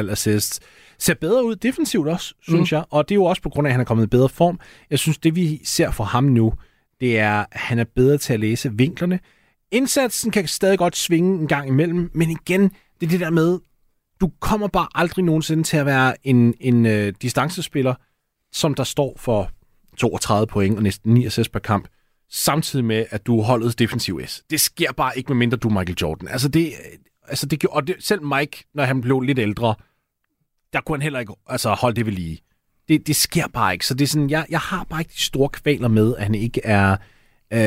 8,5 0.06 0.10
assists 0.10 0.60
ser 1.02 1.14
bedre 1.14 1.44
ud 1.44 1.56
defensivt 1.56 2.08
også, 2.08 2.34
synes 2.42 2.72
mm. 2.72 2.76
jeg. 2.76 2.84
Og 2.90 3.08
det 3.08 3.14
er 3.14 3.16
jo 3.16 3.24
også 3.24 3.42
på 3.42 3.48
grund 3.48 3.66
af, 3.66 3.70
at 3.70 3.72
han 3.72 3.80
er 3.80 3.84
kommet 3.84 4.04
i 4.04 4.06
bedre 4.06 4.28
form. 4.28 4.60
Jeg 4.90 4.98
synes, 4.98 5.18
det 5.18 5.36
vi 5.36 5.60
ser 5.64 5.90
for 5.90 6.04
ham 6.04 6.24
nu, 6.24 6.52
det 7.00 7.18
er, 7.18 7.38
at 7.38 7.46
han 7.52 7.78
er 7.78 7.84
bedre 7.84 8.18
til 8.18 8.32
at 8.32 8.40
læse 8.40 8.72
vinklerne. 8.72 9.20
Indsatsen 9.70 10.30
kan 10.30 10.48
stadig 10.48 10.78
godt 10.78 10.96
svinge 10.96 11.40
en 11.40 11.48
gang 11.48 11.68
imellem, 11.68 12.10
men 12.14 12.30
igen, 12.30 12.62
det 13.00 13.06
er 13.06 13.10
det 13.10 13.20
der 13.20 13.30
med, 13.30 13.58
du 14.20 14.32
kommer 14.40 14.68
bare 14.68 14.88
aldrig 14.94 15.24
nogensinde 15.24 15.62
til 15.62 15.76
at 15.76 15.86
være 15.86 16.14
en, 16.26 16.54
en 16.60 16.86
uh, 16.86 17.08
distancespiller, 17.22 17.94
som 18.52 18.74
der 18.74 18.84
står 18.84 19.14
for 19.16 19.50
32 19.98 20.46
point 20.46 20.76
og 20.76 20.82
næsten 20.82 21.14
9 21.14 21.26
assists 21.26 21.48
per 21.48 21.58
kamp, 21.58 21.88
samtidig 22.30 22.84
med, 22.84 23.06
at 23.10 23.26
du 23.26 23.40
er 23.40 23.44
holdets 23.44 23.74
defensiv 23.74 24.20
S. 24.26 24.42
Det 24.50 24.60
sker 24.60 24.92
bare 24.92 25.18
ikke, 25.18 25.28
medmindre 25.28 25.56
du 25.56 25.68
er 25.68 25.72
Michael 25.72 25.98
Jordan. 26.02 26.28
Altså 26.28 26.48
det, 26.48 26.72
altså 27.28 27.46
det, 27.46 27.64
og 27.64 27.86
det, 27.86 27.96
selv 27.98 28.22
Mike, 28.24 28.64
når 28.74 28.84
han 28.84 29.00
blev 29.00 29.20
lidt 29.20 29.38
ældre, 29.38 29.74
der 30.72 30.80
kunne 30.80 30.96
han 30.96 31.02
heller 31.02 31.20
ikke 31.20 31.32
altså, 31.46 31.70
holde 31.70 31.96
det 31.96 32.06
ved 32.06 32.12
lige. 32.12 32.38
Det, 32.88 33.06
det 33.06 33.16
sker 33.16 33.48
bare 33.48 33.72
ikke. 33.72 33.86
Så 33.86 33.94
det 33.94 34.04
er 34.04 34.08
sådan, 34.08 34.30
jeg, 34.30 34.46
jeg 34.50 34.60
har 34.60 34.86
bare 34.90 35.00
ikke 35.00 35.12
de 35.12 35.20
store 35.20 35.48
kvaler 35.48 35.88
med, 35.88 36.16
at 36.16 36.22
han 36.22 36.34
ikke 36.34 36.60
er 36.64 36.96
øh, 37.52 37.58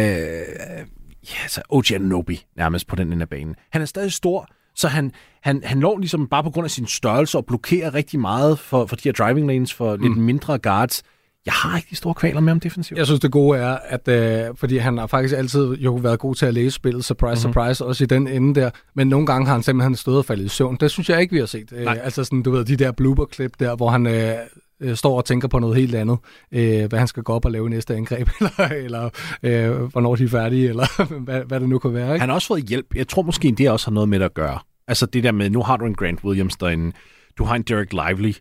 ja, 1.29 1.41
altså 1.41 1.61
OG 1.69 1.91
Ananobi 1.91 2.45
nærmest 2.57 2.87
på 2.87 2.95
den 2.95 3.13
ende 3.13 3.21
af 3.21 3.29
banen. 3.29 3.55
Han 3.71 3.81
er 3.81 3.85
stadig 3.85 4.11
stor, 4.11 4.47
så 4.75 4.87
han, 4.87 5.11
han, 5.41 5.63
han 5.63 5.79
lå 5.79 5.97
ligesom 5.97 6.27
bare 6.27 6.43
på 6.43 6.49
grund 6.49 6.65
af 6.65 6.71
sin 6.71 6.87
størrelse 6.87 7.37
og 7.37 7.45
blokerer 7.45 7.93
rigtig 7.93 8.19
meget 8.19 8.59
for, 8.59 8.85
for 8.85 8.95
de 8.95 9.01
her 9.03 9.13
driving 9.13 9.47
lanes 9.47 9.73
for 9.73 9.95
mm. 9.95 10.01
lidt 10.01 10.17
mindre 10.17 10.57
guards. 10.57 11.03
Jeg 11.45 11.53
har 11.53 11.77
ikke 11.77 11.87
de 11.89 11.95
store 11.95 12.13
kvaler 12.13 12.39
med 12.39 12.51
om 12.51 12.59
defensivt. 12.59 12.97
Jeg 12.97 13.05
synes, 13.05 13.19
det 13.19 13.31
gode 13.31 13.59
er, 13.59 13.77
at 13.87 14.07
øh, 14.07 14.55
fordi 14.55 14.77
han 14.77 14.97
har 14.97 15.07
faktisk 15.07 15.35
altid 15.37 15.73
jo 15.73 15.93
været 15.93 16.19
god 16.19 16.35
til 16.35 16.45
at 16.45 16.53
læse 16.53 16.71
spillet, 16.71 17.05
surprise, 17.05 17.47
mm-hmm. 17.47 17.53
surprise, 17.53 17.85
også 17.85 18.03
i 18.03 18.07
den 18.07 18.27
ende 18.27 18.61
der. 18.61 18.69
Men 18.93 19.07
nogle 19.07 19.25
gange 19.25 19.45
har 19.45 19.53
han 19.53 19.63
simpelthen 19.63 19.95
stået 19.95 20.17
og 20.17 20.25
faldet 20.25 20.45
i 20.45 20.47
søvn. 20.47 20.77
Det 20.79 20.91
synes 20.91 21.09
jeg 21.09 21.21
ikke, 21.21 21.33
vi 21.33 21.39
har 21.39 21.45
set. 21.45 21.73
Øh, 21.75 21.91
altså 21.91 22.23
sådan, 22.23 22.43
du 22.43 22.51
ved, 22.51 22.65
de 22.65 22.75
der 22.75 22.91
blooper-klip 22.91 23.51
der, 23.59 23.75
hvor 23.75 23.89
han 23.89 24.07
øh, 24.07 24.33
øh, 24.81 24.95
står 24.95 25.17
og 25.17 25.25
tænker 25.25 25.47
på 25.47 25.59
noget 25.59 25.75
helt 25.75 25.95
andet. 25.95 26.17
Øh, 26.51 26.85
hvad 26.85 26.99
han 26.99 27.07
skal 27.07 27.23
gå 27.23 27.33
op 27.33 27.45
og 27.45 27.51
lave 27.51 27.69
næste 27.69 27.95
angreb, 27.95 28.29
eller, 28.39 28.69
eller 28.71 29.09
øh, 29.43 29.81
hvornår 29.81 30.15
de 30.15 30.23
er 30.23 30.27
færdige, 30.27 30.69
eller 30.69 31.03
hvad, 31.25 31.41
hvad 31.47 31.59
det 31.59 31.69
nu 31.69 31.79
kan 31.79 31.93
være. 31.93 32.13
Ikke? 32.13 32.19
Han 32.19 32.29
har 32.29 32.35
også 32.35 32.47
fået 32.47 32.63
hjælp. 32.63 32.95
Jeg 32.95 33.07
tror 33.07 33.21
måske, 33.21 33.51
det 33.57 33.69
også 33.69 33.87
har 33.87 33.93
noget 33.93 34.09
med 34.09 34.19
det 34.19 34.25
at 34.25 34.33
gøre. 34.33 34.59
Altså 34.87 35.05
det 35.05 35.23
der 35.23 35.31
med, 35.31 35.49
nu 35.49 35.61
har 35.61 35.77
du 35.77 35.85
en 35.85 35.95
Grant 35.95 36.23
Williams 36.23 36.55
derinde, 36.55 36.91
du 37.37 37.43
har 37.43 37.55
en 37.55 37.61
Derek 37.61 37.93
Lively, 37.93 38.31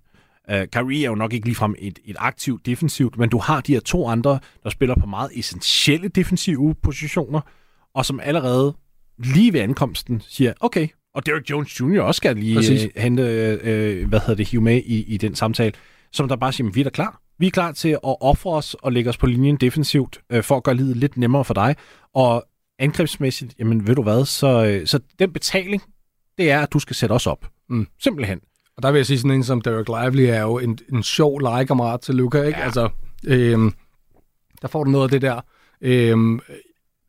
Uh, 0.52 0.57
Kyrie 0.72 1.04
er 1.04 1.09
jo 1.09 1.14
nok 1.14 1.33
ikke 1.33 1.46
ligefrem 1.46 1.74
et, 1.78 1.98
et 2.04 2.16
aktivt 2.18 2.66
defensivt, 2.66 3.18
men 3.18 3.28
du 3.28 3.38
har 3.38 3.61
de 3.61 3.72
her 3.72 3.80
to 3.80 4.09
andre, 4.09 4.38
der 4.62 4.70
spiller 4.70 4.94
på 4.94 5.07
meget 5.07 5.30
essentielle 5.35 6.09
defensive 6.09 6.74
positioner, 6.83 7.40
og 7.94 8.07
som 8.07 8.20
allerede 8.20 8.76
lige 9.18 9.52
ved 9.52 9.61
ankomsten 9.61 10.22
siger, 10.28 10.52
okay, 10.61 10.88
og 11.14 11.26
Derek 11.26 11.50
Jones 11.50 11.80
Jr. 11.80 12.00
også 12.00 12.16
skal 12.16 12.37
lige 12.37 12.59
uh, 12.59 13.02
hente, 13.02 13.22
uh, 13.22 14.09
hvad 14.09 14.20
hedder 14.20 14.35
det, 14.35 14.48
hive 14.48 14.62
med 14.62 14.83
i, 14.87 15.02
i 15.02 15.16
den 15.16 15.35
samtale, 15.35 15.72
som 16.12 16.28
der 16.28 16.37
bare 16.37 16.52
siger, 16.52 16.70
vi 16.70 16.80
er 16.80 16.85
da 16.85 16.90
klar. 16.90 17.20
Vi 17.38 17.46
er 17.46 17.50
klar 17.50 17.72
til 17.72 17.88
at 17.88 18.00
ofre 18.02 18.50
os 18.50 18.74
og 18.74 18.92
lægge 18.92 19.11
os 19.11 19.16
på 19.16 19.26
linjen 19.26 19.57
defensivt, 19.57 20.20
uh, 20.35 20.42
for 20.42 20.57
at 20.57 20.62
gøre 20.62 20.74
livet 20.74 20.96
lidt 20.96 21.16
nemmere 21.16 21.44
for 21.44 21.54
dig. 21.54 21.76
Og 22.14 22.44
angrebsmæssigt, 22.78 23.54
jamen 23.59 23.87
ved 23.87 23.94
du 23.94 24.02
hvad, 24.02 24.24
så, 24.24 24.78
uh, 24.80 24.87
så 24.87 24.98
den 25.18 25.33
betaling, 25.33 25.83
det 26.38 26.50
er, 26.50 26.61
at 26.61 26.72
du 26.72 26.78
skal 26.78 26.96
sætte 26.96 27.12
os 27.12 27.26
op. 27.26 27.50
Mm. 27.68 27.87
Simpelthen. 28.02 28.40
Og 28.76 28.82
der 28.82 28.90
vil 28.90 28.98
jeg 28.98 29.06
sige, 29.06 29.18
sådan 29.18 29.30
en 29.30 29.44
som 29.44 29.60
Derek 29.60 29.88
Lively 29.88 30.22
er 30.30 30.40
jo 30.40 30.58
en, 30.58 30.78
en 30.92 31.02
sjov 31.02 31.40
legekammerat 31.40 32.00
til 32.00 32.14
Luca, 32.14 32.42
ikke? 32.42 32.58
Ja. 32.58 32.64
Altså, 32.64 32.88
øhm, 33.26 33.72
der 34.62 34.68
får 34.68 34.84
du 34.84 34.90
noget 34.90 35.04
af 35.04 35.10
det 35.10 35.22
der. 35.22 35.40
Øhm, 35.80 36.40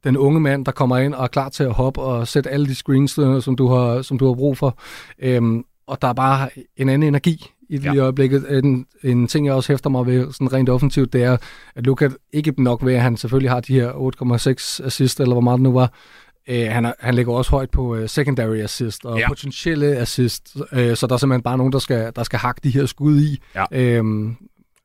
den 0.04 0.18
unge 0.18 0.40
mand, 0.40 0.66
der 0.66 0.72
kommer 0.72 0.98
ind 0.98 1.14
og 1.14 1.24
er 1.24 1.28
klar 1.28 1.50
til 1.50 1.64
at 1.64 1.74
hoppe 1.74 2.02
og 2.02 2.28
sætte 2.28 2.50
alle 2.50 2.66
de 2.66 2.76
screens, 2.76 3.18
øh, 3.18 3.42
som 3.42 3.56
du 3.56 3.68
har, 3.68 4.02
som 4.02 4.18
du 4.18 4.28
har 4.28 4.34
brug 4.34 4.58
for. 4.58 4.80
Øhm, 5.20 5.64
og 5.88 6.02
der 6.02 6.08
er 6.08 6.14
bare 6.14 6.50
en 6.78 6.90
anden 6.90 7.08
energi 7.08 7.52
i 7.70 7.78
det 7.78 7.96
ja. 7.96 8.02
øjeblikket. 8.02 8.58
En, 8.64 8.86
en 9.04 9.28
ting, 9.28 9.46
jeg 9.46 9.54
også 9.54 9.74
hæfter 9.74 9.90
mig 9.90 10.06
ved 10.06 10.32
sådan 10.32 10.54
rent 10.54 10.70
offensivt, 10.70 11.14
det 11.14 11.24
er, 11.24 11.38
at 11.76 11.86
Luka 11.86 12.10
ikke 12.34 12.64
nok 12.64 12.86
ved, 12.86 12.94
at 12.94 13.02
han 13.02 13.18
selvfølgelig 13.18 13.52
har 13.52 13.60
de 13.60 13.74
her 13.74 13.92
8,6 13.92 14.86
assist, 14.86 15.20
eller 15.20 15.34
hvor 15.34 15.42
meget 15.42 15.58
det 15.58 15.64
nu 15.64 15.74
var, 15.74 15.94
Øh, 16.50 16.68
han, 16.72 16.86
er, 16.86 16.94
han 17.00 17.16
ligger 17.16 17.34
også 17.34 17.52
højt 17.52 17.70
på 17.70 17.96
uh, 17.96 18.08
secondary 18.08 18.58
assist 18.58 19.06
og 19.06 19.20
ja. 19.20 19.28
potentielle 19.28 19.98
assist, 19.98 20.58
øh, 20.72 20.96
så 20.96 21.08
der 21.08 21.14
er 21.14 21.18
simpelthen 21.18 21.42
bare 21.44 21.58
nogen, 21.58 21.74
der 21.74 21.80
skal, 21.80 22.12
der 22.16 22.24
skal 22.24 22.40
hakke 22.40 22.62
de 22.64 22.70
her 22.70 22.86
skud 22.86 23.22
i. 23.22 23.42
Ja. 23.56 23.66
Øhm, 23.72 24.36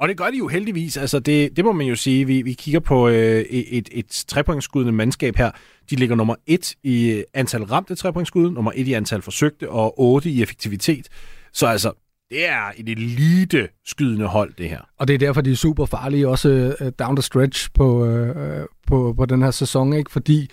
og 0.01 0.09
det 0.09 0.17
gør 0.17 0.31
de 0.31 0.39
jo 0.39 0.49
heldigvis. 0.49 0.97
Altså 0.97 1.19
det, 1.19 1.57
det 1.57 1.65
må 1.65 1.73
man 1.73 1.87
jo 1.87 1.95
sige. 1.95 2.27
Vi, 2.27 2.43
vi 2.43 2.53
kigger 2.53 2.81
på 2.81 3.09
øh, 3.09 3.41
et, 3.41 3.89
et 3.93 4.25
trepointskudende 4.29 4.93
mandskab 4.93 5.37
her. 5.37 5.51
De 5.91 5.97
ligger 5.97 6.17
nummer 6.17 6.35
et 6.47 6.75
i 6.83 7.25
antal 7.35 7.63
ramte 7.63 7.95
trepointskud, 7.95 8.51
nummer 8.51 8.73
et 8.75 8.89
i 8.89 8.93
antal 8.93 9.23
forsøgte, 9.23 9.69
og 9.69 10.01
otte 10.01 10.31
i 10.31 10.43
effektivitet. 10.43 11.09
Så 11.53 11.67
altså, 11.67 11.93
det 12.31 12.49
er 12.49 12.73
et 12.77 12.89
elite 12.89 13.69
skydende 13.85 14.27
hold, 14.27 14.53
det 14.59 14.69
her. 14.69 14.81
Og 14.99 15.09
det 15.09 15.15
er 15.15 15.19
derfor, 15.19 15.41
de 15.41 15.53
er 15.53 15.57
super 15.57 15.87
farlige, 15.87 16.29
også 16.29 16.77
uh, 16.81 16.89
down 16.99 17.17
the 17.17 17.23
stretch 17.23 17.69
på, 17.75 18.07
uh, 18.07 18.65
på, 18.87 19.15
på 19.17 19.27
den 19.27 19.43
her 19.43 19.51
sæson, 19.51 19.93
ikke? 19.93 20.11
Fordi 20.11 20.51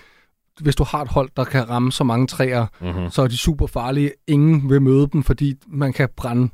hvis 0.61 0.75
du 0.75 0.83
har 0.83 1.01
et 1.01 1.07
hold, 1.07 1.29
der 1.37 1.43
kan 1.43 1.69
ramme 1.69 1.91
så 1.91 2.03
mange 2.03 2.27
træer, 2.27 2.65
mm-hmm. 2.81 3.09
så 3.09 3.21
er 3.21 3.27
de 3.27 3.37
super 3.37 3.67
farlige. 3.67 4.11
Ingen 4.27 4.69
vil 4.69 4.81
møde 4.81 5.07
dem, 5.13 5.23
fordi 5.23 5.55
man 5.67 5.93
kan 5.93 6.09
brænde 6.15 6.49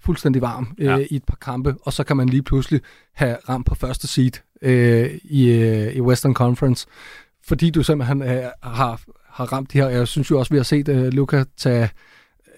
fuldstændig 0.00 0.42
varm 0.42 0.74
øh, 0.78 0.86
ja. 0.86 0.96
i 1.10 1.16
et 1.16 1.24
par 1.24 1.36
kampe, 1.40 1.74
og 1.82 1.92
så 1.92 2.04
kan 2.04 2.16
man 2.16 2.28
lige 2.28 2.42
pludselig 2.42 2.80
have 3.14 3.36
ramt 3.48 3.66
på 3.66 3.74
første 3.74 4.06
seed 4.06 4.32
øh, 4.62 5.10
i, 5.24 5.50
øh, 5.50 5.96
i 5.96 6.00
Western 6.00 6.34
Conference, 6.34 6.86
fordi 7.46 7.70
du 7.70 7.82
simpelthen 7.82 8.22
øh, 8.22 8.44
har, 8.62 9.00
har 9.28 9.52
ramt 9.52 9.72
de 9.72 9.78
her. 9.78 9.88
Jeg 9.88 10.08
synes 10.08 10.30
jo 10.30 10.38
også, 10.38 10.50
vi 10.50 10.56
har 10.56 10.64
set 10.64 10.88
øh, 10.88 11.12
Luca 11.12 11.44
tage 11.56 11.88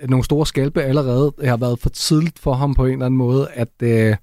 nogle 0.09 0.25
store 0.25 0.47
skalpe 0.47 0.83
allerede. 0.83 1.33
Det 1.41 1.49
har 1.49 1.57
været 1.57 1.79
for 1.79 1.89
tidligt 1.89 2.39
for 2.39 2.55
ham 2.55 2.75
på 2.75 2.87
en 2.87 2.93
eller 2.93 3.07
anden 3.07 3.19
måde, 3.19 3.49
at, 3.51 3.83
øh, 3.83 4.17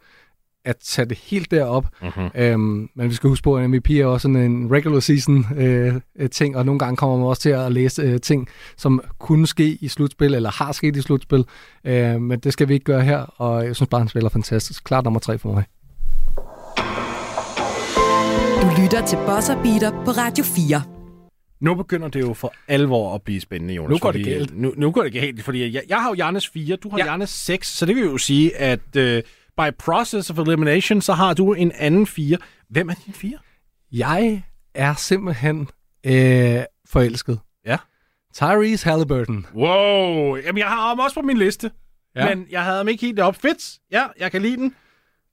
at 0.66 0.76
tage 0.78 1.06
det 1.06 1.18
helt 1.18 1.52
derop. 1.52 1.86
Mm-hmm. 2.02 2.30
Øhm, 2.36 2.90
men 2.96 3.10
vi 3.10 3.14
skal 3.14 3.28
huske 3.30 3.44
på, 3.44 3.58
at 3.58 3.70
MVP 3.70 3.90
er 3.90 4.06
også 4.06 4.22
sådan 4.22 4.36
en 4.52 4.72
regular 4.72 5.00
season 5.00 5.46
øh, 5.58 5.96
øh, 6.20 6.30
ting, 6.30 6.58
og 6.58 6.66
nogle 6.66 6.80
gange 6.80 6.98
kommer 6.98 7.18
man 7.18 7.26
også 7.28 7.42
til 7.42 7.50
at 7.50 7.72
læse 7.72 8.02
øh, 8.02 8.20
ting, 8.22 8.48
som 8.78 9.02
kunne 9.20 9.48
ske 9.48 9.78
i 9.82 9.88
slutspil, 9.88 10.34
eller 10.34 10.52
har 10.52 10.72
sket 10.72 10.96
i 10.96 11.02
slutspil. 11.02 11.46
Øh, 11.86 12.22
men 12.22 12.40
det 12.40 12.54
skal 12.54 12.68
vi 12.68 12.74
ikke 12.74 12.84
gøre 12.84 13.02
her, 13.02 13.20
og 13.20 13.66
jeg 13.66 13.76
synes 13.76 13.90
bare, 13.90 14.02
han 14.02 14.08
spiller 14.08 14.30
fantastisk. 14.30 14.84
Klart 14.84 15.04
nummer 15.04 15.20
tre 15.20 15.38
for 15.38 15.54
mig. 15.54 15.64
Du 18.62 18.82
lytter 18.82 19.06
til 19.06 19.18
Bosser 19.28 19.62
Beater 19.64 19.92
på 20.06 20.12
Radio 20.12 20.44
4. 20.44 20.82
Nu 21.62 21.76
begynder 21.76 22.08
det 22.08 22.22
jo 22.22 22.34
for 22.34 22.54
alvor 22.68 23.16
at 23.16 23.22
blive 23.22 23.42
spændende, 23.42 23.74
Jonas. 23.74 23.90
Nu 23.90 23.98
går 23.98 24.12
det 24.12 24.26
galt. 24.26 24.58
Nu, 24.58 24.74
nu 24.78 24.92
går 24.92 25.04
det 25.04 25.14
galt, 25.14 25.44
fordi 25.44 25.74
jeg, 25.74 25.84
jeg 25.90 25.98
har 25.98 26.10
jo 26.10 26.16
Jannes 26.16 26.48
4, 26.48 26.76
du 26.76 26.90
har 26.90 26.98
Ja. 26.98 27.06
ja. 27.06 27.12
Jannes 27.12 27.30
6, 27.30 27.68
så 27.68 27.86
det 27.86 27.96
vil 27.96 28.04
jo 28.04 28.18
sige, 28.18 28.58
at 28.58 28.80
uh, 28.98 29.04
by 29.58 29.72
process 29.80 30.30
of 30.30 30.38
elimination, 30.38 31.02
så 31.02 31.14
har 31.14 31.34
du 31.34 31.54
en 31.54 31.72
anden 31.72 32.08
4. 32.08 32.38
Hvem 32.70 32.90
er 32.90 32.94
din 33.06 33.14
4? 33.14 33.38
Jeg 33.92 34.44
er 34.74 34.94
simpelthen 34.94 35.60
øh, 36.06 36.64
forelsket. 36.90 37.40
Ja. 37.66 37.78
Tyrese 38.34 38.90
Halliburton. 38.90 39.46
Wow, 39.56 40.36
jamen 40.38 40.58
jeg 40.58 40.68
har 40.68 40.88
ham 40.88 41.00
også 41.00 41.14
på 41.16 41.22
min 41.22 41.38
liste, 41.38 41.72
Ja. 42.16 42.36
men 42.36 42.48
jeg 42.52 42.64
havde 42.64 42.78
ham 42.78 42.88
ikke 42.88 43.06
helt 43.06 43.20
op. 43.20 43.36
Fedt, 43.36 43.80
ja, 43.92 44.06
jeg 44.20 44.32
kan 44.32 44.42
lide 44.42 44.58
den. 44.58 44.76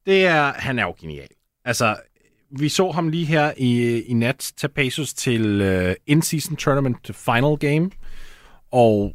Det 0.06 0.26
er, 0.26 0.52
han 0.56 0.78
er 0.78 0.82
jo 0.82 0.94
genial. 1.00 1.28
Altså, 1.64 1.96
vi 2.58 2.68
så 2.68 2.90
ham 2.90 3.08
lige 3.08 3.24
her 3.24 3.52
i, 3.56 4.00
i 4.02 4.14
nat 4.14 4.52
tage 4.56 4.70
Pacers 4.72 5.14
til 5.14 5.60
uh, 5.88 5.92
in-season 6.06 6.56
tournament 6.56 7.10
final 7.16 7.56
game, 7.56 7.90
og 8.72 9.12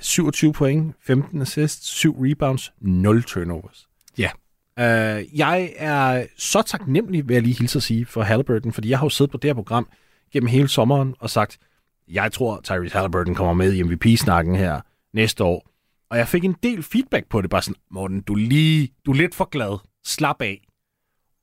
27 0.00 0.52
point, 0.52 0.94
15 1.06 1.42
assists, 1.42 1.88
7 1.88 2.16
rebounds, 2.20 2.72
0 2.80 3.22
turnovers. 3.22 3.86
Ja. 4.18 4.30
Uh, 4.80 5.38
jeg 5.38 5.72
er 5.76 6.26
så 6.38 6.62
taknemmelig, 6.62 7.28
vil 7.28 7.34
jeg 7.34 7.42
lige 7.42 7.58
hilse 7.58 7.78
at 7.78 7.82
sige, 7.82 8.06
for 8.06 8.22
Halliburton, 8.22 8.72
fordi 8.72 8.90
jeg 8.90 8.98
har 8.98 9.06
jo 9.06 9.10
siddet 9.10 9.32
på 9.32 9.38
det 9.38 9.48
her 9.48 9.54
program 9.54 9.88
gennem 10.32 10.46
hele 10.48 10.68
sommeren 10.68 11.14
og 11.20 11.30
sagt, 11.30 11.58
jeg 12.08 12.32
tror, 12.32 12.60
Tyrese 12.64 12.94
Halliburton 12.94 13.34
kommer 13.34 13.52
med 13.52 13.72
i 13.72 13.82
MVP-snakken 13.82 14.54
her 14.54 14.80
næste 15.14 15.44
år. 15.44 15.68
Og 16.10 16.18
jeg 16.18 16.28
fik 16.28 16.44
en 16.44 16.56
del 16.62 16.82
feedback 16.82 17.28
på 17.28 17.40
det, 17.42 17.50
bare 17.50 17.62
sådan, 17.62 17.76
Morten, 17.90 18.20
du 18.20 18.34
lige, 18.34 18.88
du 19.06 19.10
er 19.10 19.14
lidt 19.16 19.34
for 19.34 19.48
glad. 19.50 19.78
Slap 20.06 20.42
af. 20.42 20.68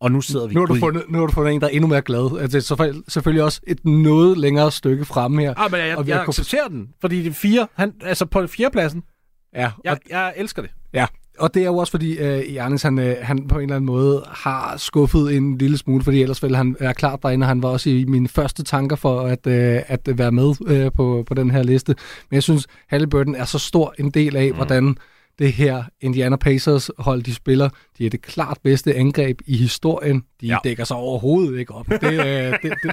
Og 0.01 0.11
nu 0.11 0.21
sidder 0.21 0.47
vi 0.47 0.53
Nu 0.53 0.59
har, 0.59 0.65
du 0.65 0.75
fundet, 0.75 1.03
nu 1.09 1.19
har 1.19 1.25
du 1.25 1.33
fundet 1.33 1.53
en, 1.53 1.61
der 1.61 1.67
er 1.67 1.71
endnu 1.71 1.87
mere 1.87 2.01
glad. 2.01 2.39
Altså, 2.41 2.75
det 2.75 2.79
er 2.79 3.01
selvfølgelig 3.07 3.43
også 3.43 3.61
et 3.67 3.85
noget 3.85 4.37
længere 4.37 4.71
stykke 4.71 5.05
fremme 5.05 5.41
her. 5.41 5.53
Ah, 5.57 5.71
men 5.71 5.79
jeg, 5.79 5.97
Og 5.97 5.97
jeg, 5.97 6.05
vi 6.05 6.11
jeg 6.11 6.21
accepterer 6.27 6.67
den, 6.67 6.89
fordi 7.01 7.23
det 7.23 7.29
er 7.29 7.33
fire, 7.33 7.67
han, 7.73 7.93
altså 8.01 8.25
på 8.25 8.47
fjerdepladsen, 8.47 9.03
Ja, 9.53 9.71
jeg, 9.83 9.93
og, 9.93 9.99
jeg 10.09 10.33
elsker 10.37 10.61
det. 10.61 10.71
ja. 10.93 11.05
Og 11.39 11.53
det 11.53 11.61
er 11.61 11.65
jo 11.65 11.77
også 11.77 11.91
fordi, 11.91 12.17
øh, 12.17 12.53
Janis, 12.53 12.81
han, 12.81 12.99
øh, 12.99 13.15
han 13.21 13.47
på 13.47 13.55
en 13.55 13.61
eller 13.61 13.75
anden 13.75 13.85
måde 13.85 14.23
har 14.27 14.77
skuffet 14.77 15.35
en 15.35 15.57
lille 15.57 15.77
smule, 15.77 16.03
fordi 16.03 16.21
ellers 16.21 16.43
ville 16.43 16.57
han 16.57 16.75
være 16.79 16.93
klart 16.93 17.19
derinde, 17.23 17.43
og 17.43 17.47
han 17.47 17.63
var 17.63 17.69
også 17.69 17.89
i 17.89 18.03
mine 18.03 18.27
første 18.27 18.63
tanker 18.63 18.95
for 18.95 19.21
at, 19.21 19.47
øh, 19.47 19.81
at 19.87 20.17
være 20.17 20.31
med 20.31 20.53
øh, 20.67 20.91
på, 20.91 21.23
på 21.27 21.33
den 21.33 21.51
her 21.51 21.63
liste. 21.63 21.95
Men 22.29 22.35
jeg 22.35 22.43
synes, 22.43 22.67
Halliburton 22.87 23.35
er 23.35 23.45
så 23.45 23.59
stor 23.59 23.93
en 23.99 24.09
del 24.11 24.35
af, 24.35 24.49
mm. 24.49 24.55
hvordan 24.55 24.95
det 25.39 25.53
her 25.53 25.83
Indiana 26.01 26.35
Pacers 26.35 26.91
hold, 26.97 27.23
de 27.23 27.33
spiller. 27.33 27.69
De 27.97 28.05
er 28.05 28.09
det 28.09 28.21
klart 28.21 28.57
bedste 28.63 28.95
angreb 28.95 29.41
i 29.45 29.57
historien. 29.57 30.23
De 30.41 30.47
ja. 30.47 30.57
Dækker 30.63 30.83
sig 30.83 30.97
overhovedet 30.97 31.59
ikke 31.59 31.73
op. 31.73 31.87
Det, 31.87 32.03
øh, 32.03 32.57
det, 32.63 32.73
det, 32.83 32.91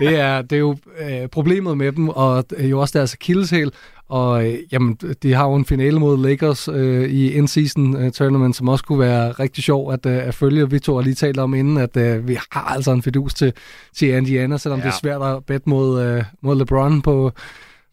det, 0.00 0.18
er, 0.18 0.42
det 0.42 0.52
er 0.52 0.60
jo 0.60 0.76
øh, 1.00 1.28
problemet 1.28 1.78
med 1.78 1.92
dem, 1.92 2.08
og 2.08 2.50
det 2.50 2.64
er 2.64 2.68
jo 2.68 2.80
også 2.80 2.98
deres 2.98 3.14
akilleshæl. 3.14 3.72
Og 4.08 4.46
øh, 4.46 4.58
jamen, 4.72 4.94
de 5.22 5.34
har 5.34 5.48
jo 5.48 5.54
en 5.54 5.64
finale 5.64 5.98
mod 5.98 6.18
Lakers 6.18 6.68
øh, 6.68 7.10
i 7.10 7.32
in-season 7.32 7.96
øh, 7.96 8.12
tournament, 8.12 8.56
som 8.56 8.68
også 8.68 8.84
kunne 8.84 8.98
være 8.98 9.32
rigtig 9.32 9.64
sjov 9.64 9.92
at, 9.92 10.06
øh, 10.06 10.26
at 10.28 10.34
følge. 10.34 10.70
Vi 10.70 10.78
to 10.78 10.94
har 10.94 11.02
lige 11.02 11.14
talt 11.14 11.38
om 11.38 11.54
inden, 11.54 11.76
at 11.76 11.96
øh, 11.96 12.28
vi 12.28 12.38
har 12.52 12.60
altså 12.60 12.92
en 12.92 13.02
fidus 13.02 13.34
til, 13.34 13.52
til 13.96 14.08
Indiana, 14.08 14.56
selvom 14.56 14.78
ja. 14.78 14.84
Det 14.84 14.92
er 14.92 14.96
svært 14.96 15.22
at 15.22 15.44
bette 15.44 15.68
mod, 15.68 16.02
øh, 16.02 16.24
mod 16.42 16.56
LeBron 16.56 17.02
på, 17.02 17.32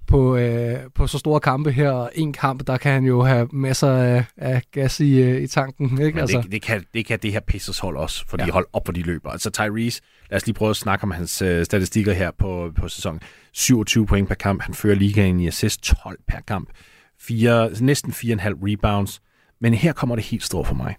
på, 0.07 0.37
øh, 0.37 0.75
på 0.95 1.07
så 1.07 1.17
store 1.17 1.39
kampe 1.39 1.71
her. 1.71 1.91
Og 1.91 2.11
en 2.15 2.33
kamp, 2.33 2.67
der 2.67 2.77
kan 2.77 2.91
han 2.91 3.03
jo 3.03 3.23
have 3.23 3.47
masser 3.53 3.91
af, 3.91 4.25
af 4.37 4.61
gas 4.71 4.99
i, 4.99 5.21
øh, 5.21 5.41
i 5.41 5.47
tanken. 5.47 5.85
Ikke? 5.85 6.11
Men 6.11 6.19
altså. 6.19 6.41
det, 6.41 6.51
det, 6.51 6.61
kan, 6.61 6.85
det 6.93 7.05
kan 7.05 7.19
det 7.21 7.31
her 7.31 7.39
Pacers 7.39 7.79
hold 7.79 7.97
også, 7.97 8.23
for 8.27 8.37
ja. 8.39 8.51
Hold 8.51 8.65
op, 8.73 8.85
hvor 8.85 8.91
de 8.91 9.01
løber. 9.01 9.29
Altså 9.29 9.49
Tyrese, 9.49 10.01
lad 10.29 10.37
os 10.37 10.45
lige 10.45 10.53
prøve 10.53 10.69
at 10.69 10.75
snakke 10.75 11.03
om 11.03 11.11
hans 11.11 11.41
øh, 11.41 11.65
statistikker 11.65 12.13
her 12.13 12.31
på, 12.31 12.71
på 12.75 12.87
sæsonen. 12.87 13.21
27 13.53 14.05
point 14.05 14.27
per 14.27 14.35
kamp, 14.35 14.61
han 14.61 14.73
fører 14.73 14.95
ligaen 14.95 15.39
i 15.39 15.47
assist 15.47 15.83
12 15.83 16.19
per 16.27 16.39
kamp. 16.47 16.69
Fire, 17.19 17.71
næsten 17.81 18.11
4,5 18.11 18.17
rebounds. 18.21 19.21
Men 19.61 19.73
her 19.73 19.93
kommer 19.93 20.15
det 20.15 20.25
helt 20.25 20.43
store 20.43 20.65
for 20.65 20.75
mig. 20.75 20.95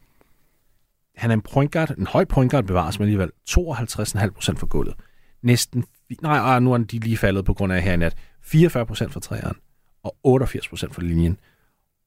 Han 1.17 1.31
er 1.31 1.35
en 1.35 1.41
point 1.41 1.73
guard, 1.73 1.91
en 1.99 2.07
høj 2.07 2.25
point 2.25 2.51
guard 2.51 2.65
bevares, 2.65 2.99
men 2.99 3.07
alligevel 3.07 3.31
52,5% 3.51 4.57
for 4.57 4.67
gulvet. 4.67 4.95
Næsten, 5.43 5.85
nej, 6.23 6.39
ah, 6.39 6.63
nu 6.63 6.73
er 6.73 6.79
de 6.79 6.99
lige 6.99 7.17
faldet 7.17 7.45
på 7.45 7.55
grund 7.55 7.73
af 7.73 7.83
her 7.83 7.93
i 7.93 7.97
nat. 7.97 8.17
44% 8.47 9.09
for 9.09 9.21
træeren 9.21 9.57
og 10.03 10.17
88% 10.27 10.93
for 10.93 11.01
linjen. 11.01 11.39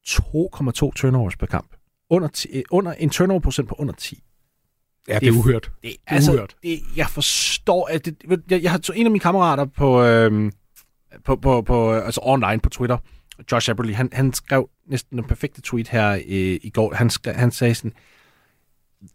2,2 0.08 0.21
turnovers 0.95 1.38
per 1.38 1.45
kamp. 1.45 1.75
Under, 2.10 2.27
ti, 2.27 2.47
øh, 2.53 2.63
under 2.71 2.93
en 2.93 3.10
turnover 3.10 3.39
procent 3.39 3.69
på 3.69 3.75
under 3.79 3.93
10 3.93 4.23
ja, 5.07 5.13
det 5.13 5.21
det 5.21 5.27
er 5.27 5.31
uhørt. 5.33 5.71
Det, 5.83 5.95
altså, 6.07 6.31
Uhørt. 6.31 6.55
det, 6.63 6.79
jeg 6.95 7.07
forstår, 7.09 7.88
at 7.91 8.05
det, 8.05 8.15
jeg, 8.51 8.63
jeg 8.63 8.71
har 8.71 8.77
to- 8.77 8.93
en 8.93 9.05
af 9.05 9.12
mine 9.12 9.19
kammerater 9.19 9.65
på, 9.65 10.03
øhm, 10.03 10.51
på, 11.25 11.35
på, 11.35 11.62
på, 11.62 11.93
altså 11.93 12.21
online 12.23 12.59
på 12.59 12.69
Twitter, 12.69 12.97
Josh 13.51 13.69
Eberly, 13.71 13.93
han, 13.93 14.09
han 14.13 14.33
skrev 14.33 14.69
næsten 14.88 15.17
den 15.17 15.25
perfekte 15.27 15.62
tweet 15.62 15.88
her 15.88 16.12
øh, 16.12 16.59
i 16.63 16.69
går. 16.73 16.93
Han, 16.95 17.09
skrev, 17.09 17.33
han 17.33 17.51
sagde 17.51 17.75
sådan, 17.75 17.93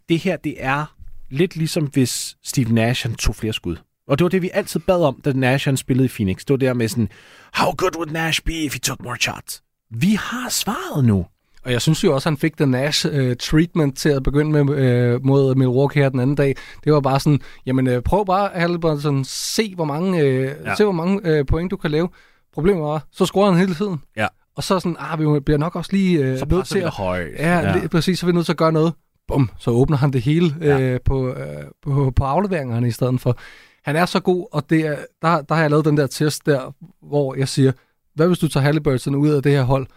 det 0.09 0.19
her, 0.19 0.37
det 0.37 0.55
er 0.57 0.95
lidt 1.29 1.55
ligesom 1.55 1.85
hvis 1.85 2.37
Steve 2.43 2.73
Nash, 2.73 3.07
han 3.07 3.15
tog 3.15 3.35
flere 3.35 3.53
skud. 3.53 3.75
Og 4.07 4.19
det 4.19 4.23
var 4.25 4.29
det, 4.29 4.41
vi 4.41 4.49
altid 4.53 4.79
bad 4.79 5.03
om, 5.03 5.21
da 5.25 5.33
Nash 5.33 5.67
han 5.67 5.77
spillede 5.77 6.05
i 6.05 6.09
Phoenix. 6.09 6.37
Det 6.39 6.49
var 6.49 6.57
der 6.57 6.73
med 6.73 6.87
sådan, 6.87 7.09
how 7.53 7.71
good 7.71 7.95
would 7.95 8.11
Nash 8.11 8.41
be 8.45 8.53
if 8.53 8.73
he 8.73 8.79
took 8.79 9.03
more 9.03 9.17
shots? 9.21 9.63
Vi 9.91 10.13
har 10.19 10.49
svaret 10.49 11.05
nu. 11.05 11.25
Og 11.65 11.71
jeg 11.71 11.81
synes 11.81 12.03
jo 12.03 12.13
også, 12.13 12.29
at 12.29 12.31
han 12.31 12.37
fik 12.37 12.59
den 12.59 12.69
Nash 12.69 13.05
øh, 13.11 13.35
treatment 13.35 13.97
til 13.97 14.09
at 14.09 14.23
begynde 14.23 14.63
med 14.63 14.77
øh, 14.77 15.25
mod 15.25 15.55
Milwaukee 15.55 16.01
her 16.03 16.09
den 16.09 16.19
anden 16.19 16.35
dag. 16.35 16.55
Det 16.83 16.93
var 16.93 16.99
bare 16.99 17.19
sådan, 17.19 17.39
jamen 17.65 17.87
øh, 17.87 18.01
prøv 18.01 18.25
bare, 18.25 18.49
Halliburton, 18.53 19.23
se 19.25 19.75
hvor 19.75 19.85
mange, 19.85 20.21
øh, 20.21 20.51
ja. 20.65 20.75
Se, 20.75 20.83
hvor 20.83 20.93
mange 20.93 21.21
øh, 21.23 21.45
point 21.45 21.71
du 21.71 21.77
kan 21.77 21.91
lave. 21.91 22.09
Problemet 22.53 22.83
var, 22.83 23.07
så 23.11 23.25
scorer 23.25 23.51
han 23.51 23.59
hele 23.59 23.75
tiden. 23.75 24.01
Ja. 24.17 24.27
Og 24.55 24.63
så 24.63 24.79
sådan, 24.79 24.95
ah, 24.99 25.19
vi 25.19 25.39
bliver 25.39 25.57
nok 25.57 25.75
også 25.75 25.91
lige 25.93 26.19
øh, 26.19 26.39
Så 26.39 26.45
nødt 26.45 26.65
til 26.67 26.79
at... 26.79 26.89
højt. 26.89 27.27
Ja, 27.39 27.59
ja. 27.59 27.77
Lige, 27.77 27.89
præcis, 27.89 28.19
så 28.19 28.25
er 28.25 28.27
vi 28.27 28.33
nødt 28.35 28.45
til 28.45 28.53
at 28.53 28.57
gøre 28.57 28.71
noget. 28.71 28.93
Bum, 29.27 29.49
så 29.59 29.71
åbner 29.71 29.97
han 29.97 30.13
det 30.13 30.21
hele 30.21 30.55
øh, 30.61 30.67
Ja. 30.67 30.97
på, 31.05 31.29
øh, 31.29 31.35
på, 31.83 32.13
på 32.15 32.23
afleveringerne 32.23 32.87
i 32.87 32.91
stedet 32.91 33.21
for. 33.21 33.37
Han 33.85 33.95
er 33.95 34.05
så 34.05 34.19
god, 34.19 34.47
og 34.51 34.69
det 34.69 34.79
er, 34.87 34.95
der, 35.21 35.41
der 35.41 35.55
har 35.55 35.61
jeg 35.61 35.69
lavet 35.69 35.85
den 35.85 35.97
der 35.97 36.07
test 36.07 36.45
der, 36.45 36.73
hvor 37.07 37.35
jeg 37.35 37.47
siger, 37.47 37.71
hvad 38.15 38.27
hvis 38.27 38.39
du 38.39 38.47
tager 38.47 38.63
Halliburton 38.63 39.15
ud 39.15 39.29
af 39.29 39.43
det 39.43 39.51
her 39.51 39.63
hold, 39.63 39.87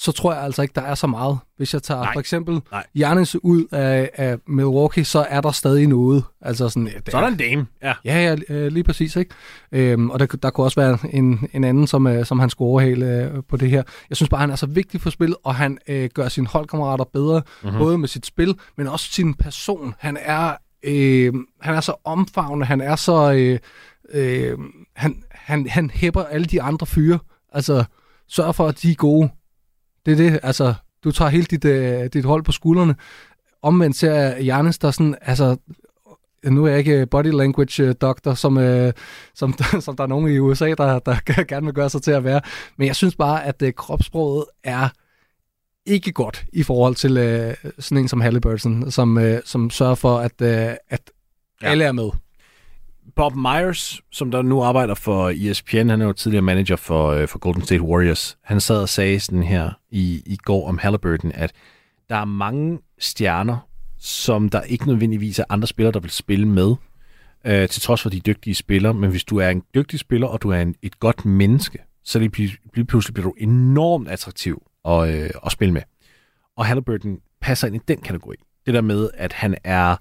så 0.00 0.12
tror 0.12 0.32
jeg 0.32 0.42
altså 0.42 0.62
ikke, 0.62 0.72
der 0.74 0.80
er 0.80 0.94
så 0.94 1.06
meget. 1.06 1.38
Hvis 1.56 1.74
jeg 1.74 1.82
tager 1.82 2.02
Nej. 2.02 2.12
for 2.12 2.20
eksempel 2.20 2.60
Nej. 2.70 2.86
Ud 3.42 3.64
af, 3.72 4.10
af 4.14 4.38
Milwaukee, 4.46 5.04
så 5.04 5.26
er 5.28 5.40
der 5.40 5.50
stadig 5.50 5.86
noget. 5.86 6.24
Altså 6.40 6.68
sådan, 6.68 6.86
det 6.86 7.10
Så 7.10 7.16
er 7.16 7.20
der 7.20 7.28
en 7.28 7.36
dame. 7.36 7.66
Ja. 7.82 7.94
Ja, 8.04 8.36
ja, 8.48 8.54
øh, 8.54 8.72
lige 8.72 8.84
præcis. 8.84 9.16
Ikke? 9.16 9.34
Øhm, 9.72 10.10
og 10.10 10.20
der, 10.20 10.26
der 10.26 10.50
kunne 10.50 10.66
også 10.66 10.80
være 10.80 10.98
en, 11.10 11.48
en 11.52 11.64
anden, 11.64 11.86
som, 11.86 12.06
øh, 12.06 12.24
som 12.24 12.38
han 12.38 12.50
skulle 12.50 12.68
overhale 12.68 13.06
øh, 13.06 13.42
på 13.48 13.56
det 13.56 13.70
her. 13.70 13.82
Jeg 14.10 14.16
synes 14.16 14.28
bare, 14.28 14.40
han 14.40 14.50
er 14.50 14.56
så 14.56 14.66
vigtig 14.66 15.00
for 15.00 15.10
spillet, 15.10 15.36
og 15.44 15.54
han 15.54 15.78
øh, 15.88 16.10
gør 16.14 16.28
sine 16.28 16.46
holdkammerater 16.46 17.04
bedre, 17.04 17.42
mm-hmm. 17.62 17.78
både 17.78 17.98
med 17.98 18.08
sit 18.08 18.26
spil, 18.26 18.54
men 18.76 18.86
også 18.86 19.12
sin 19.12 19.34
person. 19.34 19.94
Han 19.98 20.18
er, 20.20 20.54
øh, 20.82 21.34
han 21.60 21.74
er 21.74 21.80
så 21.80 21.94
omfavnende, 22.04 22.66
han 22.66 22.80
er 22.80 22.96
så... 22.96 23.32
Øh, 23.32 23.58
øh, 24.12 24.58
han, 24.96 25.22
han, 25.30 25.68
han 25.68 25.90
hæpper 25.90 26.22
alle 26.22 26.46
de 26.46 26.62
andre 26.62 26.86
fyre. 26.86 27.18
Altså, 27.52 27.84
sørg 28.28 28.54
for, 28.54 28.66
at 28.66 28.82
de 28.82 28.90
er 28.90 28.94
gode. 28.94 29.30
Det 30.06 30.12
er 30.12 30.16
det, 30.16 30.40
altså, 30.42 30.74
du 31.04 31.12
tager 31.12 31.28
hele 31.28 31.44
dit, 31.44 31.64
øh, 31.64 32.06
dit 32.12 32.24
hold 32.24 32.42
på 32.42 32.52
skuldrene. 32.52 32.94
Omvendt 33.62 33.96
ser 33.96 34.14
jeg 34.14 34.42
Giannis, 34.42 34.78
der 34.78 34.90
sådan, 34.90 35.14
altså, 35.22 35.56
nu 36.44 36.64
er 36.64 36.68
jeg 36.68 36.78
ikke 36.78 37.06
body 37.06 37.26
language 37.26 37.82
øh, 37.82 37.94
doctor, 38.00 38.34
som, 38.34 38.58
øh, 38.58 38.92
som, 39.34 39.54
som 39.80 39.96
der 39.96 40.04
er 40.04 40.08
nogen 40.08 40.32
i 40.32 40.38
USA, 40.38 40.74
der, 40.74 40.98
der 40.98 41.44
gerne 41.48 41.66
vil 41.66 41.74
gøre 41.74 41.90
sig 41.90 42.02
til 42.02 42.10
at 42.10 42.24
være. 42.24 42.40
Men 42.76 42.86
jeg 42.86 42.96
synes 42.96 43.16
bare, 43.16 43.44
at 43.44 43.62
øh, 43.62 43.72
kropssproget 43.72 44.44
er 44.64 44.88
ikke 45.86 46.12
godt 46.12 46.44
i 46.52 46.62
forhold 46.62 46.94
til 46.94 47.16
øh, 47.16 47.54
sådan 47.78 47.98
en 47.98 48.08
som 48.08 48.20
Halliburton, 48.20 48.90
som, 48.90 49.18
øh, 49.18 49.40
som 49.44 49.70
sørger 49.70 49.94
for, 49.94 50.18
at, 50.18 50.40
øh, 50.42 50.74
at 50.88 51.10
ja. 51.62 51.68
alle 51.68 51.84
er 51.84 51.92
med. 51.92 52.10
Bob 53.16 53.36
Myers, 53.36 54.00
som 54.12 54.30
der 54.30 54.42
nu 54.42 54.62
arbejder 54.62 54.94
for 54.94 55.30
ESPN, 55.30 55.88
han 55.88 56.00
er 56.00 56.06
jo 56.06 56.12
tidligere 56.12 56.42
manager 56.42 56.76
for, 56.76 57.08
øh, 57.08 57.28
for 57.28 57.38
Golden 57.38 57.62
State 57.62 57.82
Warriors. 57.82 58.38
Han 58.42 58.60
sad 58.60 58.82
og 58.82 58.88
sagde 58.88 59.20
sådan 59.20 59.42
her 59.42 59.70
i, 59.90 60.22
i 60.26 60.36
går 60.36 60.68
om 60.68 60.78
Halliburton, 60.78 61.32
at 61.34 61.52
der 62.08 62.16
er 62.16 62.24
mange 62.24 62.78
stjerner, 62.98 63.68
som 63.98 64.48
der 64.48 64.62
ikke 64.62 64.86
nødvendigvis 64.86 65.38
er 65.38 65.44
andre 65.48 65.68
spillere, 65.68 65.92
der 65.92 66.00
vil 66.00 66.10
spille 66.10 66.48
med, 66.48 66.74
øh, 67.44 67.68
til 67.68 67.82
trods 67.82 68.02
for 68.02 68.10
de 68.10 68.20
dygtige 68.20 68.54
spillere. 68.54 68.94
Men 68.94 69.10
hvis 69.10 69.24
du 69.24 69.36
er 69.36 69.48
en 69.48 69.62
dygtig 69.74 69.98
spiller, 69.98 70.26
og 70.26 70.42
du 70.42 70.50
er 70.50 70.60
en, 70.60 70.74
et 70.82 71.00
godt 71.00 71.24
menneske, 71.24 71.78
så 72.04 72.18
lige, 72.18 72.56
lige 72.74 72.84
pludselig 72.84 73.14
bliver 73.14 73.28
du 73.28 73.34
enormt 73.38 74.08
attraktiv 74.08 74.62
at, 74.84 75.14
øh, 75.14 75.30
at 75.46 75.52
spille 75.52 75.74
med. 75.74 75.82
Og 76.56 76.66
Halliburton 76.66 77.18
passer 77.40 77.66
ind 77.66 77.76
i 77.76 77.80
den 77.88 78.00
kategori. 78.00 78.36
Det 78.66 78.74
der 78.74 78.80
med, 78.80 79.10
at 79.14 79.32
han 79.32 79.56
er 79.64 79.96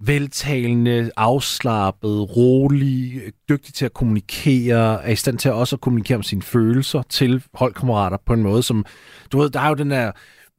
veltalende, 0.00 1.10
afslappet, 1.16 2.36
rolig, 2.36 3.22
dygtig 3.48 3.74
til 3.74 3.84
at 3.84 3.94
kommunikere, 3.94 5.04
er 5.04 5.10
i 5.10 5.16
stand 5.16 5.38
til 5.38 5.52
også 5.52 5.76
at 5.76 5.80
kommunikere 5.80 6.16
om 6.16 6.22
sine 6.22 6.42
følelser 6.42 7.02
til 7.02 7.44
holdkammerater 7.54 8.16
på 8.26 8.32
en 8.32 8.42
måde, 8.42 8.62
som, 8.62 8.84
du 9.32 9.38
ved, 9.38 9.50
der 9.50 9.60
er 9.60 9.68
jo 9.68 9.74
den 9.74 9.90
der 9.90 10.12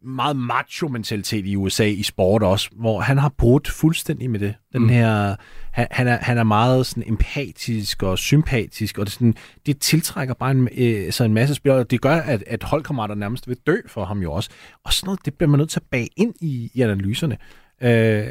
meget 0.04 0.36
macho-mentalitet 0.36 1.46
i 1.46 1.56
USA 1.56 1.86
i 1.86 2.04
sport 2.04 2.44
også, 2.44 2.70
hvor 2.76 3.00
han 3.00 3.18
har 3.18 3.30
brudt 3.38 3.68
fuldstændig 3.68 4.30
med 4.30 4.40
det. 4.40 4.56
Den 4.74 4.82
mm. 4.82 4.90
her, 4.90 5.36
han, 5.72 5.88
han, 5.92 6.08
er, 6.08 6.18
han 6.18 6.38
er 6.38 6.44
meget 6.44 6.86
sådan 6.86 7.04
empatisk 7.08 8.04
og 8.04 8.18
sympatisk, 8.18 8.98
og 8.98 9.06
det, 9.06 9.14
sådan, 9.14 9.36
det 9.66 9.80
tiltrækker 9.80 10.34
bare 10.34 10.52
en, 10.52 10.70
øh, 10.78 11.12
så 11.12 11.24
en 11.24 11.34
masse 11.34 11.56
spillere, 11.56 11.80
og 11.80 11.92
det 11.92 12.02
gør, 12.02 12.16
at, 12.16 12.44
at 12.48 12.64
holdkammerater 12.64 13.16
nærmest 13.16 13.48
vil 13.48 13.58
dø 13.68 13.76
for 13.88 14.06
ham 14.06 14.20
jo 14.22 14.32
også. 14.32 14.50
Og 14.86 14.94
sådan 14.94 15.08
noget, 15.08 15.26
det 15.26 15.34
bliver 15.34 15.50
man 15.50 15.58
nødt 15.58 15.70
til 15.70 15.80
at 15.80 15.88
bage 15.92 16.10
ind 16.18 16.34
i, 16.42 16.72
i 16.74 16.82
analyserne. 16.82 17.38
Øh, 17.82 18.24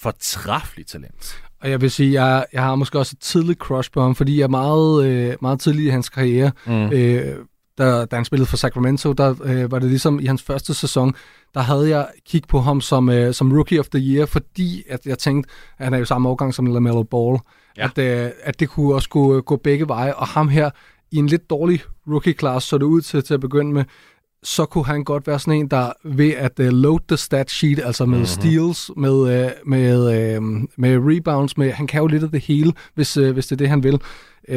fortræffeligt 0.00 0.88
talent. 0.88 1.42
Og 1.62 1.70
jeg 1.70 1.80
vil 1.80 1.90
sige, 1.90 2.24
jeg, 2.24 2.46
jeg 2.52 2.62
har 2.62 2.74
måske 2.74 2.98
også 2.98 3.14
et 3.16 3.20
tidligt 3.20 3.58
crush 3.58 3.90
på 3.92 4.02
ham, 4.02 4.14
fordi 4.14 4.36
jeg 4.38 4.44
er 4.44 4.48
meget, 4.48 5.06
øh, 5.06 5.36
meget 5.42 5.60
tidlig 5.60 5.86
i 5.86 5.88
hans 5.88 6.08
karriere. 6.08 6.50
Mm. 6.66 6.92
Øh, 6.92 7.36
da, 7.78 8.04
da 8.04 8.16
han 8.16 8.24
spillede 8.24 8.48
for 8.48 8.56
Sacramento, 8.56 9.12
der 9.12 9.34
øh, 9.44 9.72
var 9.72 9.78
det 9.78 9.88
ligesom 9.88 10.20
i 10.20 10.26
hans 10.26 10.42
første 10.42 10.74
sæson, 10.74 11.14
der 11.54 11.60
havde 11.60 11.88
jeg 11.88 12.08
kigget 12.26 12.48
på 12.48 12.60
ham 12.60 12.80
som, 12.80 13.08
øh, 13.08 13.34
som 13.34 13.52
Rookie 13.52 13.80
of 13.80 13.88
the 13.88 14.00
Year, 14.00 14.26
fordi 14.26 14.82
at 14.88 15.06
jeg 15.06 15.18
tænkte, 15.18 15.50
at 15.78 15.84
han 15.84 15.94
er 15.94 15.98
jo 15.98 16.04
samme 16.04 16.28
årgang 16.28 16.54
som 16.54 16.66
LaMelo 16.66 17.02
Ball, 17.02 17.38
ja. 17.76 17.84
at, 17.84 17.98
øh, 17.98 18.30
at 18.42 18.60
det 18.60 18.68
kunne 18.68 18.94
også 18.94 19.08
gå, 19.08 19.40
gå 19.40 19.56
begge 19.56 19.88
veje, 19.88 20.14
og 20.14 20.26
ham 20.26 20.48
her 20.48 20.70
i 21.10 21.16
en 21.16 21.26
lidt 21.26 21.50
dårlig 21.50 21.80
rookie-class, 22.06 22.66
så 22.66 22.78
det 22.78 22.84
ud 22.84 23.00
til, 23.00 23.22
til 23.22 23.34
at 23.34 23.40
begynde 23.40 23.72
med, 23.72 23.84
så 24.42 24.66
kunne 24.66 24.86
han 24.86 25.04
godt 25.04 25.26
være 25.26 25.38
sådan 25.38 25.60
en, 25.60 25.68
der 25.68 25.92
ved 26.04 26.30
at 26.30 26.60
uh, 26.60 26.66
load 26.66 27.00
the 27.08 27.16
stat 27.16 27.50
sheet, 27.50 27.80
altså 27.84 28.06
med 28.06 28.18
mm-hmm. 28.18 28.26
steals, 28.26 28.90
med, 28.96 29.12
uh, 29.12 29.68
med, 29.70 30.38
uh, 30.38 30.44
med 30.76 30.98
rebounds, 31.02 31.58
med, 31.58 31.72
han 31.72 31.86
kan 31.86 32.00
jo 32.00 32.06
lidt 32.06 32.22
af 32.22 32.30
det 32.30 32.40
hele, 32.40 32.72
hvis, 32.94 33.16
uh, 33.16 33.30
hvis 33.30 33.46
det 33.46 33.52
er 33.52 33.56
det, 33.56 33.68
han 33.68 33.82
vil. 33.82 34.00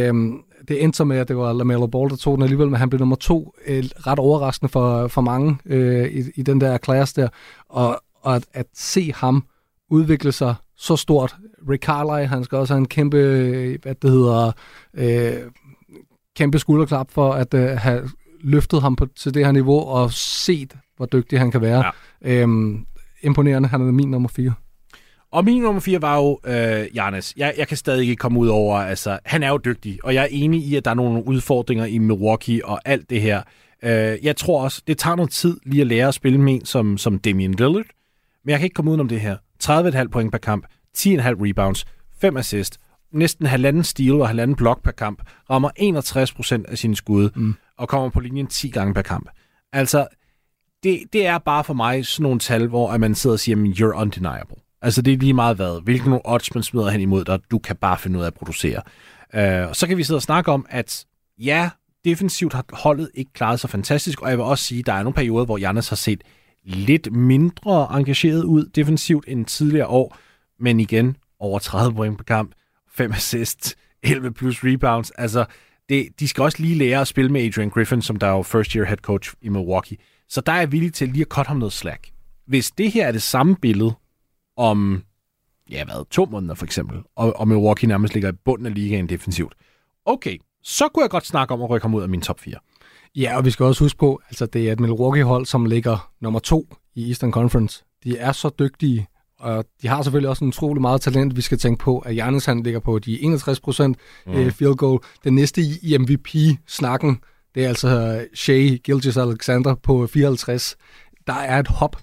Um, 0.10 0.44
det 0.68 0.84
endte 0.84 0.98
så 0.98 1.04
med, 1.04 1.18
at 1.18 1.28
det 1.28 1.38
var 1.38 1.54
LaMelo 1.54 1.88
Ball, 1.88 2.10
der 2.10 2.16
tog 2.16 2.38
den 2.38 2.44
alligevel, 2.44 2.70
men 2.70 2.80
han 2.80 2.90
blev 2.90 3.00
nummer 3.00 3.16
to, 3.16 3.56
uh, 3.68 3.74
ret 3.78 4.20
overraskende 4.20 4.72
for, 4.72 5.08
for 5.08 5.22
mange 5.22 5.58
uh, 5.66 6.06
i, 6.06 6.24
i 6.36 6.42
den 6.42 6.62
der 6.62 6.78
class 6.78 7.14
der. 7.14 7.28
Og, 7.70 8.02
og 8.22 8.36
at, 8.36 8.46
at 8.54 8.66
se 8.74 9.14
ham 9.16 9.44
udvikle 9.90 10.32
sig 10.32 10.56
så 10.78 10.96
stort. 10.96 11.36
Rick 11.70 11.84
Carlisle, 11.84 12.28
han 12.28 12.44
skal 12.44 12.58
også 12.58 12.74
have 12.74 12.80
en 12.80 12.88
kæmpe, 12.88 13.18
hvad 13.82 13.96
det 13.96 14.12
hedder, 14.12 14.52
uh, 14.94 15.52
kæmpe 16.36 16.60
skulderklap 16.60 17.12
for 17.12 17.34
at 17.34 17.54
uh, 17.54 17.60
have 17.60 18.10
løftet 18.44 18.82
ham 18.82 18.96
på, 18.96 19.06
til 19.06 19.34
det 19.34 19.46
her 19.46 19.52
niveau 19.52 19.80
og 19.80 20.12
set, 20.14 20.76
hvor 20.98 21.06
dygtig 21.06 21.40
han 21.40 21.52
kan 21.52 21.62
være. 21.62 21.92
Ja. 22.22 22.42
Øhm, 22.42 22.86
imponerende. 23.22 23.70
Han 23.70 23.82
er 23.82 23.92
min 23.92 24.12
nummer 24.12 24.30
4. 24.30 24.54
Og 25.32 25.46
min 25.46 25.62
nummer 25.62 25.82
4 25.82 26.02
var 26.02 26.18
jo 26.18 26.40
øh, 26.46 26.96
Janis. 26.96 27.34
Jeg, 27.38 27.54
jeg 27.58 27.68
kan 27.68 27.78
stadig 27.78 28.02
ikke 28.02 28.16
komme 28.16 28.40
ud 28.40 28.48
over, 28.48 28.78
altså, 28.78 29.20
han 29.26 29.44
er 29.44 29.50
jo 29.50 29.60
dygtig, 29.66 30.00
og 30.04 30.14
jeg 30.14 30.24
er 30.24 30.28
enig 30.32 30.64
i, 30.64 30.76
at 30.76 30.86
der 30.86 30.92
er 30.92 30.96
nogle 30.96 31.28
udfordringer 31.28 31.86
i 31.86 31.98
Milwaukee 31.98 32.66
og 32.66 32.82
alt 32.86 33.10
det 33.10 33.22
her. 33.22 33.42
Øh, 33.84 34.18
jeg 34.24 34.36
tror 34.36 34.64
også, 34.64 34.82
det 34.88 34.98
tager 34.98 35.16
noget 35.16 35.32
tid 35.32 35.58
lige 35.66 35.82
at 35.82 35.88
lære 35.88 36.08
at 36.08 36.14
spille 36.14 36.42
med 36.42 36.54
en 36.54 36.66
som, 36.66 36.98
som 36.98 37.20
Damian 37.20 37.52
Lillard, 37.52 37.86
men 38.44 38.52
jeg 38.52 38.60
kan 38.60 38.66
ikke 38.66 38.74
komme 38.74 38.92
ud 38.92 39.00
om 39.00 39.08
det 39.08 39.22
her. 39.22 39.38
30,5 39.64 40.08
point 40.08 40.32
per 40.32 40.38
kamp, 40.38 40.66
10,5 40.98 41.12
rebounds, 41.22 41.86
5 42.22 42.38
assist, 42.38 42.80
næsten 43.12 43.46
halvanden 43.46 43.84
steal 43.84 44.14
og 44.22 44.28
halvanden 44.28 44.56
blok 44.56 44.84
per 44.84 44.92
kamp, 44.92 45.22
rammer 45.50 45.70
61% 46.66 46.72
af 46.72 46.78
sine 46.78 46.96
skud. 46.96 47.30
Mm 47.36 47.56
og 47.84 47.90
kommer 47.90 48.10
på 48.10 48.20
linjen 48.20 48.48
10 48.48 48.70
gange 48.70 48.94
per 48.94 49.02
kamp. 49.02 49.30
Altså, 49.74 50.08
det, 50.84 51.04
det 51.14 51.26
er 51.26 51.38
bare 51.38 51.64
for 51.64 51.74
mig 51.74 52.06
sådan 52.06 52.24
nogle 52.24 52.40
tal, 52.40 52.68
hvor 52.68 52.92
at 52.92 53.00
man 53.00 53.16
sidder 53.16 53.34
og 53.34 53.40
siger, 53.40 53.58
you're 53.58 54.02
undeniable. 54.02 54.56
Altså, 54.82 55.02
det 55.02 55.14
er 55.14 55.18
lige 55.18 55.34
meget 55.34 55.56
hvad. 55.56 55.84
Hvilken 55.84 56.20
odds 56.26 56.56
man 56.56 56.64
smider 56.64 56.90
hen 56.90 57.02
imod 57.02 57.26
dig, 57.26 57.40
du 57.52 57.60
kan 57.60 57.76
bare 57.76 57.98
finde 57.98 58.20
ud 58.20 58.24
af 58.24 58.28
at 58.28 58.34
producere. 58.34 58.82
Øh, 59.34 59.70
og 59.70 59.76
så 59.76 59.88
kan 59.88 59.98
vi 59.98 60.04
sidde 60.04 60.18
og 60.18 60.22
snakke 60.22 60.52
om, 60.52 60.66
at 60.70 61.06
ja, 61.40 61.70
defensivt 62.06 62.54
har 62.54 62.66
holdet 62.74 63.10
ikke 63.14 63.34
klaret 63.34 63.60
sig 63.60 63.70
fantastisk, 63.70 64.22
og 64.22 64.30
jeg 64.30 64.38
vil 64.38 64.46
også 64.46 64.64
sige, 64.64 64.80
at 64.80 64.86
der 64.86 64.94
er 64.94 65.04
nogle 65.04 65.14
perioder, 65.14 65.46
hvor 65.46 65.58
Jannes 65.58 65.90
har 65.90 65.96
set 65.96 66.24
lidt 66.64 67.12
mindre 67.12 67.88
engageret 68.00 68.44
ud 68.44 68.66
defensivt 68.66 69.26
end 69.28 69.46
tidligere 69.46 69.88
år, 69.88 70.18
men 70.60 70.80
igen, 70.80 71.18
over 71.40 71.60
30 71.60 71.96
point 71.96 72.18
per 72.18 72.24
kamp, 72.24 72.52
5 72.92 73.12
assists, 73.12 73.76
11 74.04 74.32
plus 74.32 74.64
rebounds. 74.64 75.12
Altså, 75.12 75.46
det, 75.90 76.20
de 76.20 76.28
skal 76.28 76.44
også 76.44 76.62
lige 76.62 76.76
lære 76.76 77.02
at 77.02 77.08
spille 77.08 77.32
med 77.32 77.42
Adrian 77.46 77.70
Griffin, 77.70 78.02
som 78.02 78.16
der 78.16 78.28
er 78.28 78.32
jo 78.32 78.42
first 78.42 78.72
year 78.72 78.86
head 78.86 78.98
coach 78.98 79.34
i 79.42 79.50
Milwaukee. 79.50 79.98
Så 80.30 80.42
der 80.42 80.52
er 80.52 80.60
jeg 80.60 80.72
villig 80.72 80.94
til 80.94 81.10
lige 81.10 81.22
at 81.22 81.28
cut 81.28 81.48
ham 81.48 81.58
noget 81.58 81.74
slack. 81.74 82.10
Hvis 82.48 82.72
det 82.72 82.92
her 82.92 83.08
er 83.08 83.12
det 83.12 83.22
samme 83.22 83.56
billede 83.56 83.94
om, 84.58 85.04
ja 85.72 85.86
hvad, 85.86 86.10
to 86.10 86.26
måneder 86.26 86.56
for 86.56 86.66
eksempel, 86.66 87.02
og, 87.16 87.40
og 87.40 87.48
Milwaukee 87.48 87.88
nærmest 87.88 88.14
ligger 88.14 88.32
i 88.32 88.36
bunden 88.46 88.66
af 88.66 88.74
ligaen 88.74 89.10
defensivt, 89.10 89.54
okay, 90.06 90.38
så 90.64 90.88
kunne 90.88 91.04
jeg 91.04 91.10
godt 91.10 91.26
snakke 91.26 91.54
om 91.54 91.62
at 91.62 91.70
rykke 91.70 91.84
ham 91.84 91.94
ud 91.94 92.02
af 92.02 92.10
min 92.10 92.22
top 92.22 92.40
4. 92.40 92.56
Ja, 93.16 93.38
og 93.38 93.46
vi 93.46 93.52
skal 93.52 93.66
også 93.66 93.84
huske 93.84 93.98
på, 93.98 94.22
altså 94.30 94.46
det 94.46 94.68
er 94.68 94.72
et 94.72 94.80
Milwaukee-hold, 94.80 95.46
som 95.46 95.66
ligger 95.66 96.12
nummer 96.22 96.40
to 96.40 96.76
i 96.96 97.08
Eastern 97.10 97.32
Conference. 97.32 97.84
De 98.04 98.18
er 98.18 98.32
så 98.32 98.50
dygtige, 98.60 99.08
og 99.44 99.66
de 99.82 99.88
har 99.88 100.02
selvfølgelig 100.02 100.30
også 100.30 100.46
en 100.46 100.50
utrolig 100.50 100.82
meget 100.82 101.02
talent. 101.02 101.36
Vi 101.36 101.42
skal 101.42 101.58
tænke 101.58 101.84
på, 101.84 102.00
at 102.00 102.14
Giannis 102.14 102.46
han 102.46 102.64
ligger 102.64 102.80
på 102.80 103.00
de 103.00 103.24
61 103.24 103.60
procent 103.60 103.98
mm. 104.28 104.34
Øh, 104.34 104.52
field 104.52 104.76
goal. 104.76 105.00
Den 105.24 105.36
næste 105.36 105.62
i 105.62 105.98
MVP-snakken, 106.00 107.20
det 107.56 107.64
er 107.64 107.68
altså 107.68 108.26
Shea 108.36 108.76
Gilgis 108.76 109.18
Alexander 109.18 109.76
på 109.76 110.08
54. 110.08 110.76
Der 111.28 111.34
er 111.34 111.60
et 111.60 111.68
hop. 111.68 111.96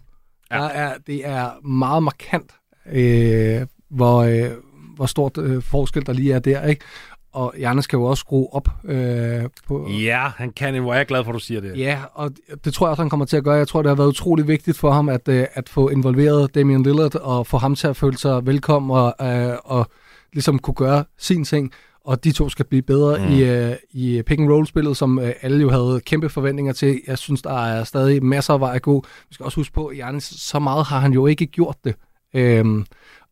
Ja. 0.51 0.57
Der 0.57 0.69
er, 0.69 0.95
det 1.07 1.27
er 1.27 1.67
meget 1.67 2.03
markant, 2.03 2.51
øh, 2.93 3.67
hvor, 3.91 4.23
øh, 4.23 4.51
hvor 4.97 5.07
stort 5.07 5.39
øh, 5.39 5.63
forskel 5.63 6.07
der 6.07 6.13
lige 6.13 6.33
er 6.33 6.39
der. 6.39 6.67
Ikke? 6.67 6.85
Og 7.33 7.55
Janne 7.59 7.83
skal 7.83 7.97
jo 7.97 8.05
også 8.05 8.21
skrue 8.21 8.55
op 8.55 8.69
øh, 8.85 9.43
på... 9.67 9.89
Ja, 9.91 10.31
han 10.37 10.53
kan. 10.53 10.75
Er 10.75 10.95
jeg 10.95 11.07
glad 11.07 11.25
for, 11.25 11.31
at 11.31 11.35
du 11.35 11.41
siger 11.41 11.61
det. 11.61 11.79
Ja, 11.79 11.99
og 12.15 12.31
det 12.65 12.75
tror 12.75 12.87
jeg 12.87 12.91
også, 12.91 13.03
han 13.03 13.11
kommer 13.11 13.27
til 13.27 13.37
at 13.37 13.45
gøre. 13.45 13.55
Jeg 13.55 13.69
tror, 13.69 13.83
det 13.83 13.89
har 13.89 13.97
været 13.97 14.09
utrolig 14.09 14.49
vigtigt 14.49 14.79
for 14.79 14.91
ham 14.91 15.09
at, 15.09 15.29
øh, 15.29 15.47
at 15.55 15.69
få 15.69 15.89
involveret 15.89 16.55
Damian 16.55 16.83
Lillard 16.83 17.15
og 17.15 17.47
få 17.47 17.59
ham 17.59 17.75
til 17.75 17.87
at 17.87 17.97
føle 17.97 18.19
sig 18.19 18.47
velkommen 18.47 18.91
og, 18.91 19.15
øh, 19.23 19.57
og 19.65 19.87
ligesom 20.33 20.59
kunne 20.59 20.75
gøre 20.75 21.05
sin 21.19 21.45
ting. 21.45 21.73
Og 22.05 22.25
de 22.25 22.33
to 22.33 22.49
skal 22.49 22.67
blive 22.67 22.83
bedre 22.83 23.19
mm. 23.19 23.35
i, 23.35 23.43
øh, 23.43 23.77
i 23.91 24.23
pick-and-roll-spillet, 24.27 24.97
som 24.97 25.19
øh, 25.19 25.33
alle 25.43 25.61
jo 25.61 25.71
havde 25.71 26.01
kæmpe 26.07 26.29
forventninger 26.29 26.73
til. 26.73 27.01
Jeg 27.07 27.19
synes, 27.19 27.43
der 27.43 27.65
er 27.65 27.85
stadig 27.85 28.25
masser 28.25 28.55
af 28.55 28.61
vej 28.61 28.75
at 28.75 28.83
gå. 28.83 29.05
Vi 29.29 29.35
skal 29.35 29.45
også 29.45 29.57
huske 29.57 29.75
på, 29.75 29.87
at 29.87 29.97
Janne, 29.97 30.21
så 30.21 30.59
meget 30.59 30.87
har 30.87 30.99
han 30.99 31.13
jo 31.13 31.27
ikke 31.27 31.47
gjort 31.47 31.77
det. 31.85 31.95
Øhm, 32.35 32.87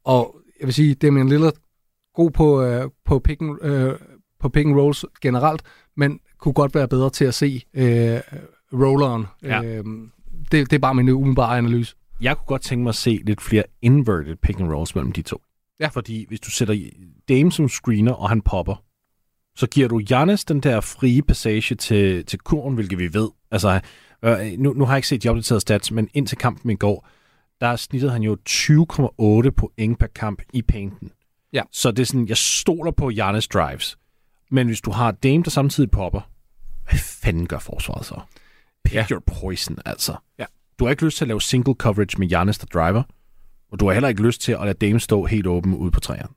og 0.05 0.36
jeg 0.61 0.66
vil 0.66 0.74
sige, 0.74 0.94
Damian 0.94 1.28
Lillard 1.28 1.55
god 2.19 2.31
på, 2.31 2.62
øh, 2.62 2.91
på, 3.05 3.19
pick 3.19 3.41
and, 3.43 3.62
øh, 3.62 3.95
på 4.41 4.49
pick 4.49 4.66
and 4.66 4.77
rolls 4.77 5.05
generelt, 5.23 5.62
men 5.97 6.21
kunne 6.39 6.53
godt 6.53 6.75
være 6.75 6.89
bedre 6.89 7.11
til 7.11 7.25
at 7.25 7.35
se 7.35 7.62
øh, 7.75 8.21
rolleren. 8.73 9.27
Ja. 9.43 9.62
Øh, 9.62 9.85
det, 10.53 10.71
det 10.71 10.73
er 10.73 10.79
bare 10.79 10.95
min 10.95 11.09
umiddelbare 11.09 11.59
analyse. 11.59 11.95
Jeg 12.21 12.37
kunne 12.37 12.47
godt 12.47 12.62
tænke 12.62 12.83
mig 12.83 12.89
at 12.89 12.95
se 12.95 13.21
lidt 13.27 13.41
flere 13.41 13.62
inverted 13.83 14.37
pick 14.37 14.61
and 14.61 14.73
rolls 14.73 14.95
mellem 14.95 15.12
de 15.12 15.23
to. 15.23 15.43
Ja. 15.81 15.89
Fordi 15.89 16.25
hvis 16.29 16.41
du 16.41 16.51
sætter 16.51 16.75
Dame 17.29 17.53
som 17.53 17.69
screener, 17.69 18.12
og 18.12 18.29
han 18.29 18.41
popper, 18.41 18.85
så 19.57 19.66
giver 19.66 19.89
du 19.89 19.99
Giannis 19.99 20.45
den 20.45 20.61
der 20.61 20.81
frie 20.81 21.23
passage 21.23 21.75
til, 21.75 22.25
til 22.25 22.39
kurven, 22.39 22.75
hvilket 22.75 22.99
vi 22.99 23.14
ved. 23.14 23.29
Altså, 23.51 23.81
øh, 24.25 24.39
nu, 24.59 24.73
nu 24.73 24.85
har 24.85 24.93
jeg 24.93 24.99
ikke 24.99 25.09
set 25.09 25.23
de 25.23 25.29
opdaterede 25.29 25.61
stats, 25.61 25.91
men 25.91 26.09
indtil 26.14 26.39
kampen 26.39 26.71
i 26.71 26.75
går, 26.75 27.09
der 27.61 27.77
snittede 27.77 28.12
han 28.12 28.23
jo 28.23 28.37
20,8 28.49 29.51
point 29.51 29.99
per 29.99 30.07
kamp 30.14 30.43
i 30.53 30.62
painten. 30.62 31.11
Ja. 31.53 31.62
Så 31.72 31.90
det 31.90 32.03
er 32.03 32.07
sådan, 32.07 32.28
jeg 32.28 32.36
stoler 32.36 32.90
på 32.90 33.09
Giannis 33.09 33.49
drives. 33.49 33.99
Men 34.51 34.66
hvis 34.66 34.80
du 34.80 34.90
har 34.90 35.11
Dame, 35.11 35.42
der 35.42 35.51
samtidig 35.51 35.90
popper, 35.90 36.20
hvad 36.90 36.99
fanden 36.99 37.46
gør 37.46 37.59
forsvaret 37.59 38.07
så? 38.07 38.20
Pick 38.84 38.94
ja. 38.94 39.07
your 39.11 39.22
poison, 39.26 39.78
altså. 39.84 40.16
Ja. 40.38 40.44
Du 40.78 40.84
har 40.84 40.90
ikke 40.90 41.05
lyst 41.05 41.16
til 41.16 41.24
at 41.24 41.28
lave 41.28 41.42
single 41.42 41.74
coverage 41.74 42.18
med 42.18 42.28
Giannis, 42.28 42.59
der 42.59 42.66
driver, 42.66 43.03
og 43.72 43.80
du 43.80 43.86
har 43.86 43.92
heller 43.92 44.09
ikke 44.09 44.22
lyst 44.22 44.40
til 44.40 44.53
at 44.53 44.61
lade 44.61 44.86
Dame 44.86 45.01
stå 45.01 45.24
helt 45.24 45.46
åben 45.46 45.74
ude 45.74 45.90
på 45.90 46.01
træerne. 46.01 46.28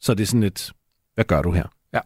Så 0.00 0.14
det 0.14 0.22
er 0.22 0.26
sådan 0.26 0.40
lidt, 0.40 0.72
hvad 1.14 1.24
gør 1.24 1.42
du 1.42 1.52
her? 1.52 1.64
Ja. 1.92 2.00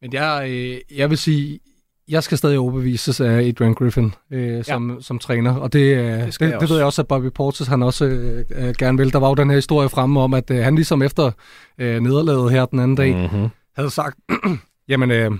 Men 0.00 0.12
jeg, 0.12 0.50
øh, 0.50 0.98
jeg 0.98 1.10
vil 1.10 1.18
sige, 1.18 1.60
jeg 2.08 2.22
skal 2.22 2.38
stadig 2.38 2.58
overbevises 2.58 3.20
af 3.20 3.48
Adrian 3.48 3.74
Griffin 3.74 4.14
øh, 4.30 4.64
som, 4.64 4.90
ja. 4.90 4.96
som 5.00 5.18
træner, 5.18 5.54
og 5.54 5.72
det, 5.72 5.96
øh, 5.96 6.04
det, 6.04 6.40
det, 6.40 6.60
det 6.60 6.70
ved 6.70 6.76
jeg 6.76 6.86
også, 6.86 7.02
at 7.02 7.08
Bobby 7.08 7.30
Portis 7.34 7.66
han 7.66 7.82
også 7.82 8.04
øh, 8.04 8.44
øh, 8.50 8.74
gerne 8.78 8.98
vil. 8.98 9.12
Der 9.12 9.18
var 9.18 9.28
jo 9.28 9.34
den 9.34 9.50
her 9.50 9.56
historie 9.56 9.88
fremme 9.88 10.20
om, 10.20 10.34
at 10.34 10.50
øh, 10.50 10.64
han 10.64 10.74
ligesom 10.74 11.02
efter 11.02 11.30
øh, 11.78 12.00
nederlaget 12.00 12.52
her 12.52 12.66
den 12.66 12.78
anden 12.78 12.96
dag, 12.96 13.14
mm-hmm. 13.16 13.48
havde 13.76 13.90
sagt, 13.90 14.18
jamen, 14.88 15.10
øh, 15.10 15.30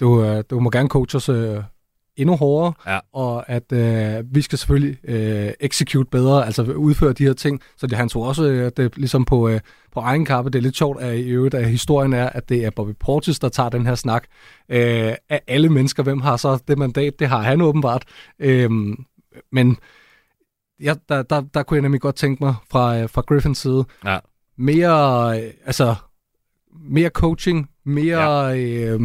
du, 0.00 0.24
øh, 0.24 0.44
du 0.50 0.60
må 0.60 0.70
gerne 0.70 0.88
coach 0.88 1.16
os 1.16 1.28
øh, 1.28 1.56
endnu 2.18 2.36
hårdere, 2.36 2.72
ja. 2.86 2.98
og 3.12 3.50
at 3.50 3.72
øh, 3.72 4.24
vi 4.34 4.42
skal 4.42 4.58
selvfølgelig 4.58 4.98
øh, 5.04 5.52
execute 5.60 6.10
bedre, 6.10 6.46
altså 6.46 6.62
udføre 6.62 7.12
de 7.12 7.24
her 7.24 7.32
ting. 7.32 7.60
Så 7.76 7.86
det, 7.86 7.98
han 7.98 8.08
tog 8.08 8.22
også 8.22 8.44
øh, 8.44 8.72
det, 8.76 8.96
ligesom 8.96 9.24
på, 9.24 9.48
øh, 9.48 9.60
på 9.92 10.00
egen 10.00 10.24
kappe. 10.24 10.50
Det 10.50 10.58
er 10.58 10.62
lidt 10.62 10.76
sjovt, 10.76 11.02
at 11.02 11.18
i 11.18 11.28
øvrigt, 11.28 11.54
at 11.54 11.70
historien 11.70 12.12
er, 12.12 12.28
at 12.28 12.48
det 12.48 12.64
er 12.64 12.70
Bobby 12.70 12.92
Portis, 13.00 13.38
der 13.38 13.48
tager 13.48 13.68
den 13.68 13.86
her 13.86 13.94
snak. 13.94 14.24
Øh, 14.68 15.14
af 15.28 15.40
alle 15.46 15.68
mennesker, 15.68 16.02
hvem 16.02 16.20
har 16.20 16.36
så 16.36 16.62
det 16.68 16.78
mandat? 16.78 17.18
Det 17.18 17.28
har 17.28 17.42
han 17.42 17.60
åbenbart. 17.60 18.04
Øh, 18.38 18.70
men 19.52 19.76
ja, 20.82 20.94
der, 21.08 21.22
der, 21.22 21.40
der 21.40 21.62
kunne 21.62 21.76
jeg 21.76 21.82
nemlig 21.82 22.00
godt 22.00 22.16
tænke 22.16 22.44
mig 22.44 22.54
fra, 22.70 22.98
øh, 22.98 23.08
fra 23.08 23.20
Griffins 23.20 23.58
side. 23.58 23.84
Ja. 24.04 24.18
Mere, 24.58 25.30
øh, 25.42 25.50
altså, 25.66 25.94
mere 26.80 27.08
coaching, 27.08 27.70
mere, 27.88 28.44
ja. 28.46 28.56
øh, 28.56 29.00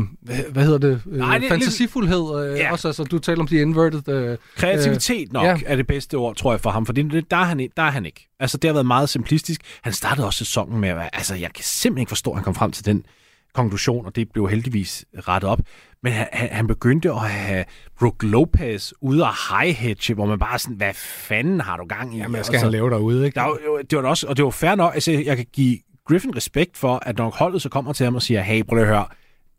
hvad, 0.52 0.64
hedder 0.64 0.78
det, 0.78 1.02
øh, 1.12 1.18
Nej, 1.18 1.38
det- 1.38 1.50
fantasifuldhed. 1.50 2.46
Øh, 2.52 2.58
Ja. 2.60 2.72
også, 2.72 2.88
altså, 2.88 3.04
du 3.04 3.20
taler 3.20 3.40
om 3.40 3.48
de 3.48 3.58
inverted. 3.62 4.10
Øh, 4.10 4.38
Kreativitet 4.56 5.34
nok 5.34 5.46
ja. 5.46 5.58
er 5.66 5.76
det 5.76 5.88
bedste 5.88 6.16
ord, 6.16 6.36
tror 6.36 6.54
jeg, 6.54 6.62
for 6.62 6.70
ham, 6.70 6.86
for 6.86 6.94
det, 6.94 7.32
der, 7.32 7.38
er 7.38 7.44
han, 7.44 7.70
der 7.78 7.84
er 7.84 7.92
han 7.92 8.06
ikke. 8.06 8.28
Altså, 8.40 8.58
det 8.58 8.68
har 8.68 8.74
været 8.74 8.86
meget 8.86 9.10
simplistisk. 9.10 9.62
Han 9.82 9.94
startede 9.94 10.28
også 10.28 10.38
sæsonen 10.38 10.80
med 10.82 10.90
at 10.90 11.10
altså, 11.14 11.36
jeg 11.36 11.50
kan 11.56 11.64
simpelthen 11.64 12.02
ikke 12.02 12.10
forstå, 12.10 12.30
at 12.32 12.36
han 12.38 12.44
kom 12.44 12.56
frem 12.56 12.72
til 12.72 12.86
den 12.86 13.06
konklusion, 13.54 14.06
og 14.06 14.16
det 14.16 14.28
blev 14.34 14.50
heldigvis 14.50 15.06
rettet 15.28 15.50
op. 15.50 15.60
Men 16.04 16.14
han, 16.14 16.28
han, 16.34 16.50
han 16.52 16.68
begyndte 16.68 17.12
at 17.12 17.20
have 17.20 17.66
Brook 18.00 18.24
Lopez 18.24 18.92
ude 19.02 19.24
og 19.24 19.34
high 19.50 19.76
hedge, 19.76 20.14
hvor 20.14 20.26
man 20.26 20.40
bare 20.40 20.60
sådan, 20.60 20.78
hvad 20.78 20.94
fanden 20.94 21.62
har 21.62 21.78
du 21.78 21.86
gang 21.86 22.14
i? 22.16 22.18
Jamen, 22.18 22.32
hvad 22.32 22.40
Og 22.40 22.46
skal 22.46 22.60
så- 22.60 22.66
han 22.66 22.72
lave 22.72 22.90
derude, 22.90 23.26
ikke? 23.26 23.36
der, 23.36 23.48
det 23.90 23.96
var 23.96 24.02
da 24.02 24.08
også, 24.08 24.28
og 24.28 24.38
det 24.38 24.46
var 24.46 24.52
fair 24.52 24.76
nok, 24.76 24.94
altså 24.94 25.12
jeg 25.12 25.38
kan 25.38 25.46
give 25.54 25.78
Griffin 26.08 26.36
respekt 26.36 26.78
for, 26.78 27.00
at 27.06 27.18
når 27.18 27.30
holdet 27.30 27.62
så 27.62 27.70
kommer 27.70 27.94
til 27.94 28.04
ham 28.04 28.16
og 28.16 28.22
siger, 28.22 28.42
hey, 28.42 28.64
prøv 28.64 28.76
lige 28.76 28.88
at 28.88 28.94
høre, 28.94 29.06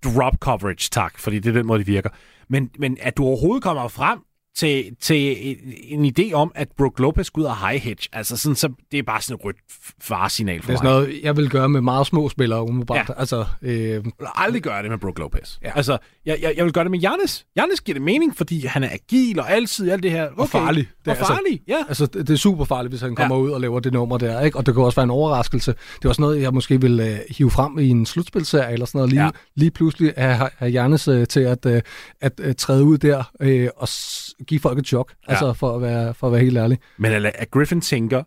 drop 0.05 0.35
coverage, 0.41 0.89
tak, 0.93 1.19
fordi 1.19 1.39
det 1.39 1.49
er 1.49 1.53
den 1.53 1.67
måde, 1.67 1.79
det 1.79 1.87
virker. 1.87 2.11
Men, 2.49 2.71
men 2.79 2.99
at 3.01 3.17
du 3.17 3.25
overhovedet 3.25 3.63
kommer 3.63 3.89
frem 3.89 4.19
til, 4.57 4.85
til 5.01 5.37
en 5.83 6.05
idé 6.19 6.33
om, 6.33 6.53
at 6.55 6.69
Brook 6.79 6.99
Lopez 6.99 7.27
skal 7.27 7.41
ud 7.41 7.45
og 7.45 7.69
high 7.69 7.83
hedge, 7.83 8.09
altså 8.13 8.37
sådan, 8.37 8.57
så 8.57 8.69
det 8.93 8.99
er 8.99 9.03
bare 9.03 9.23
sådan 9.23 9.35
et 9.41 9.45
rødt 9.45 9.57
faresignal 10.03 10.63
for 10.63 10.67
Det 10.73 10.79
er 10.79 10.83
mig. 10.83 10.91
sådan 10.91 10.91
noget, 11.09 11.21
jeg 11.23 11.37
vil 11.37 11.51
gøre 11.51 11.69
med 11.69 11.81
meget 11.81 12.07
små 12.07 12.29
spillere 12.29 12.63
umiddelbart. 12.63 13.09
Ja. 13.09 13.15
Altså, 13.21 13.45
øh, 13.63 13.81
Jeg 13.91 14.05
vil 14.05 14.13
aldrig 14.35 14.63
gøre 14.63 14.83
det 14.83 14.91
med 14.91 14.99
Brook 14.99 15.19
Lopez. 15.19 15.59
Ja. 15.63 15.71
Altså, 15.77 15.99
jeg, 16.27 16.39
jeg, 16.43 16.55
jeg 16.57 16.65
vil 16.65 16.73
gøre 16.73 16.85
det 16.85 16.91
med 16.91 16.99
Giannis. 16.99 17.47
Giannis 17.55 17.81
giver 17.81 17.95
det 17.95 18.03
mening, 18.03 18.37
fordi 18.37 18.67
han 18.67 18.85
er 18.85 18.89
agil 18.93 19.41
og 19.41 19.51
altid 19.53 19.91
alt 19.91 20.03
det 20.03 20.11
her. 20.11 20.29
Okay. 20.37 20.47
farlig. 20.51 20.87
Det 21.05 21.07
er 21.07 21.11
Og 21.11 21.17
altså- 21.19 21.33
farlig, 21.35 21.61
ja. 21.69 21.77
Altså, 21.89 22.07
det, 22.07 22.31
er 22.31 22.37
super 22.37 22.65
farligt, 22.65 22.93
hvis 22.93 23.01
han 23.01 23.15
kommer 23.15 23.37
ja. 23.37 23.43
ud 23.43 23.51
og 23.51 23.61
laver 23.61 23.81
det 23.81 23.93
nummer 23.93 24.19
der, 24.19 24.41
ikke? 24.41 24.59
Og 24.59 24.67
det 24.67 24.75
kan 24.75 24.83
også 24.83 24.97
være 24.97 25.05
en 25.05 25.11
overraskelse. 25.11 25.75
Det 25.97 26.05
er 26.05 26.09
også 26.09 26.23
noget, 26.23 26.43
jeg 26.43 26.55
måske 26.55 26.81
vil 26.81 27.01
øh, 27.01 27.19
hive 27.39 27.51
frem 27.51 27.79
i 27.79 27.89
en 27.89 28.07
slutspilserie 28.07 28.73
eller 28.73 28.87
sådan 28.87 28.99
noget. 28.99 29.11
Lige, 29.11 29.23
Ja. 29.25 29.31
lige 29.57 29.71
pludselig 29.71 30.13
er, 30.17 30.49
er 30.61 30.67
Jannes 30.67 31.09
øh, 31.09 31.27
til 31.27 31.41
at, 31.41 31.67
øh, 31.67 31.83
at 32.21 32.33
øh, 32.43 32.55
træde 32.55 32.85
ud 32.85 32.99
der 32.99 33.25
øh, 33.41 33.69
og 33.77 33.89
s- 33.89 34.34
give 34.47 34.61
folk 34.61 34.79
et 34.79 34.87
chok. 34.87 35.13
Ja. 35.29 35.33
Altså, 35.33 35.53
for 35.53 35.77
at, 35.77 35.83
være, 35.83 36.15
for 36.15 36.27
at 36.27 36.33
være 36.33 36.43
helt 36.43 36.57
ærlig. 36.57 36.79
Men 36.97 37.13
at, 37.13 37.25
at 37.35 37.51
Griffin 37.51 37.81
tænker, 37.81 38.23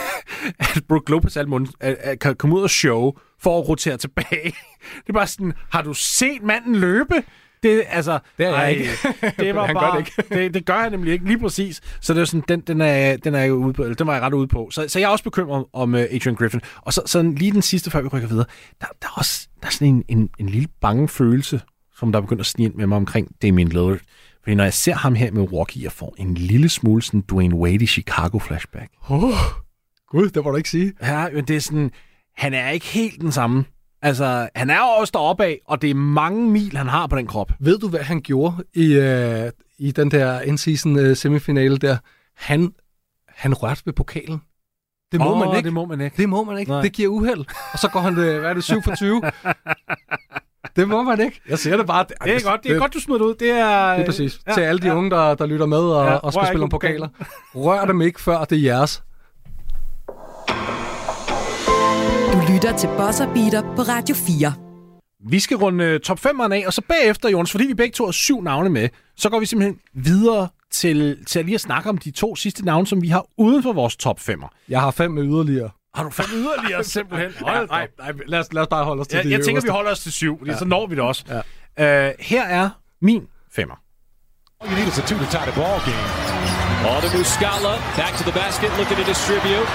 at 0.58 0.82
Brook 0.88 1.08
Lopez 1.08 1.36
kan 2.20 2.36
komme 2.36 2.56
ud 2.56 2.62
og 2.62 2.70
show 2.70 3.12
for 3.40 3.58
at 3.58 3.68
rotere 3.68 3.96
tilbage. 3.96 4.54
Det 5.00 5.08
er 5.08 5.12
bare 5.12 5.26
sådan, 5.26 5.52
har 5.70 5.82
du 5.82 5.94
set 5.94 6.42
manden 6.42 6.76
løbe? 6.76 7.14
Det, 7.62 7.84
altså, 7.88 8.18
Det 8.38 8.46
har 8.46 8.52
jeg 8.52 8.62
ej, 8.62 8.68
ikke. 8.68 8.90
Det 9.42 9.54
var 9.54 9.66
Han 9.66 9.74
gør 9.74 9.80
bare, 9.80 9.98
det 9.98 10.16
det, 10.16 10.30
det, 10.30 10.54
det 10.54 10.66
gør 10.66 10.80
han 10.80 10.92
nemlig 10.92 11.12
ikke 11.12 11.24
lige 11.24 11.38
præcis. 11.38 11.80
Så 12.00 12.14
det 12.14 12.20
er 12.20 12.24
sådan, 12.24 12.44
den, 12.48 12.60
den, 12.60 12.80
er, 12.80 13.16
den, 13.16 13.34
er 13.34 13.40
jeg 13.40 13.54
ude 13.54 13.72
på, 13.72 13.84
den 13.84 14.06
var 14.06 14.12
jeg 14.12 14.22
ret 14.22 14.34
ude 14.34 14.48
på. 14.48 14.68
Så, 14.70 14.88
så 14.88 14.98
jeg 14.98 15.06
er 15.06 15.10
også 15.10 15.24
bekymret 15.24 15.64
om 15.72 15.94
uh, 15.94 16.00
Adrian 16.00 16.34
Griffin. 16.34 16.60
Og 16.76 16.92
så, 16.92 17.02
så 17.06 17.22
lige 17.22 17.52
den 17.52 17.62
sidste, 17.62 17.90
før 17.90 18.00
vi 18.00 18.08
rykker 18.08 18.28
videre. 18.28 18.46
Der, 18.80 18.86
der 19.02 19.08
er 19.08 19.18
også 19.18 19.48
der 19.60 19.66
er 19.66 19.70
sådan 19.70 19.88
en, 19.88 20.04
en, 20.08 20.30
en 20.38 20.48
lille 20.48 20.68
bange 20.80 21.08
følelse, 21.08 21.60
som 21.98 22.12
der 22.12 22.18
er 22.18 22.20
begyndt 22.22 22.40
at 22.40 22.46
snige 22.46 22.66
ind 22.66 22.74
med 22.74 22.86
mig 22.86 22.96
omkring 22.96 23.28
Damian 23.42 23.68
Lillard. 23.68 23.98
Fordi 24.44 24.54
når 24.54 24.64
jeg 24.64 24.74
ser 24.74 24.94
ham 24.94 25.14
her 25.14 25.30
med 25.30 25.42
Milwaukee, 25.42 25.84
jeg 25.84 25.92
får 25.92 26.14
en 26.18 26.34
lille 26.34 26.68
smule 26.68 27.02
sådan 27.02 27.20
Dwayne 27.20 27.54
Wade 27.54 27.84
i 27.84 27.86
Chicago 27.86 28.38
flashback. 28.38 28.90
Oh, 29.08 29.32
Gud, 30.08 30.30
det 30.30 30.44
må 30.44 30.50
du 30.50 30.56
ikke 30.56 30.70
sige. 30.70 30.92
Ja, 31.02 31.28
men 31.34 31.44
det 31.44 31.56
er 31.56 31.60
sådan, 31.60 31.90
han 32.36 32.54
er 32.54 32.70
ikke 32.70 32.86
helt 32.86 33.20
den 33.20 33.32
samme. 33.32 33.64
Altså, 34.02 34.48
han 34.54 34.70
er 34.70 34.78
jo 34.78 35.00
også 35.00 35.10
deroppe 35.14 35.44
af, 35.44 35.60
og 35.66 35.82
det 35.82 35.90
er 35.90 35.94
mange 35.94 36.50
mil, 36.50 36.76
han 36.76 36.88
har 36.88 37.06
på 37.06 37.16
den 37.16 37.26
krop. 37.26 37.52
Ved 37.60 37.78
du, 37.78 37.88
hvad 37.88 38.00
han 38.00 38.20
gjorde 38.20 38.64
i, 38.74 38.92
øh, 38.92 39.50
i 39.78 39.92
den 39.92 40.10
der 40.10 40.40
in-season 40.40 40.98
øh, 40.98 41.16
semifinale 41.16 41.76
der? 41.76 41.96
Han, 42.36 42.72
han 43.28 43.54
rørte 43.54 43.82
ved 43.84 43.92
pokalen. 43.92 44.40
Det 45.12 45.20
må 45.20 45.32
Åh, 45.32 45.38
man 45.38 45.56
ikke. 45.56 45.66
Det 45.66 45.72
må 45.72 45.84
man 45.84 46.00
ikke. 46.00 46.16
Det 46.16 46.28
må 46.28 46.44
man 46.44 46.58
ikke. 46.58 46.72
Nej. 46.72 46.82
Det 46.82 46.92
giver 46.92 47.08
uheld. 47.08 47.44
Og 47.72 47.78
så 47.78 47.88
går 47.92 48.00
han, 48.00 48.18
øh, 48.18 48.40
hvad 48.40 48.50
er 48.50 48.54
det, 48.54 48.64
7 48.64 48.82
for 48.82 48.94
20? 48.94 49.22
det 50.76 50.88
må 50.88 51.02
man 51.02 51.20
ikke. 51.20 51.40
Jeg 51.48 51.58
siger 51.58 51.76
det 51.76 51.86
bare. 51.86 52.04
Det 52.24 52.34
er 52.34 52.50
godt, 52.50 52.64
det 52.64 52.72
er 52.72 52.78
godt, 52.78 52.94
du 52.94 53.00
smider 53.00 53.18
det 53.18 53.26
ud. 53.26 53.34
Det 53.34 53.50
er, 53.50 53.92
Det 53.92 54.00
er 54.00 54.06
præcis. 54.06 54.40
Ja, 54.46 54.52
Til 54.52 54.60
alle 54.60 54.80
de 54.80 54.86
ja. 54.86 54.94
unge, 54.94 55.10
der, 55.10 55.34
der 55.34 55.46
lytter 55.46 55.66
med 55.66 55.78
og, 55.78 56.06
Ja, 56.06 56.14
og 56.14 56.32
skal 56.32 56.40
rør 56.40 56.46
spille 56.46 56.62
om 56.62 56.68
pokaler. 56.68 57.08
Rør 57.54 57.84
dem 57.84 58.00
ikke, 58.02 58.20
før 58.20 58.44
det 58.44 58.58
er 58.58 58.62
jeres. 58.62 59.02
Du 62.32 62.52
lytter 62.52 62.76
til 62.76 62.88
Bosser 62.98 63.32
Beater 63.34 63.62
på 63.76 63.82
Radio 63.82 64.14
4. 64.14 64.52
Vi 65.30 65.40
skal 65.40 65.56
runde 65.56 65.84
øh, 65.84 66.00
top 66.00 66.18
5'eren 66.18 66.52
af, 66.52 66.64
og 66.66 66.72
så 66.72 66.82
bagefter, 66.88 67.28
Jonas, 67.28 67.50
fordi 67.50 67.66
vi 67.66 67.74
begge 67.74 67.92
to 67.92 68.04
har 68.04 68.12
syv 68.12 68.42
navne 68.42 68.70
med, 68.70 68.88
så 69.16 69.30
går 69.30 69.40
vi 69.40 69.46
simpelthen 69.46 69.78
videre 69.94 70.48
til, 70.70 71.24
til 71.26 71.38
at 71.38 71.44
lige 71.44 71.54
at 71.54 71.60
snakke 71.60 71.88
om 71.88 71.98
de 71.98 72.10
to 72.10 72.36
sidste 72.36 72.64
navne, 72.64 72.86
som 72.86 73.02
vi 73.02 73.08
har 73.08 73.26
uden 73.38 73.62
for 73.62 73.72
vores 73.72 73.96
top 73.96 74.18
5'er. 74.20 74.48
Jeg 74.68 74.80
har 74.80 74.90
fem 74.90 75.10
med 75.10 75.22
yderligere. 75.24 75.70
Har 75.94 76.02
du 76.04 76.10
fem 76.10 76.26
yderligere 76.32 76.84
simpelthen? 76.96 77.32
Hold 77.40 77.68
nej, 77.68 77.88
nej, 77.98 78.12
lad 78.26 78.40
os, 78.40 78.52
lad 78.52 78.62
os 78.62 78.68
bare 78.68 78.84
holde 78.84 79.00
os 79.00 79.08
til 79.08 79.16
Jeg, 79.16 79.24
de 79.24 79.30
jeg 79.30 79.40
tænker, 79.44 79.60
vi 79.62 79.66
øverste. 79.66 79.72
holder 79.78 79.90
os 79.90 80.00
til 80.00 80.12
syv, 80.12 80.38
fordi 80.38 80.50
ja. 80.50 80.56
så 80.58 80.64
når 80.64 80.86
vi 80.86 80.94
det 80.94 81.04
også. 81.04 81.22
Ja. 81.78 82.08
Uh, 82.08 82.14
her 82.30 82.44
er 82.60 82.66
min 83.08 83.22
femmer. 83.56 83.76
All 84.60 84.70
you 84.72 84.76
need 84.78 84.88
is 84.92 84.98
a 84.98 85.04
two 85.10 85.18
to 85.22 85.26
tie 85.34 85.46
the 85.50 85.56
ball 85.60 85.78
game. 85.90 86.06
To 87.04 87.08
Muscala. 87.18 87.74
Back 88.02 88.12
to 88.20 88.24
the 88.30 88.36
basket, 88.42 88.68
looking 88.80 88.98
to 89.02 89.06
distribute. 89.14 89.68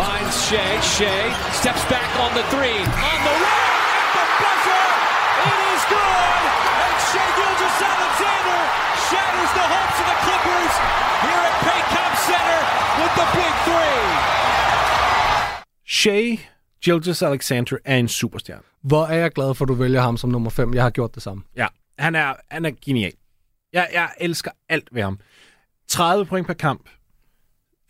Finds 0.00 0.34
Shea. 0.46 0.70
Shea 0.96 1.22
steps 1.60 1.84
back 1.94 2.08
on 2.24 2.30
the 2.38 2.44
three. 2.54 2.80
On 3.12 3.18
the 3.28 3.36
way! 3.44 3.66
The 4.16 4.24
buzzer! 4.42 4.86
It 5.50 5.58
is 5.74 5.82
good! 5.96 6.42
And 6.84 6.96
Shea 7.10 7.28
Gilgis 7.38 7.78
Alexander 7.94 8.60
shatters 9.08 9.52
the 9.60 9.66
hopes 9.74 9.98
of 10.02 10.06
the 10.12 10.18
Clippers 10.24 10.74
here 11.26 11.42
at 11.50 11.54
Paycom 11.66 12.12
Center 12.28 12.60
with 13.00 13.12
the 13.20 13.26
big 13.38 13.54
three. 13.68 14.04
Shea 15.88 16.36
Gilgis 16.84 17.22
Alexander 17.22 17.76
er 17.84 17.96
en 17.96 18.08
superstjerne. 18.08 18.62
Hvor 18.82 19.04
er 19.04 19.16
jeg 19.16 19.30
glad 19.30 19.54
for, 19.54 19.64
at 19.64 19.68
du 19.68 19.74
vælger 19.74 20.00
ham 20.00 20.16
som 20.16 20.30
nummer 20.30 20.50
5. 20.50 20.74
Jeg 20.74 20.82
har 20.82 20.90
gjort 20.90 21.14
det 21.14 21.22
samme. 21.22 21.42
Ja, 21.56 21.66
han 21.98 22.14
er, 22.14 22.34
han 22.50 22.64
er 22.64 22.70
genial. 22.84 23.12
Jeg, 23.72 23.88
jeg 23.92 24.08
elsker 24.20 24.50
alt 24.68 24.88
ved 24.92 25.02
ham. 25.02 25.18
30 25.88 26.26
point 26.26 26.46
per 26.46 26.54
kamp, 26.54 26.88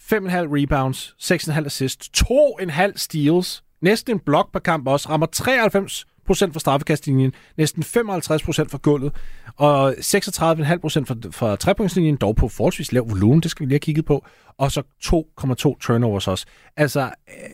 5,5 0.02 0.18
rebounds, 0.32 1.14
6,5 1.22 1.66
assists, 1.66 2.10
2,5 2.18 2.92
steals, 2.96 3.64
næsten 3.80 4.16
en 4.16 4.18
blok 4.18 4.52
per 4.52 4.60
kamp 4.60 4.88
også, 4.88 5.08
rammer 5.08 5.26
93% 5.26 6.52
fra 6.52 6.60
straffekastlinjen, 6.60 7.32
næsten 7.56 7.82
55% 7.82 7.86
fra 7.88 8.78
gulvet, 8.82 9.12
og 9.56 9.90
36,5% 9.92 9.98
fra, 10.40 11.30
fra 11.30 11.56
trepunktslinjen, 11.56 12.16
dog 12.16 12.36
på 12.36 12.48
forholdsvis 12.48 12.92
lav 12.92 13.10
volumen, 13.10 13.40
det 13.40 13.50
skal 13.50 13.64
vi 13.64 13.66
lige 13.66 13.74
have 13.74 13.80
kigget 13.80 14.04
på, 14.04 14.26
og 14.58 14.72
så 14.72 14.82
2,2 15.04 15.78
turnovers 15.80 16.28
også. 16.28 16.46
Altså, 16.76 17.00
øh, 17.00 17.50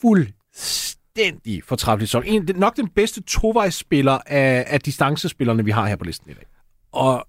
fuldstændig 0.00 1.62
fortræffelig 1.64 2.08
sæson. 2.08 2.24
En, 2.24 2.48
nok 2.54 2.76
den 2.76 2.88
bedste 2.88 3.22
tovejsspiller 3.22 4.18
af, 4.26 4.64
af 4.66 4.80
distancespillerne, 4.80 5.64
vi 5.64 5.70
har 5.70 5.86
her 5.86 5.96
på 5.96 6.04
listen 6.04 6.30
i 6.30 6.34
dag. 6.34 6.44
Og 6.92 7.26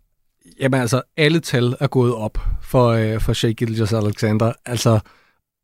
jamen 0.59 0.81
altså, 0.81 1.01
alle 1.17 1.39
tal 1.39 1.75
er 1.79 1.87
gået 1.87 2.15
op 2.15 2.39
for, 2.61 2.87
øh, 2.87 3.21
for 3.21 3.33
Shea 3.33 3.51
Gilgis 3.51 3.93
Alexander. 3.93 4.53
Altså, 4.65 4.99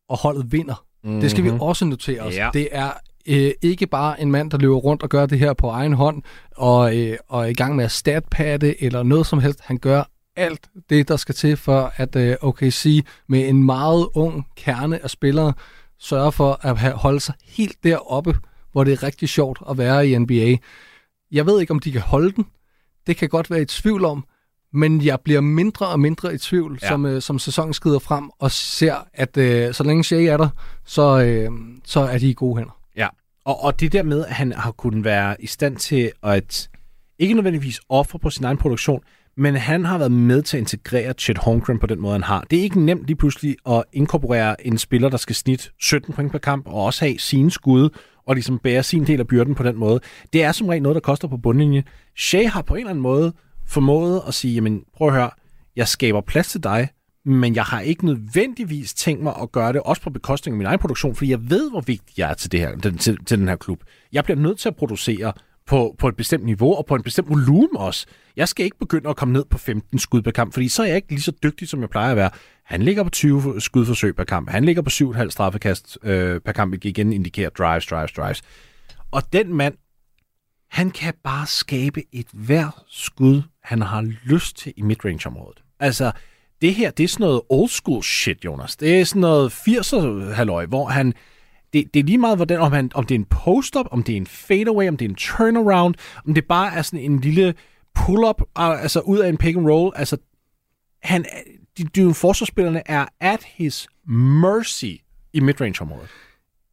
og 0.09 0.17
holdet 0.17 0.51
vinder. 0.51 0.85
Mm-hmm. 1.03 1.21
Det 1.21 1.31
skal 1.31 1.43
vi 1.43 1.51
også 1.59 1.85
notere 1.85 2.21
os. 2.21 2.35
Ja. 2.35 2.49
Det 2.53 2.67
er 2.71 2.91
øh, 3.27 3.51
ikke 3.61 3.87
bare 3.87 4.21
en 4.21 4.31
mand, 4.31 4.51
der 4.51 4.57
løber 4.57 4.75
rundt 4.75 5.03
og 5.03 5.09
gør 5.09 5.25
det 5.25 5.39
her 5.39 5.53
på 5.53 5.69
egen 5.69 5.93
hånd, 5.93 6.23
og, 6.57 6.97
øh, 6.97 7.17
og 7.29 7.41
er 7.43 7.47
i 7.47 7.53
gang 7.53 7.75
med 7.75 7.85
at 7.85 7.91
statpadde 7.91 8.83
eller 8.83 9.03
noget 9.03 9.25
som 9.25 9.39
helst. 9.39 9.59
Han 9.61 9.77
gør 9.77 10.03
alt 10.35 10.69
det, 10.89 11.07
der 11.07 11.17
skal 11.17 11.35
til 11.35 11.57
for, 11.57 11.93
at 11.95 12.15
øh, 12.15 12.35
OKC 12.41 13.05
med 13.27 13.49
en 13.49 13.63
meget 13.63 14.07
ung 14.13 14.47
kerne 14.57 15.03
af 15.03 15.09
spillere 15.09 15.53
sørger 16.03 16.31
for 16.31 16.59
at 16.61 16.77
have, 16.77 16.93
holde 16.93 17.19
sig 17.19 17.35
helt 17.45 17.83
deroppe, 17.83 18.35
hvor 18.71 18.83
det 18.83 18.93
er 18.93 19.03
rigtig 19.03 19.29
sjovt 19.29 19.59
at 19.69 19.77
være 19.77 20.07
i 20.07 20.17
NBA. 20.17 20.55
Jeg 21.31 21.45
ved 21.45 21.61
ikke, 21.61 21.71
om 21.71 21.79
de 21.79 21.91
kan 21.91 22.01
holde 22.01 22.31
den. 22.31 22.45
Det 23.07 23.17
kan 23.17 23.29
godt 23.29 23.51
være 23.51 23.61
i 23.61 23.65
tvivl 23.65 24.05
om, 24.05 24.25
men 24.73 25.05
jeg 25.05 25.19
bliver 25.19 25.41
mindre 25.41 25.87
og 25.87 25.99
mindre 25.99 26.33
i 26.33 26.37
tvivl, 26.37 26.79
ja. 26.81 26.87
som, 26.87 27.05
øh, 27.05 27.21
som 27.21 27.39
sæsonen 27.39 27.73
skrider 27.73 27.99
frem, 27.99 28.29
og 28.39 28.51
ser, 28.51 28.95
at 29.13 29.37
øh, 29.37 29.73
så 29.73 29.83
længe 29.83 30.03
Shea 30.03 30.23
er 30.23 30.37
der, 30.37 30.49
så, 30.85 31.23
øh, 31.23 31.51
så 31.85 31.99
er 31.99 32.17
de 32.17 32.29
i 32.29 32.33
gode 32.33 32.57
hænder. 32.57 32.79
Ja, 32.97 33.07
og, 33.45 33.63
og 33.63 33.79
det 33.79 33.91
der 33.91 34.03
med, 34.03 34.25
at 34.25 34.33
han 34.33 34.51
har 34.51 34.71
kunnet 34.71 35.03
være 35.03 35.35
i 35.39 35.47
stand 35.47 35.77
til 35.77 36.11
at 36.23 36.69
ikke 37.19 37.33
nødvendigvis 37.33 37.81
ofre 37.89 38.19
på 38.19 38.29
sin 38.29 38.45
egen 38.45 38.57
produktion, 38.57 39.01
men 39.37 39.55
han 39.55 39.85
har 39.85 39.97
været 39.97 40.11
med 40.11 40.41
til 40.41 40.57
at 40.57 40.61
integrere 40.61 41.13
Chet 41.13 41.37
Holmgren 41.37 41.79
på 41.79 41.87
den 41.87 41.99
måde, 41.99 42.13
han 42.13 42.23
har. 42.23 42.45
Det 42.51 42.59
er 42.59 42.63
ikke 42.63 42.81
nemt 42.81 43.05
lige 43.07 43.15
pludselig 43.15 43.55
at 43.69 43.83
inkorporere 43.93 44.67
en 44.67 44.77
spiller, 44.77 45.09
der 45.09 45.17
skal 45.17 45.35
snit 45.35 45.71
17 45.79 46.13
point 46.13 46.31
per 46.31 46.39
kamp, 46.39 46.67
og 46.67 46.83
også 46.83 47.05
have 47.05 47.19
sine 47.19 47.51
skud, 47.51 47.89
og 48.27 48.35
ligesom 48.35 48.59
bære 48.59 48.83
sin 48.83 49.07
del 49.07 49.19
af 49.19 49.27
byrden 49.27 49.55
på 49.55 49.63
den 49.63 49.75
måde. 49.75 49.99
Det 50.33 50.43
er 50.43 50.51
som 50.51 50.67
regel 50.67 50.83
noget, 50.83 50.95
der 50.95 51.01
koster 51.01 51.27
på 51.27 51.37
bundlinje. 51.37 51.83
Shea 52.17 52.47
har 52.47 52.61
på 52.61 52.73
en 52.73 52.79
eller 52.79 52.89
anden 52.89 53.01
måde 53.01 53.33
formået 53.67 54.21
at 54.27 54.33
sige, 54.33 54.53
jamen 54.53 54.81
prøv 54.97 55.07
at 55.07 55.13
høre, 55.13 55.29
jeg 55.75 55.87
skaber 55.87 56.21
plads 56.21 56.47
til 56.47 56.63
dig, 56.63 56.89
men 57.25 57.55
jeg 57.55 57.63
har 57.63 57.81
ikke 57.81 58.05
nødvendigvis 58.05 58.93
tænkt 58.93 59.23
mig 59.23 59.33
at 59.41 59.51
gøre 59.51 59.73
det, 59.73 59.81
også 59.81 60.01
på 60.01 60.09
bekostning 60.09 60.53
af 60.53 60.57
min 60.57 60.67
egen 60.67 60.79
produktion, 60.79 61.15
fordi 61.15 61.31
jeg 61.31 61.49
ved, 61.49 61.69
hvor 61.69 61.81
vigtig 61.81 62.19
jeg 62.19 62.29
er 62.29 62.33
til, 62.33 62.51
det 62.51 62.59
her, 62.59 62.77
til, 62.99 63.25
til 63.25 63.39
den 63.39 63.47
her 63.47 63.55
klub. 63.55 63.79
Jeg 64.13 64.23
bliver 64.23 64.37
nødt 64.37 64.59
til 64.59 64.69
at 64.69 64.75
producere 64.75 65.33
på, 65.65 65.95
på 65.99 66.07
et 66.07 66.15
bestemt 66.15 66.45
niveau 66.45 66.75
og 66.75 66.85
på 66.85 66.95
en 66.95 67.03
bestemt 67.03 67.29
volumen 67.29 67.77
også. 67.77 68.05
Jeg 68.35 68.47
skal 68.47 68.65
ikke 68.65 68.77
begynde 68.79 69.09
at 69.09 69.15
komme 69.15 69.33
ned 69.33 69.45
på 69.45 69.57
15 69.57 69.99
skud 69.99 70.21
per 70.21 70.31
kamp, 70.31 70.53
fordi 70.53 70.69
så 70.69 70.83
er 70.83 70.87
jeg 70.87 70.95
ikke 70.95 71.09
lige 71.09 71.21
så 71.21 71.31
dygtig, 71.43 71.69
som 71.69 71.81
jeg 71.81 71.89
plejer 71.89 72.11
at 72.11 72.17
være. 72.17 72.29
Han 72.63 72.81
ligger 72.81 73.03
på 73.03 73.09
20 73.09 73.61
skudforsøg 73.61 74.15
per 74.15 74.23
kamp. 74.23 74.49
Han 74.49 74.65
ligger 74.65 74.81
på 74.81 74.89
7,5 74.89 75.29
straffekast 75.29 75.97
øh, 76.03 76.41
per 76.41 76.51
kamp, 76.51 76.71
hvilket 76.71 76.89
igen 76.89 77.13
indikerer 77.13 77.49
drives, 77.49 77.85
drives, 77.85 78.11
drives. 78.11 78.41
Og 79.11 79.33
den 79.33 79.53
mand, 79.53 79.73
han 80.69 80.91
kan 80.91 81.13
bare 81.23 81.47
skabe 81.47 82.03
et 82.11 82.27
hver 82.33 82.83
skud, 82.89 83.41
han 83.63 83.81
har 83.81 84.01
lyst 84.23 84.57
til 84.57 84.73
i 84.77 84.81
midrange-området. 84.81 85.63
Altså, 85.79 86.11
det 86.61 86.75
her, 86.75 86.91
det 86.91 87.03
er 87.03 87.07
sådan 87.07 87.23
noget 87.23 87.41
old 87.49 87.69
school 87.69 88.03
shit, 88.03 88.45
Jonas. 88.45 88.75
Det 88.75 88.99
er 88.99 89.05
sådan 89.05 89.19
noget 89.19 89.49
80'er 89.51 90.33
halløj, 90.33 90.65
hvor 90.65 90.85
han... 90.85 91.13
Det, 91.73 91.93
det 91.93 91.99
er 91.99 92.03
lige 92.03 92.17
meget, 92.17 92.37
hvordan, 92.37 92.59
om, 92.59 92.71
han, 92.71 92.91
om 92.95 93.05
det 93.05 93.15
er 93.15 93.19
en 93.19 93.25
post-up, 93.25 93.85
om 93.91 94.03
det 94.03 94.13
er 94.13 94.17
en 94.17 94.27
fadeaway, 94.27 94.87
om 94.87 94.97
det 94.97 95.05
er 95.05 95.09
en 95.09 95.15
turnaround, 95.15 95.95
om 96.27 96.33
det 96.33 96.45
bare 96.45 96.73
er 96.75 96.81
sådan 96.81 96.99
en 96.99 97.19
lille 97.19 97.53
pull-up, 97.95 98.41
altså 98.55 98.99
ud 98.99 99.19
af 99.19 99.29
en 99.29 99.37
pick 99.37 99.57
and 99.57 99.69
roll. 99.69 99.91
Altså, 99.95 100.17
han, 101.03 101.25
de, 101.77 101.83
de 101.83 102.13
forsvarsspillerne 102.13 102.81
er 102.85 103.05
at 103.19 103.43
his 103.43 103.87
mercy 104.07 104.85
i 105.33 105.39
midrange-området. 105.39 106.09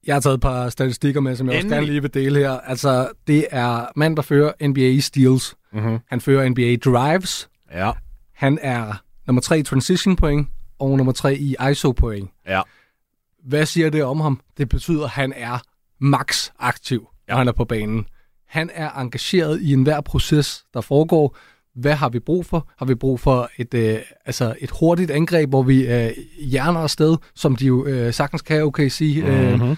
Jeg 0.07 0.15
har 0.15 0.21
taget 0.21 0.35
et 0.35 0.41
par 0.41 0.69
statistikker 0.69 1.21
med, 1.21 1.37
som 1.37 1.47
jeg 1.47 1.55
Endelig. 1.55 1.67
også 1.67 1.77
gerne 1.77 1.87
lige 1.87 2.03
vil 2.03 2.15
dele 2.15 2.39
her. 2.39 2.51
Altså, 2.51 3.09
det 3.27 3.47
er 3.51 3.87
mand, 3.97 4.17
der 4.17 4.23
fører 4.23 4.69
NBA 4.69 5.01
steals. 5.01 5.55
Mm-hmm. 5.73 5.99
Han 6.09 6.21
fører 6.21 6.49
NBA 6.49 6.77
drives. 6.77 7.49
Ja. 7.73 7.91
Han 8.35 8.59
er 8.63 9.03
nummer 9.27 9.41
tre 9.41 9.59
i 9.59 9.63
transition 9.63 10.17
point, 10.17 10.49
og 10.79 10.97
nummer 10.97 11.13
tre 11.13 11.35
i 11.37 11.57
ISO 11.71 11.93
point. 11.93 12.31
Ja. 12.47 12.61
Hvad 13.45 13.67
siger 13.67 13.91
det 13.91 14.05
om 14.05 14.21
ham? 14.21 14.41
Det 14.59 14.69
betyder, 14.69 15.05
at 15.05 15.11
han 15.11 15.33
er 15.37 15.59
max 15.99 16.51
aktiv, 16.59 17.09
når 17.29 17.37
han 17.37 17.49
er 17.49 17.53
på 17.53 17.65
banen. 17.65 18.07
Han 18.49 18.71
er 18.75 18.91
engageret 18.91 19.61
i 19.61 19.73
enhver 19.73 20.01
proces, 20.01 20.65
der 20.75 20.81
foregår. 20.81 21.37
Hvad 21.75 21.95
har 21.95 22.09
vi 22.09 22.19
brug 22.19 22.47
for? 22.47 22.69
Har 22.79 22.87
vi 22.87 22.95
brug 22.95 23.21
for 23.21 23.51
et, 23.59 23.75
øh, 23.75 23.99
altså 24.27 24.55
et 24.61 24.71
hurtigt 24.81 25.11
angreb, 25.11 25.49
hvor 25.49 25.63
vi 25.63 25.87
øh, 25.87 26.11
hjerner 26.41 26.81
afsted, 26.81 27.17
som 27.35 27.57
de 27.57 27.67
jo 27.67 27.87
øh, 27.87 28.13
sagtens 28.15 28.43
kan 28.43 28.63
okay 28.63 28.89
sige. 28.89 29.23
Mm-hmm. 29.23 29.71
Øh, 29.71 29.77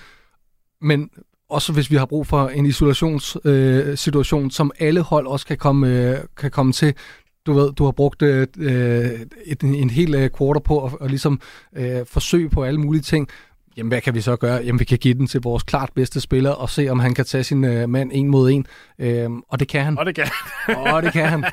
men 0.80 1.10
også 1.50 1.72
hvis 1.72 1.90
vi 1.90 1.96
har 1.96 2.06
brug 2.06 2.26
for 2.26 2.48
en 2.48 2.66
isolationssituation, 2.66 4.44
øh, 4.44 4.50
som 4.50 4.70
alle 4.78 5.00
hold 5.00 5.26
også 5.26 5.46
kan 5.46 5.58
komme, 5.58 5.88
øh, 5.88 6.18
kan 6.36 6.50
komme 6.50 6.72
til. 6.72 6.94
Du 7.46 7.52
ved, 7.52 7.72
du 7.72 7.84
har 7.84 7.92
brugt 7.92 8.22
øh, 8.22 8.46
et, 9.44 9.62
en 9.62 9.90
hel 9.90 10.14
øh, 10.14 10.30
quarter 10.38 10.60
på 10.60 10.84
at, 10.84 10.92
at 11.00 11.10
ligesom 11.10 11.40
øh, 11.76 12.06
forsøge 12.06 12.50
på 12.50 12.64
alle 12.64 12.80
mulige 12.80 13.02
ting. 13.02 13.28
Jamen, 13.76 13.88
hvad 13.88 14.00
kan 14.00 14.14
vi 14.14 14.20
så 14.20 14.36
gøre? 14.36 14.62
Jamen, 14.64 14.80
vi 14.80 14.84
kan 14.84 14.98
give 14.98 15.14
den 15.14 15.26
til 15.26 15.40
vores 15.40 15.62
klart 15.62 15.90
bedste 15.94 16.20
spiller 16.20 16.50
og 16.50 16.70
se, 16.70 16.88
om 16.88 17.00
han 17.00 17.14
kan 17.14 17.24
tage 17.24 17.44
sin 17.44 17.64
øh, 17.64 17.88
mand 17.88 18.10
en 18.14 18.28
mod 18.28 18.50
en. 18.50 18.66
Øhm, 18.98 19.42
og 19.48 19.60
det 19.60 19.68
kan 19.68 19.84
han. 19.84 19.98
Og 19.98 20.06
det 20.06 20.14
kan 20.14 20.26
han. 20.26 20.76
og 20.94 21.02
det 21.02 21.12
kan 21.12 21.28
han. 21.28 21.44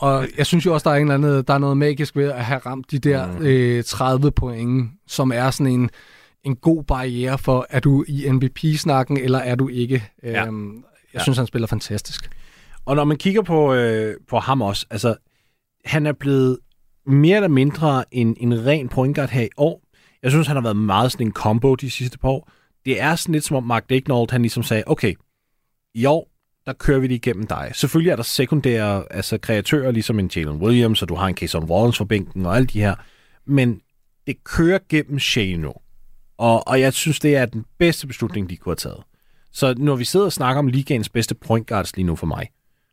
Og 0.00 0.28
jeg 0.38 0.46
synes 0.46 0.66
jo 0.66 0.74
også, 0.74 0.88
der 0.88 0.94
er, 0.94 0.98
en 0.98 1.10
eller 1.10 1.14
anden, 1.14 1.44
der 1.46 1.54
er 1.54 1.58
noget 1.58 1.76
magisk 1.76 2.16
ved 2.16 2.32
at 2.32 2.44
have 2.44 2.58
ramt 2.58 2.90
de 2.90 2.98
der 2.98 3.26
mm. 3.26 3.44
øh, 3.44 3.84
30 3.84 4.30
point, 4.30 4.90
som 5.06 5.32
er 5.34 5.50
sådan 5.50 5.72
en 5.72 5.90
en 6.44 6.56
god 6.56 6.84
barriere 6.84 7.38
for, 7.38 7.66
er 7.70 7.80
du 7.80 8.04
i 8.08 8.30
MVP-snakken, 8.30 9.16
eller 9.16 9.38
er 9.38 9.54
du 9.54 9.68
ikke? 9.68 10.04
Ja. 10.22 10.46
Øhm, 10.46 10.74
jeg 10.74 10.82
ja. 11.14 11.22
synes, 11.22 11.38
han 11.38 11.46
spiller 11.46 11.66
fantastisk. 11.66 12.30
Og 12.84 12.96
når 12.96 13.04
man 13.04 13.16
kigger 13.16 13.42
på, 13.42 13.74
øh, 13.74 14.16
på 14.28 14.38
ham 14.38 14.62
også, 14.62 14.86
altså, 14.90 15.14
han 15.84 16.06
er 16.06 16.12
blevet 16.12 16.58
mere 17.06 17.36
eller 17.36 17.48
mindre 17.48 18.04
en, 18.12 18.36
en 18.40 18.66
ren 18.66 18.88
point 18.88 19.16
guard 19.16 19.30
her 19.30 19.42
i 19.42 19.48
år. 19.56 19.82
Jeg 20.22 20.30
synes, 20.30 20.46
han 20.46 20.56
har 20.56 20.62
været 20.62 20.76
meget 20.76 21.12
sådan 21.12 21.26
en 21.26 21.32
combo 21.32 21.74
de 21.74 21.90
sidste 21.90 22.18
par 22.18 22.28
år. 22.28 22.50
Det 22.84 23.00
er 23.00 23.16
sådan 23.16 23.32
lidt 23.32 23.44
som 23.44 23.56
om 23.56 23.64
Mark 23.64 23.90
Dignold, 23.90 24.30
han 24.30 24.42
ligesom 24.42 24.62
sagde, 24.62 24.82
okay, 24.86 25.14
i 25.94 26.04
år, 26.04 26.30
der 26.66 26.72
kører 26.72 26.98
vi 26.98 27.06
det 27.06 27.14
igennem 27.14 27.46
dig. 27.46 27.70
Selvfølgelig 27.74 28.10
er 28.10 28.16
der 28.16 28.22
sekundære 28.22 29.04
altså 29.10 29.38
kreatører, 29.38 29.90
ligesom 29.90 30.18
en 30.18 30.30
Jalen 30.36 30.62
Williams, 30.62 31.02
og 31.02 31.08
du 31.08 31.14
har 31.14 31.26
en 31.26 31.36
Cason 31.36 31.64
Wallace 31.64 31.96
for 31.96 32.04
bænken 32.04 32.46
og 32.46 32.56
alle 32.56 32.66
de 32.66 32.80
her. 32.80 32.94
Men 33.46 33.80
det 34.26 34.44
kører 34.44 34.78
gennem 34.88 35.18
Shea 35.18 35.56
nu. 35.56 35.72
Og, 36.38 36.68
og 36.68 36.80
jeg 36.80 36.92
synes, 36.92 37.20
det 37.20 37.36
er 37.36 37.46
den 37.46 37.64
bedste 37.78 38.06
beslutning, 38.06 38.50
de 38.50 38.56
kunne 38.56 38.70
have 38.70 38.76
taget. 38.76 39.02
Så 39.52 39.74
når 39.78 39.96
vi 39.96 40.04
sidder 40.04 40.26
og 40.26 40.32
snakker 40.32 40.58
om 40.58 40.66
ligaens 40.66 41.08
bedste 41.08 41.34
point 41.34 41.66
guards 41.66 41.96
lige 41.96 42.06
nu 42.06 42.16
for 42.16 42.26
mig, 42.26 42.48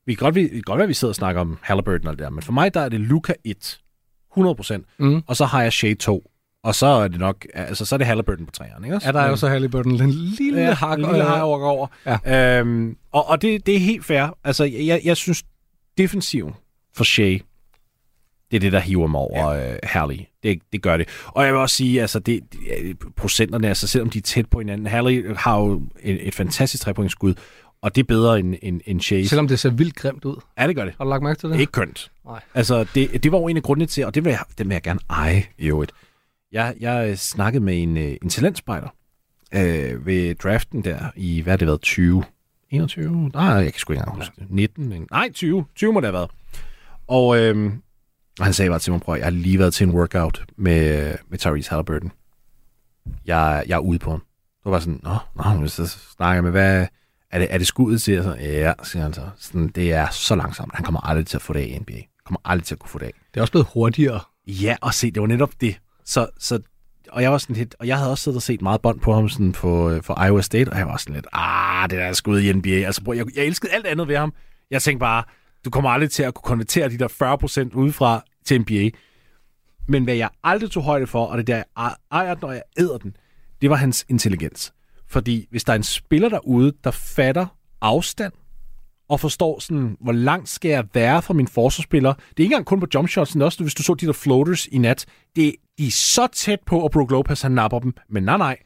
vi 0.05 0.13
kan 0.13 0.25
godt, 0.25 0.35
vi, 0.35 0.41
vi 0.41 0.49
kan 0.49 0.61
godt 0.61 0.77
være, 0.77 0.83
at 0.83 0.89
vi 0.89 0.93
sidder 0.93 1.11
og 1.11 1.15
snakker 1.15 1.41
om 1.41 1.57
Halliburton 1.61 2.07
og 2.07 2.13
det 2.13 2.19
der, 2.19 2.29
men 2.29 2.43
for 2.43 2.51
mig 2.51 2.73
der 2.73 2.81
er 2.81 2.89
det 2.89 2.99
Luca 2.99 3.33
1, 3.43 3.79
100%, 4.37 4.77
mm. 4.97 5.21
og 5.27 5.35
så 5.35 5.45
har 5.45 5.63
jeg 5.63 5.73
Shea 5.73 5.93
2, 5.93 6.31
og 6.63 6.75
så 6.75 6.85
er 6.85 7.07
det 7.07 7.19
nok, 7.19 7.45
altså 7.53 7.85
så 7.85 7.95
er 7.95 7.97
det 7.97 8.07
Halliburton 8.07 8.45
på 8.45 8.51
træerne, 8.51 8.87
ikke 8.87 8.95
også? 8.95 9.07
Ja, 9.07 9.11
der 9.11 9.19
er 9.19 9.29
jo 9.29 9.35
så 9.35 9.47
Halliburton, 9.47 10.01
en 10.01 10.09
lille 10.09 10.61
ja, 10.61 10.73
hak, 10.73 10.97
lille 10.97 11.23
hak 11.23 11.41
over. 11.43 11.67
over. 11.67 11.87
Ja. 12.25 12.59
Øhm, 12.59 12.97
og 13.11 13.29
og 13.29 13.41
det, 13.41 13.65
det 13.65 13.75
er 13.75 13.79
helt 13.79 14.05
fair. 14.05 14.37
Altså, 14.43 14.63
jeg, 14.63 15.01
jeg 15.03 15.17
synes, 15.17 15.43
defensiven 15.97 16.53
for 16.95 17.03
Shea, 17.03 17.37
det 18.51 18.57
er 18.57 18.59
det, 18.59 18.71
der 18.71 18.79
hiver 18.79 19.07
mig 19.07 19.21
over 19.21 19.51
ja. 19.53 19.73
øh, 19.73 19.79
Halley. 19.83 20.19
Det, 20.43 20.59
det 20.71 20.81
gør 20.81 20.97
det. 20.97 21.07
Og 21.27 21.45
jeg 21.45 21.53
vil 21.53 21.61
også 21.61 21.75
sige, 21.75 22.01
altså, 22.01 22.19
det, 22.19 22.43
procenterne, 23.15 23.67
altså, 23.67 23.87
selvom 23.87 24.09
de 24.09 24.17
er 24.17 24.21
tæt 24.21 24.49
på 24.49 24.59
hinanden, 24.59 24.87
Halley 24.87 25.35
har 25.35 25.59
jo 25.59 25.81
et, 26.03 26.27
et 26.27 26.35
fantastisk 26.35 26.83
trepointsskud, 26.83 27.33
og 27.81 27.95
det 27.95 28.01
er 28.01 28.05
bedre 28.07 28.39
end, 28.39 28.55
end, 28.61 28.81
end 28.85 29.01
Chase. 29.01 29.29
Selvom 29.29 29.47
det 29.47 29.59
ser 29.59 29.69
vildt 29.69 29.95
grimt 29.95 30.25
ud. 30.25 30.35
Ja, 30.59 30.67
det 30.67 30.75
gør 30.75 30.85
det. 30.85 30.93
Har 30.97 31.03
du 31.03 31.09
lagt 31.09 31.23
mærke 31.23 31.39
til 31.39 31.49
det? 31.49 31.59
Ikke 31.59 31.71
kønt. 31.71 32.11
Nej. 32.25 32.41
Altså, 32.53 32.85
det, 32.95 33.23
det 33.23 33.31
var 33.31 33.37
jo 33.37 33.47
en 33.47 33.57
af 33.57 33.63
grundene 33.63 33.85
til, 33.85 34.05
og 34.05 34.15
det 34.15 34.25
vil 34.25 34.29
jeg, 34.31 34.39
det 34.57 34.67
vil 34.67 34.73
jeg 34.73 34.81
gerne 34.81 34.99
eje 35.09 35.43
i 35.57 35.67
øvrigt. 35.67 35.91
Jeg, 36.51 36.75
jeg 36.79 37.19
snakkede 37.19 37.63
med 37.63 37.83
en, 37.83 37.97
øh, 37.97 38.17
en 38.21 38.29
talentspejder 38.29 38.87
øh, 39.53 40.05
ved 40.05 40.35
draften 40.35 40.83
der 40.83 41.11
i, 41.15 41.41
hvad 41.41 41.51
har 41.51 41.57
det 41.57 41.67
været, 41.67 41.81
20? 41.81 42.23
21? 42.69 43.31
Nej, 43.33 43.43
jeg 43.43 43.73
kan 43.73 43.79
sgu 43.79 43.93
ikke 43.93 44.01
engang 44.01 44.17
huske 44.17 44.33
ja. 44.37 44.45
19? 44.49 45.07
Nej, 45.11 45.31
20. 45.31 45.65
20 45.75 45.93
må 45.93 45.99
det 45.99 46.07
have 46.07 46.13
været. 46.13 46.29
Og 47.07 47.37
øh, 47.39 47.73
han 48.39 48.53
sagde 48.53 48.69
bare 48.69 48.79
til 48.79 48.91
mig, 48.91 49.01
prøv, 49.01 49.15
jeg 49.15 49.25
har 49.25 49.31
lige 49.31 49.59
været 49.59 49.73
til 49.73 49.87
en 49.87 49.93
workout 49.93 50.45
med, 50.57 51.15
med 51.29 51.37
Tyrese 51.37 51.69
Halliburton. 51.69 52.11
Jeg, 53.25 53.63
jeg 53.67 53.75
er 53.75 53.79
ude 53.79 53.99
på 53.99 54.11
ham. 54.11 54.23
Så 54.63 54.69
var 54.69 54.79
sådan, 54.79 54.99
nå, 55.03 55.17
nå, 55.35 55.67
så 55.67 55.87
snakker 55.87 56.33
jeg 56.33 56.43
med, 56.43 56.51
hvad, 56.51 56.87
er 57.31 57.39
det, 57.39 57.47
er 57.53 57.57
det 57.57 57.67
skuddet 57.67 58.01
til? 58.01 58.23
Så, 58.23 58.35
ja, 58.35 58.73
siger 58.83 59.03
han 59.03 59.13
så. 59.13 59.29
Sådan, 59.37 59.67
det 59.67 59.93
er 59.93 60.07
så 60.09 60.35
langsomt. 60.35 60.75
Han 60.75 60.85
kommer 60.85 60.99
aldrig 61.01 61.27
til 61.27 61.37
at 61.37 61.41
få 61.41 61.53
det 61.53 61.59
af 61.59 61.65
i 61.65 61.79
NBA. 61.79 62.01
Kommer 62.25 62.39
aldrig 62.45 62.65
til 62.65 62.75
at 62.75 62.79
kunne 62.79 62.89
få 62.89 62.99
det 62.99 63.05
af. 63.05 63.13
Det 63.33 63.39
er 63.39 63.41
også 63.41 63.51
blevet 63.51 63.67
hurtigere. 63.73 64.19
Ja, 64.47 64.75
og 64.81 64.93
se, 64.93 65.11
det 65.11 65.21
var 65.21 65.27
netop 65.27 65.51
det. 65.61 65.79
Så, 66.07 66.27
så 66.39 66.59
og 67.09 67.21
jeg 67.21 67.31
var 67.31 67.37
sådan 67.37 67.55
lidt, 67.55 67.75
og 67.79 67.87
jeg 67.87 67.97
havde 67.97 68.11
også 68.11 68.23
siddet 68.23 68.37
og 68.37 68.41
set 68.41 68.61
meget 68.61 68.81
bånd 68.81 68.99
på 68.99 69.13
ham 69.13 69.29
sådan 69.29 69.51
på, 69.51 69.89
øh, 69.89 70.03
for 70.03 70.25
Iowa 70.25 70.41
State, 70.41 70.69
og 70.69 70.77
jeg 70.77 70.87
var 70.87 70.97
sådan 70.97 71.15
lidt, 71.15 71.27
ah, 71.33 71.89
det 71.89 71.99
der 71.99 72.13
skud 72.13 72.39
i 72.39 72.53
NBA. 72.53 72.69
Altså, 72.69 73.01
jeg, 73.07 73.25
jeg 73.35 73.45
elskede 73.45 73.71
alt 73.71 73.85
andet 73.85 74.07
ved 74.07 74.17
ham. 74.17 74.33
Jeg 74.71 74.81
tænkte 74.81 74.99
bare, 74.99 75.23
du 75.65 75.69
kommer 75.69 75.89
aldrig 75.89 76.11
til 76.11 76.23
at 76.23 76.33
kunne 76.33 76.47
konvertere 76.47 76.89
de 76.89 76.97
der 76.97 77.67
40% 77.73 77.75
udefra 77.75 78.23
til 78.45 78.61
NBA. 78.61 78.89
Men 79.87 80.03
hvad 80.03 80.15
jeg 80.15 80.29
aldrig 80.43 80.71
tog 80.71 80.83
højde 80.83 81.07
for, 81.07 81.25
og 81.25 81.37
det 81.37 81.47
der, 81.47 81.55
jeg 81.55 81.65
e-, 81.79 82.07
ejer 82.11 82.33
den, 82.33 82.43
og 82.43 82.53
jeg 82.53 82.63
æder 82.77 82.97
den, 82.97 83.15
det 83.61 83.69
var 83.69 83.75
hans 83.75 84.05
intelligens. 84.09 84.73
Fordi 85.09 85.47
hvis 85.51 85.63
der 85.63 85.73
er 85.73 85.77
en 85.77 85.83
spiller 85.83 86.29
derude, 86.29 86.73
der 86.83 86.91
fatter 86.91 87.45
afstand, 87.81 88.33
og 89.09 89.19
forstår 89.19 89.59
sådan, 89.59 89.97
hvor 89.99 90.11
langt 90.11 90.49
skal 90.49 90.69
jeg 90.69 90.85
være 90.93 91.21
fra 91.21 91.33
min 91.33 91.47
forsvarsspiller. 91.47 92.13
Det 92.13 92.21
er 92.21 92.43
ikke 92.43 92.43
engang 92.43 92.65
kun 92.65 92.79
på 92.79 92.87
jump 92.93 93.09
shots, 93.09 93.35
men 93.35 93.41
også 93.41 93.63
hvis 93.63 93.73
du 93.73 93.83
så 93.83 93.93
de 93.93 94.05
der 94.05 94.13
floaters 94.13 94.67
i 94.67 94.77
nat. 94.77 95.05
Det, 95.35 95.55
de 95.77 95.87
er 95.87 95.91
så 95.91 96.27
tæt 96.27 96.59
på, 96.65 96.85
at 96.85 96.91
Brook 96.91 97.11
Lopez 97.11 97.41
han 97.41 97.51
napper 97.51 97.79
dem, 97.79 97.93
men 98.09 98.23
nej 98.23 98.37
nej, 98.37 98.57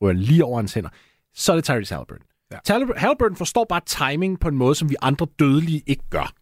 rører 0.00 0.12
lige 0.12 0.44
over 0.44 0.56
hans 0.56 0.74
hænder. 0.74 0.90
Så 1.34 1.52
er 1.52 1.56
det 1.56 1.64
Tyrese 1.64 1.94
Halliburton. 1.94 2.26
Ja. 2.52 2.58
Halliburton 2.96 3.36
forstår 3.36 3.66
bare 3.68 3.80
timing 3.86 4.40
på 4.40 4.48
en 4.48 4.56
måde, 4.56 4.74
som 4.74 4.90
vi 4.90 4.96
andre 5.02 5.26
dødelige 5.38 5.82
ikke 5.86 6.04
gør. 6.10 6.32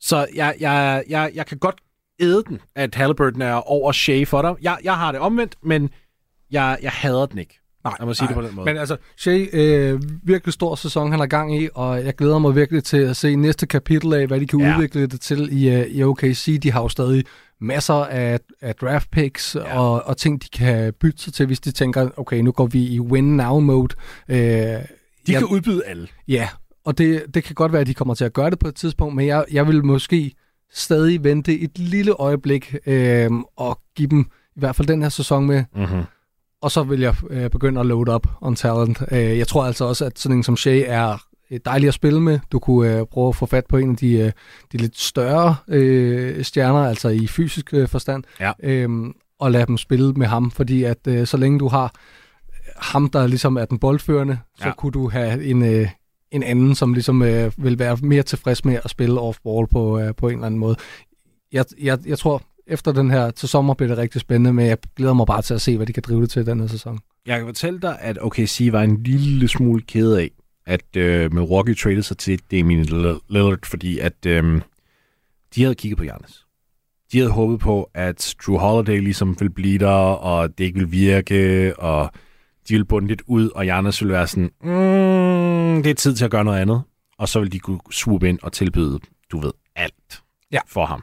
Så 0.00 0.26
jeg, 0.34 0.56
jeg, 0.60 1.04
jeg, 1.08 1.30
jeg 1.34 1.46
kan 1.46 1.58
godt 1.58 1.80
æde 2.20 2.44
den, 2.48 2.60
at 2.74 2.94
Halliburton 2.94 3.42
er 3.42 3.54
over 3.54 3.92
Shea 3.92 4.24
for 4.24 4.42
dig. 4.42 4.54
Jeg, 4.62 4.78
jeg 4.84 4.96
har 4.96 5.12
det 5.12 5.20
omvendt, 5.20 5.56
men 5.62 5.90
jeg, 6.50 6.78
jeg 6.82 6.92
hader 6.92 7.26
den 7.26 7.38
ikke. 7.38 7.59
Nej, 7.84 7.94
jeg 7.98 8.06
må 8.06 8.14
sige 8.14 8.24
nej. 8.24 8.28
det 8.28 8.42
på 8.42 8.48
den 8.48 8.56
måde. 8.56 8.64
Men 8.64 8.76
altså, 8.76 8.96
Shea, 9.16 9.46
øh, 9.52 10.02
virkelig 10.22 10.54
stor 10.54 10.74
sæson, 10.74 11.10
han 11.10 11.20
har 11.20 11.26
gang 11.26 11.62
i, 11.62 11.68
og 11.74 12.04
jeg 12.04 12.14
glæder 12.14 12.38
mig 12.38 12.56
virkelig 12.56 12.84
til 12.84 12.96
at 12.96 13.16
se 13.16 13.36
næste 13.36 13.66
kapitel 13.66 14.14
af, 14.14 14.26
hvad 14.26 14.40
de 14.40 14.46
kan 14.46 14.60
ja. 14.60 14.74
udvikle 14.74 15.06
det 15.06 15.20
til 15.20 15.62
i, 15.62 15.80
uh, 15.80 15.86
i 15.86 16.02
OKC. 16.02 16.60
De 16.62 16.72
har 16.72 16.82
jo 16.82 16.88
stadig 16.88 17.24
masser 17.60 17.94
af, 17.94 18.40
af 18.60 18.74
draft 18.74 19.10
picks 19.10 19.54
ja. 19.54 19.78
og, 19.78 20.02
og 20.06 20.16
ting, 20.16 20.42
de 20.42 20.48
kan 20.48 20.92
bytte 21.00 21.22
sig 21.22 21.32
til, 21.32 21.46
hvis 21.46 21.60
de 21.60 21.70
tænker, 21.70 22.08
okay, 22.16 22.40
nu 22.40 22.52
går 22.52 22.66
vi 22.66 22.86
i 22.86 23.00
win-now-mode. 23.00 23.94
Øh, 24.28 24.36
de 24.36 24.82
jeg, 25.28 25.38
kan 25.38 25.48
udbyde 25.48 25.82
alle. 25.86 26.08
Ja, 26.28 26.48
og 26.84 26.98
det, 26.98 27.24
det 27.34 27.44
kan 27.44 27.54
godt 27.54 27.72
være, 27.72 27.80
at 27.80 27.86
de 27.86 27.94
kommer 27.94 28.14
til 28.14 28.24
at 28.24 28.32
gøre 28.32 28.50
det 28.50 28.58
på 28.58 28.68
et 28.68 28.74
tidspunkt, 28.74 29.16
men 29.16 29.26
jeg, 29.26 29.44
jeg 29.52 29.66
vil 29.66 29.84
måske 29.84 30.32
stadig 30.72 31.24
vente 31.24 31.60
et 31.60 31.78
lille 31.78 32.12
øjeblik 32.12 32.74
øh, 32.86 33.30
og 33.56 33.80
give 33.96 34.08
dem 34.08 34.20
i 34.56 34.60
hvert 34.60 34.76
fald 34.76 34.88
den 34.88 35.02
her 35.02 35.08
sæson 35.08 35.46
med. 35.46 35.64
Mm-hmm. 35.74 36.02
Og 36.62 36.70
så 36.70 36.82
vil 36.82 37.00
jeg 37.00 37.14
øh, 37.30 37.50
begynde 37.50 37.80
at 37.80 37.86
load 37.86 38.08
up 38.08 38.26
on 38.40 38.56
talent. 38.56 38.98
Øh, 39.12 39.38
jeg 39.38 39.48
tror 39.48 39.64
altså 39.64 39.84
også, 39.84 40.04
at 40.04 40.18
sådan 40.18 40.36
en 40.36 40.42
som 40.42 40.56
Shea 40.56 40.84
er 40.86 41.18
dejlig 41.64 41.88
at 41.88 41.94
spille 41.94 42.20
med. 42.20 42.38
Du 42.52 42.58
kunne 42.58 42.98
øh, 42.98 43.06
prøve 43.06 43.28
at 43.28 43.36
få 43.36 43.46
fat 43.46 43.66
på 43.66 43.76
en 43.76 43.90
af 43.90 43.96
de, 43.96 44.12
øh, 44.12 44.32
de 44.72 44.76
lidt 44.76 44.98
større 44.98 45.56
øh, 45.68 46.44
stjerner, 46.44 46.88
altså 46.88 47.08
i 47.08 47.26
fysisk 47.26 47.74
øh, 47.74 47.88
forstand, 47.88 48.24
ja. 48.40 48.52
øh, 48.62 48.88
og 49.38 49.50
lade 49.50 49.66
dem 49.66 49.76
spille 49.76 50.12
med 50.12 50.26
ham, 50.26 50.50
fordi 50.50 50.82
at 50.82 51.06
øh, 51.06 51.26
så 51.26 51.36
længe 51.36 51.58
du 51.58 51.68
har 51.68 51.94
ham, 52.76 53.10
der 53.10 53.26
ligesom 53.26 53.56
er 53.56 53.64
den 53.64 53.78
boldførende, 53.78 54.38
ja. 54.60 54.64
så 54.64 54.72
kunne 54.76 54.92
du 54.92 55.08
have 55.08 55.44
en, 55.44 55.64
øh, 55.64 55.88
en 56.30 56.42
anden, 56.42 56.74
som 56.74 56.92
ligesom 56.94 57.22
øh, 57.22 57.52
vil 57.56 57.78
være 57.78 57.96
mere 58.02 58.22
tilfreds 58.22 58.64
med 58.64 58.78
at 58.84 58.90
spille 58.90 59.20
off-ball 59.20 59.66
på, 59.66 59.98
øh, 59.98 60.14
på 60.14 60.28
en 60.28 60.34
eller 60.34 60.46
anden 60.46 60.60
måde. 60.60 60.76
Jeg, 61.52 61.64
jeg, 61.82 61.98
jeg 62.06 62.18
tror, 62.18 62.42
efter 62.70 62.92
den 62.92 63.10
her 63.10 63.30
til 63.30 63.48
sommer 63.48 63.74
bliver 63.74 63.88
det 63.88 63.98
rigtig 63.98 64.20
spændende, 64.20 64.52
men 64.52 64.66
jeg 64.66 64.78
glæder 64.96 65.14
mig 65.14 65.26
bare 65.26 65.42
til 65.42 65.54
at 65.54 65.60
se, 65.60 65.76
hvad 65.76 65.86
de 65.86 65.92
kan 65.92 66.02
drive 66.06 66.20
det 66.22 66.30
til 66.30 66.46
den 66.46 66.60
her 66.60 66.66
sæson. 66.66 66.98
Jeg 67.26 67.38
kan 67.38 67.46
fortælle 67.46 67.80
dig, 67.80 67.98
at 68.00 68.18
OKC 68.20 68.68
var 68.72 68.82
en 68.82 69.02
lille 69.02 69.48
smule 69.48 69.82
ked 69.82 70.12
af, 70.12 70.30
at 70.66 70.96
øh, 70.96 71.32
Milwaukee 71.34 71.74
traded 71.74 72.02
sig 72.02 72.18
til 72.18 72.40
Damian 72.50 72.84
Lillard, 72.84 73.66
fordi 73.66 73.98
at 73.98 74.26
øh, 74.26 74.60
de 75.54 75.62
havde 75.62 75.74
kigget 75.74 75.96
på 75.98 76.04
Giannis. 76.04 76.44
De 77.12 77.18
havde 77.18 77.30
håbet 77.30 77.60
på, 77.60 77.90
at 77.94 78.34
Drew 78.46 78.56
Holiday 78.58 79.00
ligesom 79.00 79.36
ville 79.40 79.52
blive 79.54 79.78
der, 79.78 79.88
og 80.14 80.58
det 80.58 80.64
ikke 80.64 80.78
ville 80.78 80.90
virke, 80.90 81.74
og 81.78 82.10
de 82.68 82.74
ville 82.74 82.84
bunde 82.84 83.08
lidt 83.08 83.22
ud, 83.26 83.48
og 83.54 83.64
Giannis 83.64 84.00
ville 84.02 84.12
være 84.12 84.26
sådan, 84.26 84.50
mm, 84.62 85.82
det 85.82 85.90
er 85.90 85.94
tid 85.94 86.14
til 86.14 86.24
at 86.24 86.30
gøre 86.30 86.44
noget 86.44 86.58
andet. 86.60 86.82
Og 87.18 87.28
så 87.28 87.38
ville 87.38 87.50
de 87.52 87.58
kunne 87.58 87.80
swoop 87.90 88.22
ind 88.22 88.38
og 88.42 88.52
tilbyde, 88.52 88.98
du 89.32 89.38
ved, 89.40 89.52
alt 89.76 90.22
Ja. 90.52 90.58
for 90.66 90.86
ham. 90.86 91.02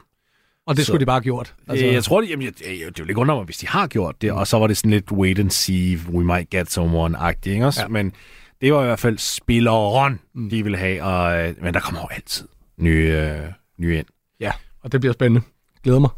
Og 0.68 0.76
det 0.76 0.84
Så- 0.84 0.90
skulle 0.90 1.00
de 1.00 1.06
bare 1.06 1.14
have 1.16 1.22
gjort. 1.22 1.54
Altså, 1.68 1.86
jeg 1.86 2.04
tror, 2.04 2.20
det, 2.20 2.30
jamen, 2.30 2.44
jeg, 2.44 2.52
jeg, 2.80 2.86
det 2.88 2.98
vil 2.98 3.08
ikke 3.08 3.20
undre 3.20 3.34
mig, 3.36 3.44
hvis 3.44 3.56
de 3.56 3.68
har 3.68 3.86
gjort 3.86 4.22
det, 4.22 4.32
og 4.32 4.46
så 4.46 4.58
var 4.58 4.66
det 4.66 4.76
sådan 4.76 4.90
lidt 4.90 5.12
wait 5.12 5.38
and 5.38 5.50
see, 5.50 5.98
we 6.12 6.24
might 6.24 6.50
get 6.50 6.78
someone-agtigt, 6.78 7.50
ikke 7.52 7.66
også? 7.66 7.80
Ja. 7.80 7.84
Ja. 7.84 7.88
Men 7.88 8.12
det 8.60 8.72
var 8.74 8.82
i 8.82 8.86
hvert 8.86 8.98
fald 9.00 9.18
spilleren, 9.18 10.20
mm. 10.34 10.50
de 10.50 10.62
ville 10.62 10.78
have, 10.78 11.02
og, 11.02 11.40
øh, 11.48 11.54
men 11.62 11.74
der 11.74 11.80
kommer 11.80 12.00
jo 12.00 12.06
altid 12.10 12.48
nye, 12.78 13.12
øh, 13.16 13.38
nye 13.78 13.98
ind. 13.98 14.06
Ja, 14.40 14.52
og 14.82 14.92
det 14.92 15.00
bliver 15.00 15.12
spændende. 15.12 15.46
Glæder 15.84 15.98
mig. 15.98 16.10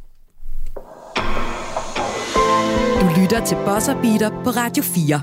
Du 3.00 3.20
lytter 3.20 3.44
til 3.46 3.54
Bosser 3.66 3.94
Beater 4.02 4.30
på 4.44 4.50
Radio 4.50 4.82
4. 4.82 5.20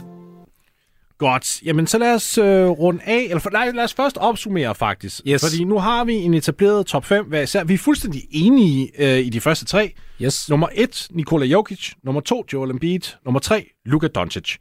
Godt, 1.18 1.62
jamen 1.66 1.88
så 1.88 1.98
lad 1.98 2.14
os 2.16 2.38
øh, 2.38 2.66
runde 2.68 3.02
af, 3.06 3.22
eller 3.24 3.40
for, 3.40 3.50
nej, 3.50 3.72
lad 3.72 3.84
os 3.84 3.94
først 3.94 4.18
opsummere 4.18 4.76
faktisk. 4.76 5.22
Yes. 5.28 5.42
Fordi 5.42 5.64
nu 5.64 5.80
har 5.80 6.04
vi 6.04 6.14
en 6.14 6.34
etableret 6.34 6.86
top 6.86 7.06
5 7.06 7.26
hver 7.26 7.42
især. 7.42 7.64
Vi 7.64 7.74
er 7.74 7.78
fuldstændig 7.78 8.22
enige 8.32 8.92
øh, 9.00 9.20
i 9.20 9.30
de 9.30 9.42
første 9.42 9.66
tre. 9.66 9.94
Yes. 10.22 10.50
Nummer 10.50 10.68
1, 10.74 11.08
Nikola 11.12 11.46
Jokic. 11.46 11.92
Nummer 12.04 12.22
2, 12.22 12.46
Joel 12.54 12.72
Embiid. 12.72 13.00
Nummer 13.26 13.40
3, 13.40 13.70
Luka 13.86 14.08
Doncic. 14.08 14.56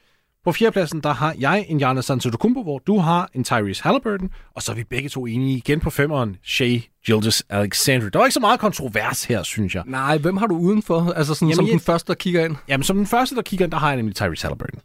På 0.45 0.53
fjerdepladsen, 0.53 1.01
der 1.01 1.13
har 1.15 1.35
jeg 1.39 1.67
en 1.69 1.79
Giannis 1.79 2.11
Antetokounmpo, 2.11 2.63
hvor 2.63 2.79
du 2.79 2.99
har 2.99 3.31
en 3.35 3.45
Tyrese 3.45 3.83
Halliburton, 3.83 4.31
og 4.57 4.63
så 4.63 4.73
er 4.73 4.77
vi 4.77 4.85
begge 4.85 5.09
to 5.09 5.27
enige 5.27 5.57
igen 5.57 5.81
på 5.81 5.91
femeren, 5.91 6.37
Shea 6.45 6.79
Gildas 7.07 7.43
Alexander. 7.51 8.09
Der 8.11 8.19
var 8.19 8.27
ikke 8.27 8.35
så 8.35 8.41
meget 8.41 8.61
kontrovers 8.61 9.25
her, 9.25 9.43
synes 9.43 9.75
jeg. 9.75 9.83
Nej, 9.87 10.19
hvem 10.19 10.37
har 10.37 10.47
du 10.47 10.57
udenfor? 10.59 11.13
Altså 11.17 11.35
sådan, 11.35 11.49
Jamen, 11.49 11.57
som 11.57 11.65
jeg- 11.67 11.73
den 11.73 11.81
første, 11.81 12.09
der 12.09 12.15
kigger 12.15 12.45
ind? 12.45 12.57
Jamen, 12.69 12.85
som 12.85 12.97
den 12.97 13.07
første, 13.07 13.35
der 13.37 13.43
kigger 13.43 13.67
ind, 13.67 13.73
der 13.73 13.79
har 13.79 13.89
jeg 13.89 13.97
nemlig 13.97 14.17
Tyrese 14.17 14.43
Halliburton. 14.47 14.81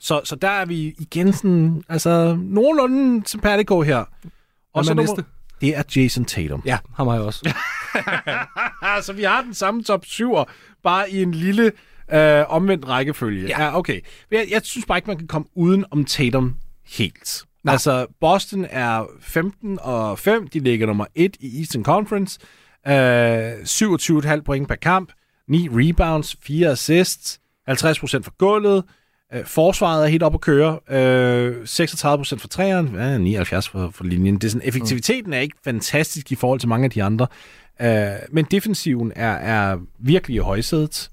Så, 0.00 0.20
så 0.24 0.36
der 0.36 0.48
er 0.48 0.64
vi 0.64 0.94
igen 0.98 1.32
sådan, 1.32 1.82
altså, 1.88 2.38
nogenlunde 2.40 3.28
simpatico 3.28 3.82
her. 3.82 4.04
Og 4.74 4.84
er 4.86 4.94
næste? 4.94 5.24
Det 5.60 5.76
er 5.76 5.82
Jason 5.96 6.24
Tatum. 6.24 6.62
Ja, 6.66 6.78
ham 6.94 7.06
har 7.06 7.14
jeg 7.14 7.22
også. 7.22 7.54
Altså, 8.82 9.12
vi 9.12 9.22
har 9.22 9.42
den 9.42 9.54
samme 9.54 9.82
top 9.82 10.04
7, 10.04 10.36
bare 10.82 11.10
i 11.10 11.22
en 11.22 11.34
lille 11.34 11.72
øh, 12.12 12.44
omvendt 12.48 12.88
rækkefølge. 12.88 13.48
Ja. 13.48 13.62
ja 13.62 13.78
okay. 13.78 14.00
Jeg, 14.30 14.46
jeg 14.50 14.60
synes 14.64 14.86
bare 14.86 14.98
ikke, 14.98 15.08
man 15.08 15.18
kan 15.18 15.26
komme 15.26 15.48
uden 15.54 15.84
om 15.90 16.04
Tatum 16.04 16.54
helt. 16.86 17.44
Nej. 17.64 17.72
Altså, 17.72 18.06
Boston 18.20 18.66
er 18.70 19.06
15 19.20 19.78
og 19.82 20.18
5. 20.18 20.48
De 20.48 20.58
ligger 20.60 20.86
nummer 20.86 21.06
1 21.14 21.36
i 21.40 21.58
Eastern 21.58 21.84
Conference. 21.84 22.38
Øh, 22.88 23.52
27,5 24.32 24.40
point 24.40 24.68
per 24.68 24.74
kamp. 24.74 25.12
9 25.48 25.68
rebounds, 25.70 26.36
4 26.42 26.68
assists. 26.68 27.40
50% 27.70 27.72
for 27.72 28.36
gulvet. 28.38 28.84
Øh, 29.34 29.44
forsvaret 29.44 30.04
er 30.04 30.08
helt 30.08 30.22
op 30.22 30.34
at 30.34 30.40
køre. 30.40 30.78
Øh, 30.90 31.56
36% 31.62 32.38
for 32.38 32.48
træeren. 32.48 32.94
Ja, 32.94 33.18
79 33.18 33.68
for, 33.68 33.90
for 33.90 34.04
linjen. 34.04 34.34
Det 34.34 34.44
er 34.44 34.50
sådan, 34.50 34.68
effektiviteten 34.68 35.32
er 35.32 35.40
ikke 35.40 35.56
fantastisk 35.64 36.32
i 36.32 36.34
forhold 36.34 36.60
til 36.60 36.68
mange 36.68 36.84
af 36.84 36.90
de 36.90 37.02
andre. 37.02 37.26
Øh, 37.82 38.08
men 38.30 38.44
defensiven 38.44 39.12
er, 39.16 39.32
er 39.32 39.78
virkelig 39.98 40.34
i 40.34 40.38
højsædet. 40.38 41.10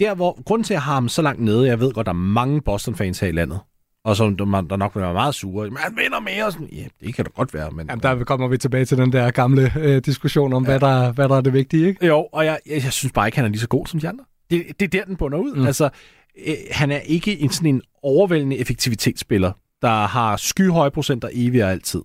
Der, 0.00 0.14
hvor, 0.14 0.42
grunden 0.42 0.64
til, 0.64 0.74
at 0.74 0.76
jeg 0.76 0.82
har 0.82 0.94
ham 0.94 1.08
så 1.08 1.22
langt 1.22 1.42
nede, 1.42 1.66
jeg 1.66 1.80
ved 1.80 1.92
godt, 1.92 2.06
der 2.06 2.12
er 2.12 2.16
mange 2.16 2.60
Boston-fans 2.60 3.20
her 3.20 3.28
i 3.28 3.32
landet, 3.32 3.60
og 4.04 4.16
som 4.16 4.36
der, 4.36 4.76
nok 4.76 4.94
vil 4.94 5.02
være 5.02 5.12
meget 5.12 5.34
sure. 5.34 5.70
Men 5.70 5.78
han 5.78 5.96
vinder 5.96 6.20
mere. 6.20 6.52
Sådan, 6.52 6.68
ja, 6.72 6.84
det 7.06 7.14
kan 7.14 7.24
da 7.24 7.30
godt 7.34 7.54
være, 7.54 7.70
men... 7.70 7.86
Jamen, 7.90 8.02
der 8.02 8.24
kommer 8.24 8.48
vi 8.48 8.58
tilbage 8.58 8.84
til 8.84 8.98
den 8.98 9.12
der 9.12 9.30
gamle 9.30 9.72
øh, 9.78 10.02
diskussion 10.04 10.52
om, 10.52 10.64
ja. 10.64 10.70
hvad, 10.70 10.80
der, 10.80 11.12
hvad 11.12 11.28
der 11.28 11.36
er 11.36 11.40
det 11.40 11.52
vigtige, 11.52 11.86
ikke? 11.86 12.06
Jo, 12.06 12.28
og 12.32 12.44
jeg, 12.44 12.58
jeg, 12.66 12.84
jeg 12.84 12.92
synes 12.92 13.12
bare 13.12 13.28
ikke, 13.28 13.36
han 13.38 13.44
er 13.44 13.48
lige 13.48 13.60
så 13.60 13.68
god 13.68 13.86
som 13.86 14.00
de 14.00 14.08
andre. 14.08 14.24
Det, 14.50 14.66
det 14.80 14.94
er 14.94 14.98
der, 14.98 15.04
den 15.04 15.16
bunder 15.16 15.38
ud. 15.38 15.54
Mm. 15.54 15.66
Altså, 15.66 15.88
øh, 16.46 16.54
han 16.70 16.90
er 16.90 16.98
ikke 16.98 17.40
en 17.40 17.50
sådan 17.50 17.74
en 17.74 17.82
overvældende 18.02 18.58
effektivitetsspiller, 18.58 19.52
der 19.82 20.06
har 20.06 20.36
skyhøje 20.36 20.90
procenter 20.90 21.28
evigt 21.32 21.64
og 21.64 21.70
altid. 21.70 22.02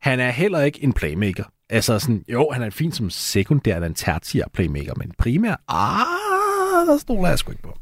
Han 0.00 0.20
er 0.20 0.30
heller 0.30 0.60
ikke 0.60 0.84
en 0.84 0.92
playmaker. 0.92 1.44
Altså 1.70 1.98
sådan, 1.98 2.24
jo, 2.28 2.50
han 2.52 2.62
er 2.62 2.70
fint 2.70 2.96
som 2.96 3.10
sekundær 3.10 3.74
eller 3.74 3.88
en 3.88 3.94
tertiær 3.94 4.44
playmaker, 4.52 4.92
men 4.96 5.12
primær, 5.18 5.62
ah, 5.68 6.86
der 6.86 6.98
stoler 6.98 7.28
jeg 7.28 7.38
sgu 7.38 7.50
ikke 7.50 7.62
på. 7.62 7.78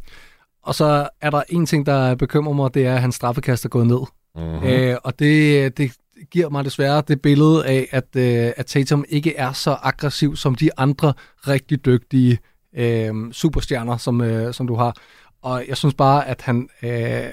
Og 0.62 0.74
så 0.74 1.08
er 1.20 1.30
der 1.30 1.42
en 1.48 1.66
ting, 1.66 1.86
der 1.86 2.14
bekymrer 2.14 2.52
mig, 2.52 2.74
det 2.74 2.86
er, 2.86 2.94
at 2.94 3.00
hans 3.00 3.14
straffekast 3.14 3.64
er 3.64 3.68
gået 3.68 3.86
ned. 3.86 4.00
Mm-hmm. 4.36 4.68
Øh, 4.68 4.96
og 5.04 5.18
det, 5.18 5.78
det 5.78 5.92
giver 6.30 6.48
mig 6.48 6.64
desværre 6.64 7.02
det 7.08 7.22
billede 7.22 7.66
af, 7.66 7.88
at, 7.90 8.16
øh, 8.16 8.52
at 8.56 8.66
Tatum 8.66 9.04
ikke 9.08 9.36
er 9.36 9.52
så 9.52 9.76
aggressiv 9.82 10.36
som 10.36 10.54
de 10.54 10.70
andre 10.76 11.12
rigtig 11.48 11.84
dygtige 11.84 12.38
øh, 12.76 13.32
superstjerner, 13.32 13.96
som, 13.96 14.20
øh, 14.20 14.54
som 14.54 14.66
du 14.66 14.74
har. 14.74 14.96
Og 15.42 15.64
jeg 15.68 15.76
synes 15.76 15.94
bare, 15.94 16.28
at 16.28 16.42
han, 16.42 16.68
øh, 16.82 17.24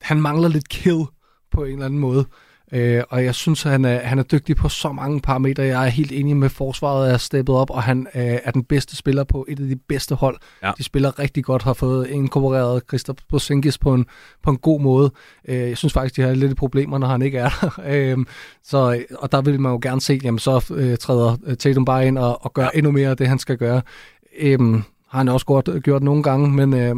han 0.00 0.22
mangler 0.22 0.48
lidt 0.48 0.68
kill 0.68 1.04
på 1.50 1.64
en 1.64 1.72
eller 1.72 1.86
anden 1.86 2.00
måde. 2.00 2.26
Øh, 2.72 3.02
og 3.10 3.24
jeg 3.24 3.34
synes, 3.34 3.66
at 3.66 3.72
han 3.72 3.84
er, 3.84 3.98
han 3.98 4.18
er 4.18 4.22
dygtig 4.22 4.56
på 4.56 4.68
så 4.68 4.92
mange 4.92 5.20
parametre. 5.20 5.62
Jeg 5.62 5.86
er 5.86 5.90
helt 5.90 6.12
enig 6.12 6.36
med, 6.36 6.44
at 6.46 6.52
forsvaret 6.52 7.12
er 7.12 7.16
steppet 7.16 7.54
op, 7.54 7.70
og 7.70 7.82
han 7.82 8.06
øh, 8.14 8.38
er 8.44 8.50
den 8.50 8.64
bedste 8.64 8.96
spiller 8.96 9.24
på 9.24 9.46
et 9.48 9.60
af 9.60 9.66
de 9.66 9.76
bedste 9.76 10.14
hold. 10.14 10.36
Ja. 10.62 10.72
De 10.78 10.82
spiller 10.82 11.18
rigtig 11.18 11.44
godt, 11.44 11.62
har 11.62 11.72
fået 11.72 12.06
inkorporeret 12.06 12.82
Christoph 12.88 13.18
Porzingis 13.28 13.78
på 13.78 13.94
en, 13.94 14.06
på 14.42 14.50
en 14.50 14.56
god 14.56 14.80
måde. 14.80 15.12
Øh, 15.48 15.56
jeg 15.56 15.78
synes 15.78 15.92
faktisk, 15.92 16.16
de 16.16 16.22
har 16.22 16.34
lidt 16.34 16.56
problemer, 16.56 16.98
når 16.98 17.06
han 17.06 17.22
ikke 17.22 17.38
er 17.38 17.50
der. 17.60 17.70
øh, 18.18 18.18
så, 18.64 19.04
og 19.18 19.32
der 19.32 19.42
vil 19.42 19.60
man 19.60 19.72
jo 19.72 19.78
gerne 19.82 20.00
se, 20.00 20.20
jamen 20.22 20.38
så 20.38 20.72
øh, 20.76 20.98
træder 20.98 21.36
øh, 21.46 21.56
Tatum 21.56 21.84
bare 21.84 22.06
ind 22.06 22.18
og, 22.18 22.44
og 22.44 22.52
gør 22.52 22.62
ja. 22.62 22.68
endnu 22.74 22.90
mere 22.92 23.10
af 23.10 23.16
det, 23.16 23.28
han 23.28 23.38
skal 23.38 23.56
gøre. 23.56 23.82
Øh, 24.38 24.60
har 25.08 25.18
han 25.18 25.28
også 25.28 25.46
godt 25.46 25.82
gjort 25.82 26.02
nogle 26.02 26.22
gange, 26.22 26.50
men 26.50 26.74
øh, 26.74 26.96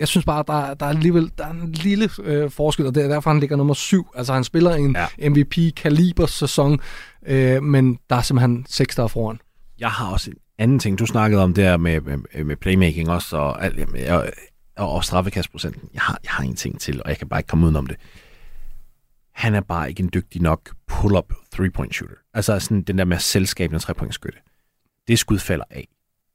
jeg 0.00 0.08
synes 0.08 0.24
bare, 0.24 0.44
der, 0.46 0.74
der 0.74 0.86
er 0.86 0.90
alligevel 0.90 1.30
der 1.38 1.46
er 1.46 1.50
en 1.50 1.72
lille 1.72 2.08
øh, 2.22 2.50
forskel, 2.50 2.86
og 2.86 2.94
det 2.94 3.04
er 3.04 3.08
derfor, 3.08 3.30
han 3.30 3.40
ligger 3.40 3.56
nummer 3.56 3.74
syv. 3.74 4.06
Altså, 4.14 4.32
han 4.34 4.44
spiller 4.44 4.74
en 4.74 4.96
Ja. 5.18 5.28
MVP-kaliber-sæson, 5.30 6.80
øh, 7.26 7.62
men 7.62 7.98
der 8.10 8.16
er 8.16 8.22
simpelthen 8.22 8.66
seks, 8.68 8.96
der 8.96 9.02
er 9.02 9.08
foran. 9.08 9.40
Jeg 9.78 9.90
har 9.90 10.12
også 10.12 10.30
en 10.30 10.36
anden 10.58 10.78
ting. 10.78 10.98
Du 10.98 11.06
snakkede 11.06 11.42
om 11.42 11.54
der 11.54 11.76
med, 11.76 12.00
med, 12.00 12.44
med 12.44 12.56
playmaking 12.56 13.08
også, 13.10 13.36
og, 13.36 13.52
og, 14.08 14.26
og, 14.76 14.92
og 14.92 15.04
straffekastprocenten. 15.04 15.88
Jeg 15.94 16.02
har, 16.02 16.18
jeg 16.24 16.30
har 16.30 16.44
en 16.44 16.56
ting 16.56 16.80
til, 16.80 17.02
og 17.02 17.08
jeg 17.08 17.18
kan 17.18 17.28
bare 17.28 17.40
ikke 17.40 17.48
komme 17.48 17.64
udenom 17.64 17.86
det. 17.86 17.96
Han 19.34 19.54
er 19.54 19.60
bare 19.60 19.88
ikke 19.88 20.02
en 20.02 20.10
dygtig 20.14 20.42
nok 20.42 20.70
pull-up 20.86 21.32
three-point 21.54 21.94
shooter. 21.94 22.16
Altså 22.34 22.58
sådan 22.58 22.82
den 22.82 22.98
der 22.98 23.04
med 23.04 23.18
selskabende 23.18 23.78
tre-point 23.82 24.14
skytte. 24.14 24.38
Det 25.08 25.18
skud 25.18 25.38
falder 25.38 25.64
af. 25.70 25.88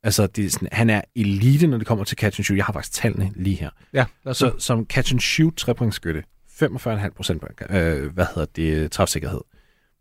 Altså, 0.04 0.28
det 0.28 0.46
er 0.46 0.50
sådan, 0.50 0.68
han 0.72 0.90
er 0.90 1.02
elite, 1.16 1.68
når 1.68 1.78
det 1.78 1.88
kommer 1.88 2.04
til 2.06 2.18
catch 2.18 2.40
and 2.40 2.44
shoot. 2.44 2.58
Jeg 2.58 2.66
har 2.66 2.74
faktisk 2.74 2.94
tallene 2.94 3.32
lige 3.36 3.56
her. 3.56 3.70
Ja, 3.94 4.06
Så 4.34 4.54
som 4.58 4.86
catch 4.86 5.14
and 5.14 5.20
shoot 5.20 5.54
tre-point 5.58 5.94
skytte, 5.94 6.24
45,5 6.48 7.10
procent, 7.10 7.44
øh, 7.70 8.14
hvad 8.14 8.26
hedder 8.36 8.46
det, 8.56 8.92
træfsikkerhed. 8.92 9.42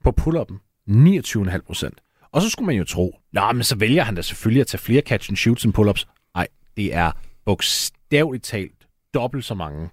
På 0.05 0.14
pull-up'en, 0.20 0.57
29,5 0.88 1.59
procent. 1.66 2.01
Og 2.32 2.42
så 2.42 2.51
skulle 2.51 2.66
man 2.66 2.76
jo 2.76 2.84
tro, 2.84 3.18
nej, 3.32 3.53
men 3.53 3.62
så 3.62 3.76
vælger 3.76 4.03
han 4.05 4.14
da 4.14 4.22
selvfølgelig 4.22 4.61
at 4.61 4.66
tage 4.66 4.78
flere 4.80 5.03
catch 5.03 5.30
and 5.30 5.36
shoots 5.36 5.64
end 5.64 5.74
pull-ups. 5.78 6.05
Nej, 6.34 6.48
det 6.76 6.94
er 6.94 7.12
bogstaveligt 7.44 8.44
talt 8.44 8.86
dobbelt 9.14 9.44
så 9.44 9.55
mange 9.55 9.88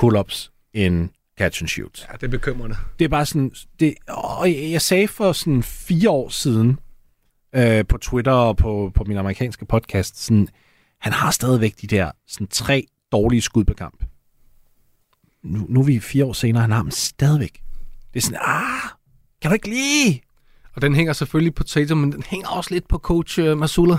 pull-ups 0.00 0.50
end 0.74 1.08
catch 1.38 1.62
and 1.62 1.68
shoots. 1.68 2.06
Ja, 2.10 2.16
det 2.16 2.22
er 2.22 2.28
bekymrende. 2.28 2.76
Det 2.98 3.04
er 3.04 3.08
bare 3.08 3.26
sådan, 3.26 3.52
det, 3.80 3.94
jeg, 4.44 4.68
jeg 4.70 4.82
sagde 4.82 5.08
for 5.08 5.32
sådan 5.32 5.62
fire 5.62 6.10
år 6.10 6.28
siden 6.28 6.78
øh, 7.56 7.84
på 7.86 7.98
Twitter 7.98 8.32
og 8.32 8.56
på, 8.56 8.92
på 8.94 9.04
min 9.04 9.16
amerikanske 9.16 9.64
podcast, 9.64 10.24
sådan, 10.24 10.48
han 11.00 11.12
har 11.12 11.30
stadigvæk 11.30 11.74
de 11.80 11.86
der 11.86 12.10
sådan 12.28 12.46
tre 12.46 12.86
dårlige 13.12 13.42
skud 13.42 13.64
på 13.64 13.74
kamp. 13.74 14.04
Nu, 15.42 15.66
nu 15.68 15.80
er 15.80 15.84
vi 15.84 16.00
fire 16.00 16.24
år 16.24 16.32
senere, 16.32 16.60
han 16.60 16.70
har 16.70 16.82
dem 16.82 16.90
stadigvæk. 16.90 17.62
Det 18.14 18.20
er 18.20 18.24
sådan, 18.24 18.40
ah, 18.42 18.90
kan 19.42 19.50
du 19.50 19.54
ikke 19.54 19.68
lide? 19.68 20.20
Og 20.74 20.82
den 20.82 20.94
hænger 20.94 21.12
selvfølgelig 21.12 21.54
på 21.54 21.64
Tatum, 21.64 21.98
men 21.98 22.12
den 22.12 22.22
hænger 22.26 22.48
også 22.48 22.74
lidt 22.74 22.88
på 22.88 22.98
coach 22.98 23.40
uh, 23.40 23.58
Masula. 23.58 23.96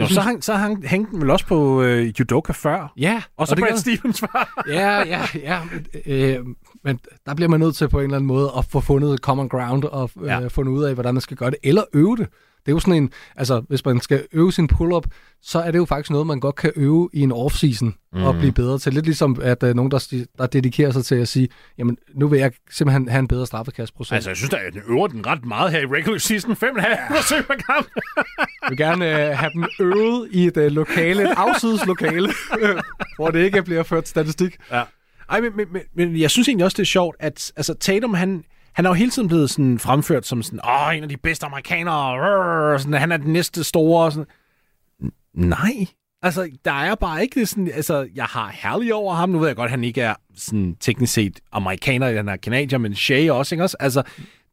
Jo, 0.00 0.06
så 0.06 0.20
hang, 0.20 0.44
så 0.44 0.54
hang, 0.54 0.88
hængte 0.88 1.12
den 1.12 1.20
vel 1.20 1.30
også 1.30 1.46
på 1.46 1.82
øh, 1.82 2.12
Judoka 2.20 2.52
før. 2.52 2.92
Ja, 2.96 3.22
Og 3.36 3.48
så 3.48 3.54
det 3.54 3.64
Brad 3.64 3.78
Stevens 3.78 4.20
før. 4.20 4.62
ja, 4.68 4.98
ja, 5.04 5.26
ja. 5.34 5.60
Øh, 6.06 6.46
men 6.84 6.98
der 7.26 7.34
bliver 7.34 7.48
man 7.48 7.60
nødt 7.60 7.76
til 7.76 7.88
på 7.88 7.98
en 7.98 8.04
eller 8.04 8.16
anden 8.16 8.26
måde 8.28 8.50
at 8.58 8.64
få 8.64 8.80
fundet 8.80 9.18
common 9.20 9.48
ground 9.48 9.84
og 9.84 10.10
øh, 10.20 10.26
Ja. 10.26 10.46
fundet 10.46 10.72
ud 10.72 10.84
af, 10.84 10.94
hvordan 10.94 11.14
man 11.14 11.20
skal 11.20 11.36
gøre 11.36 11.50
det, 11.50 11.58
eller 11.62 11.82
øve 11.92 12.16
det. 12.16 12.26
Det 12.66 12.72
er 12.72 12.76
jo 12.76 12.80
sådan 12.80 12.94
en, 13.02 13.10
altså 13.36 13.62
hvis 13.68 13.84
man 13.84 14.00
skal 14.00 14.26
øve 14.32 14.52
sin 14.52 14.66
pull-up, 14.68 15.06
så 15.42 15.58
er 15.58 15.70
det 15.70 15.78
jo 15.78 15.84
faktisk 15.84 16.10
noget, 16.10 16.26
man 16.26 16.40
godt 16.40 16.54
kan 16.54 16.72
øve 16.76 17.08
i 17.12 17.20
en 17.20 17.32
off-season 17.32 17.92
mm. 18.12 18.22
og 18.22 18.34
blive 18.34 18.52
bedre 18.52 18.78
til. 18.78 18.94
Lidt 18.94 19.04
ligesom, 19.04 19.36
at 19.42 19.62
uh, 19.62 19.70
nogen, 19.70 19.90
der, 19.90 20.24
der 20.38 20.46
dedikerer 20.46 20.90
sig 20.90 21.04
til 21.04 21.14
at 21.14 21.28
sige, 21.28 21.48
jamen 21.78 21.96
nu 22.14 22.28
vil 22.28 22.38
jeg 22.40 22.52
simpelthen 22.70 23.08
have 23.08 23.18
en 23.18 23.28
bedre 23.28 23.46
straffekastprocent. 23.46 24.14
Altså, 24.14 24.30
jeg 24.30 24.36
synes 24.36 24.50
da, 24.50 24.56
at 24.56 24.72
den 24.72 24.82
øver 24.88 25.06
den 25.06 25.26
ret 25.26 25.44
meget 25.44 25.72
her 25.72 25.80
i 25.80 25.86
regular 25.86 26.18
season. 26.18 26.52
5,5 26.52 27.16
forsøg 27.16 27.46
per 27.46 27.54
kamp. 27.54 27.86
Jeg 28.62 28.70
vil 28.70 28.78
gerne 28.78 29.04
uh, 29.04 29.38
have 29.38 29.50
dem 29.54 29.64
øvet 29.80 30.28
i 30.32 30.46
et 30.46 30.56
uh, 30.56 30.62
lokale, 30.64 31.22
et 31.22 31.34
afsides 31.36 31.86
lokale, 31.86 32.28
hvor 33.16 33.30
det 33.30 33.44
ikke 33.44 33.62
bliver 33.62 33.82
ført 33.82 34.08
statistik. 34.08 34.56
Ja. 34.72 34.82
Ej, 35.30 35.40
men, 35.40 35.56
men, 35.56 35.66
men, 35.72 35.82
men 35.94 36.20
jeg 36.20 36.30
synes 36.30 36.48
egentlig 36.48 36.64
også, 36.64 36.76
det 36.76 36.82
er 36.82 36.86
sjovt, 36.86 37.16
at 37.20 37.52
altså, 37.56 37.74
Tatum, 37.74 38.14
han, 38.14 38.44
han 38.72 38.84
er 38.86 38.90
jo 38.90 38.94
hele 38.94 39.10
tiden 39.10 39.28
blevet 39.28 39.50
sådan 39.50 39.78
fremført 39.78 40.26
som 40.26 40.42
sådan, 40.42 40.60
åh, 40.68 40.96
en 40.96 41.02
af 41.02 41.08
de 41.08 41.16
bedste 41.16 41.46
amerikanere, 41.46 41.94
rrr, 41.94 42.78
sådan, 42.78 43.00
han 43.00 43.12
er 43.12 43.16
den 43.16 43.32
næste 43.32 43.64
store. 43.64 44.12
Sådan. 44.12 44.26
Nej, 45.34 45.86
altså, 46.22 46.50
der 46.64 46.72
er 46.72 46.94
bare 46.94 47.22
ikke 47.22 47.40
det 47.40 47.48
sådan, 47.48 47.70
altså, 47.74 48.08
jeg 48.14 48.24
har 48.24 48.50
herlig 48.54 48.94
over 48.94 49.14
ham. 49.14 49.28
Nu 49.28 49.38
ved 49.38 49.46
jeg 49.46 49.56
godt, 49.56 49.66
at 49.66 49.70
han 49.70 49.84
ikke 49.84 50.00
er 50.00 50.14
sådan 50.36 50.76
teknisk 50.80 51.12
set 51.12 51.40
amerikaner, 51.52 52.16
han 52.16 52.28
er 52.28 52.36
kanadier, 52.36 52.78
men 52.78 52.94
Shea 52.94 53.32
også, 53.32 53.54
ikke 53.54 53.64
også? 53.64 53.76
Altså, 53.80 54.02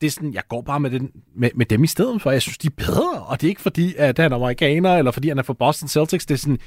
det 0.02 0.08
er 0.08 0.12
sådan, 0.12 0.34
jeg 0.34 0.44
går 0.50 0.62
bare 0.62 0.80
med, 0.80 0.90
den, 0.90 1.12
med, 1.36 1.50
med 1.56 1.66
dem 1.66 1.84
i 1.84 1.88
stedet 1.88 2.22
for. 2.22 2.32
Jeg 2.32 2.42
synes, 2.42 2.58
de 2.58 2.68
er 2.68 2.72
bedre, 2.78 3.24
og 3.24 3.42
det 3.42 3.48
er 3.48 3.50
ikke 3.50 3.62
fordi, 3.62 3.96
at 3.98 4.20
han 4.20 4.32
er 4.32 4.36
amerikaner, 4.36 4.98
eller 4.98 5.12
fordi 5.12 5.28
han 5.28 5.38
er 5.38 5.44
fra 5.44 5.54
Boston 5.54 5.90
Celtics. 5.90 6.26
Det 6.26 6.34
er 6.34 6.38
sådan, 6.38 6.60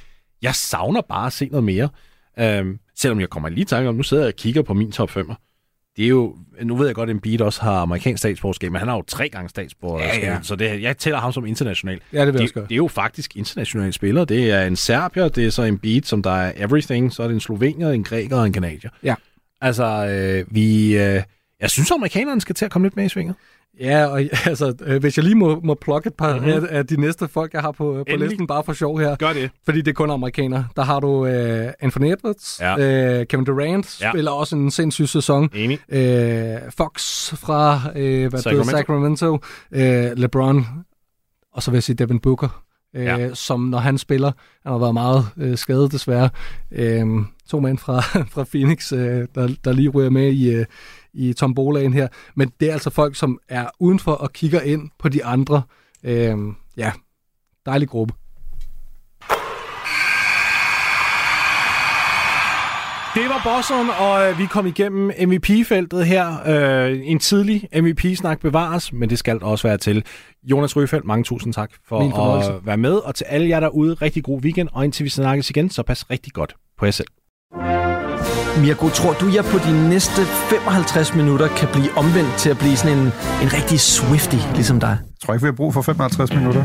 jeg 0.43 0.55
savner 0.55 1.01
bare 1.01 1.27
at 1.27 1.33
se 1.33 1.47
noget 1.47 1.65
mere. 1.65 1.89
Øhm, 2.39 2.79
selvom 2.95 3.21
jeg 3.21 3.31
kommer 3.31 3.49
lige 3.49 3.61
i 3.61 3.65
tanke 3.65 3.89
om, 3.89 3.95
nu 3.95 4.03
sidder 4.03 4.23
jeg 4.23 4.29
og 4.29 4.37
kigger 4.37 4.63
på 4.63 4.75
min 4.75 4.93
top 4.93 5.11
5'er. 5.11 5.35
Det 5.97 6.05
er 6.05 6.09
jo, 6.09 6.37
nu 6.63 6.77
ved 6.77 6.87
jeg 6.87 6.95
godt, 6.95 7.11
at 7.11 7.15
Embiid 7.15 7.41
også 7.41 7.63
har 7.63 7.73
amerikansk 7.73 8.19
statsborgerskab, 8.19 8.73
men 8.73 8.79
han 8.79 8.89
har 8.89 8.97
jo 8.97 9.03
tre 9.03 9.29
gange 9.29 9.49
statsborgerskab, 9.49 10.23
ja, 10.23 10.33
ja. 10.33 10.39
så 10.43 10.57
det, 10.57 10.83
jeg 10.83 10.97
tæller 10.97 11.21
ham 11.21 11.33
som 11.33 11.47
international. 11.47 12.01
Ja, 12.13 12.27
det 12.27 12.35
det, 12.35 12.55
det 12.55 12.73
er 12.73 12.77
jo 12.77 12.89
faktisk 12.89 13.37
internationale 13.37 13.93
spillere. 13.93 14.25
Det 14.25 14.51
er 14.51 14.63
en 14.63 14.77
serbier, 14.77 15.29
det 15.29 15.47
er 15.47 15.51
så 15.51 15.63
en 15.63 15.79
beat, 15.79 16.07
som 16.07 16.23
der 16.23 16.31
er 16.31 16.53
everything, 16.57 17.13
så 17.13 17.23
er 17.23 17.27
det 17.27 17.35
en 17.35 17.41
slovenier, 17.41 17.91
en 17.91 18.05
græker 18.05 18.37
og 18.37 18.47
en 18.47 18.53
kanadier. 18.53 18.91
Ja. 19.03 19.15
Altså, 19.61 20.07
øh, 20.07 20.55
vi... 20.55 20.99
Øh, 20.99 21.23
jeg 21.61 21.71
synes, 21.71 21.91
amerikanerne 21.91 22.41
skal 22.41 22.55
til 22.55 22.65
at 22.65 22.71
komme 22.71 22.87
lidt 22.87 22.97
med 22.97 23.05
i 23.05 23.09
svinget. 23.09 23.35
Ja, 23.81 24.07
og 24.07 24.21
altså, 24.47 24.75
øh, 24.81 25.01
hvis 25.01 25.17
jeg 25.17 25.25
lige 25.25 25.35
må, 25.35 25.61
må 25.65 25.75
plukke 25.75 26.07
et 26.07 26.15
par 26.15 26.35
mm-hmm. 26.37 26.51
af, 26.51 26.61
af 26.71 26.87
de 26.87 27.01
næste 27.01 27.29
folk, 27.29 27.53
jeg 27.53 27.61
har 27.61 27.71
på, 27.71 27.77
på 27.93 28.05
Endelig. 28.07 28.29
listen, 28.29 28.47
bare 28.47 28.65
for 28.65 28.73
sjov 28.73 28.99
her. 29.01 29.17
Gør 29.17 29.33
det. 29.33 29.51
Fordi 29.65 29.79
det 29.79 29.89
er 29.89 29.93
kun 29.95 30.11
amerikanere. 30.11 30.67
Der 30.77 30.83
har 30.83 31.01
du 31.01 31.27
øh, 31.27 31.73
Anthony 31.81 32.13
Edwards, 32.13 32.61
ja. 32.61 33.19
øh, 33.21 33.27
Kevin 33.27 33.45
Durant, 33.45 34.01
Ja. 34.01 34.11
spiller 34.11 34.31
også 34.31 34.57
en 34.57 34.71
sindssyg 34.71 35.09
sæson. 35.09 35.51
Enig. 35.55 35.79
Øh, 35.89 36.57
Fox 36.77 37.01
fra 37.35 37.81
øh, 37.97 38.29
hvad 38.31 38.41
Sacramento, 38.41 38.71
Sacramento. 38.71 39.39
Sacramento. 39.73 40.11
Øh, 40.11 40.19
LeBron, 40.19 40.67
og 41.53 41.63
så 41.63 41.71
vil 41.71 41.77
jeg 41.77 41.83
sige 41.83 41.97
Devin 41.97 42.19
Booker, 42.21 42.63
øh, 42.97 43.05
Ja. 43.05 43.35
som 43.35 43.61
når 43.61 43.79
han 43.79 43.99
spiller, 43.99 44.33
han 44.63 44.73
har 44.73 44.79
været 44.79 44.95
meget 44.95 45.27
øh, 45.37 45.57
skadet 45.59 45.93
desværre. 45.93 46.29
Øh, 46.73 47.07
to 47.51 47.61
mænd 47.61 47.79
fra, 47.79 48.01
fra 48.35 48.45
Phoenix, 48.45 48.93
øh, 48.93 49.27
der, 49.35 49.49
der 49.65 49.73
lige 49.73 49.89
ryger 49.89 50.11
med 50.11 50.33
i, 50.33 50.51
øh, 50.55 50.65
i 51.17 51.33
tombolaen 51.33 51.93
her. 51.93 52.09
Men 52.35 52.53
det 52.61 52.69
er 52.69 52.73
altså 52.73 52.91
folk, 52.91 53.17
som 53.17 53.39
er 53.49 53.67
udenfor 53.81 54.13
og 54.13 54.33
kigger 54.33 54.61
ind 54.61 54.91
på 54.99 55.09
de 55.09 55.25
andre. 55.25 55.63
Øh, 56.05 56.37
ja, 56.77 56.93
dejlig 57.67 57.89
gruppe. 57.89 58.15
Det 63.17 63.25
var 63.25 63.41
Boston, 63.45 63.87
og 63.99 64.31
øh, 64.31 64.39
vi 64.39 64.47
kom 64.47 64.67
igennem 64.67 65.11
MVP-feltet 65.29 66.07
her. 66.07 66.37
Øh, 66.47 67.01
en 67.05 67.19
tidlig 67.19 67.69
MVP-snak 67.83 68.41
bevares, 68.41 68.93
men 68.93 69.11
det 69.11 69.19
skal 69.19 69.43
også 69.43 69.69
være 69.69 69.79
til. 69.79 70.05
Jonas 70.45 70.77
Ryfeldt, 70.77 71.05
mange 71.05 71.25
tusind 71.25 71.53
tak 71.53 71.71
for 71.89 72.01
at 72.39 72.67
være 72.67 72.77
med. 72.77 72.93
Og 72.93 73.15
til 73.15 73.25
alle 73.25 73.49
jer 73.49 73.61
derude, 73.61 73.95
rigtig 73.95 74.25
god 74.25 74.41
weekend. 74.41 74.69
Og 74.73 74.85
indtil 74.85 75.05
vi 75.05 75.09
snakkes 75.09 75.51
igen, 75.51 75.71
så 75.71 75.83
pas 75.83 76.11
rigtig 76.11 76.33
godt 76.33 76.57
på 76.79 76.85
jer 76.85 76.93
selv. 76.93 77.09
Mirko, 78.61 78.89
tror 78.89 79.13
du, 79.13 79.27
jeg 79.35 79.45
på 79.45 79.59
de 79.59 79.89
næste 79.89 80.21
55 80.51 81.15
minutter 81.15 81.49
kan 81.49 81.69
blive 81.73 81.91
omvendt 81.97 82.35
til 82.37 82.51
at 82.51 82.59
blive 82.59 82.77
sådan 82.77 82.99
en, 82.99 83.05
en 83.43 83.53
rigtig 83.53 83.81
Swifty, 83.81 84.37
ligesom 84.55 84.81
dig? 84.81 84.99
Jeg 85.01 85.21
tror 85.25 85.35
ikke, 85.35 85.43
vi 85.43 85.49
har 85.49 85.53
brug 85.53 85.75
for 85.75 85.83
55 85.83 86.35
minutter. 86.35 86.65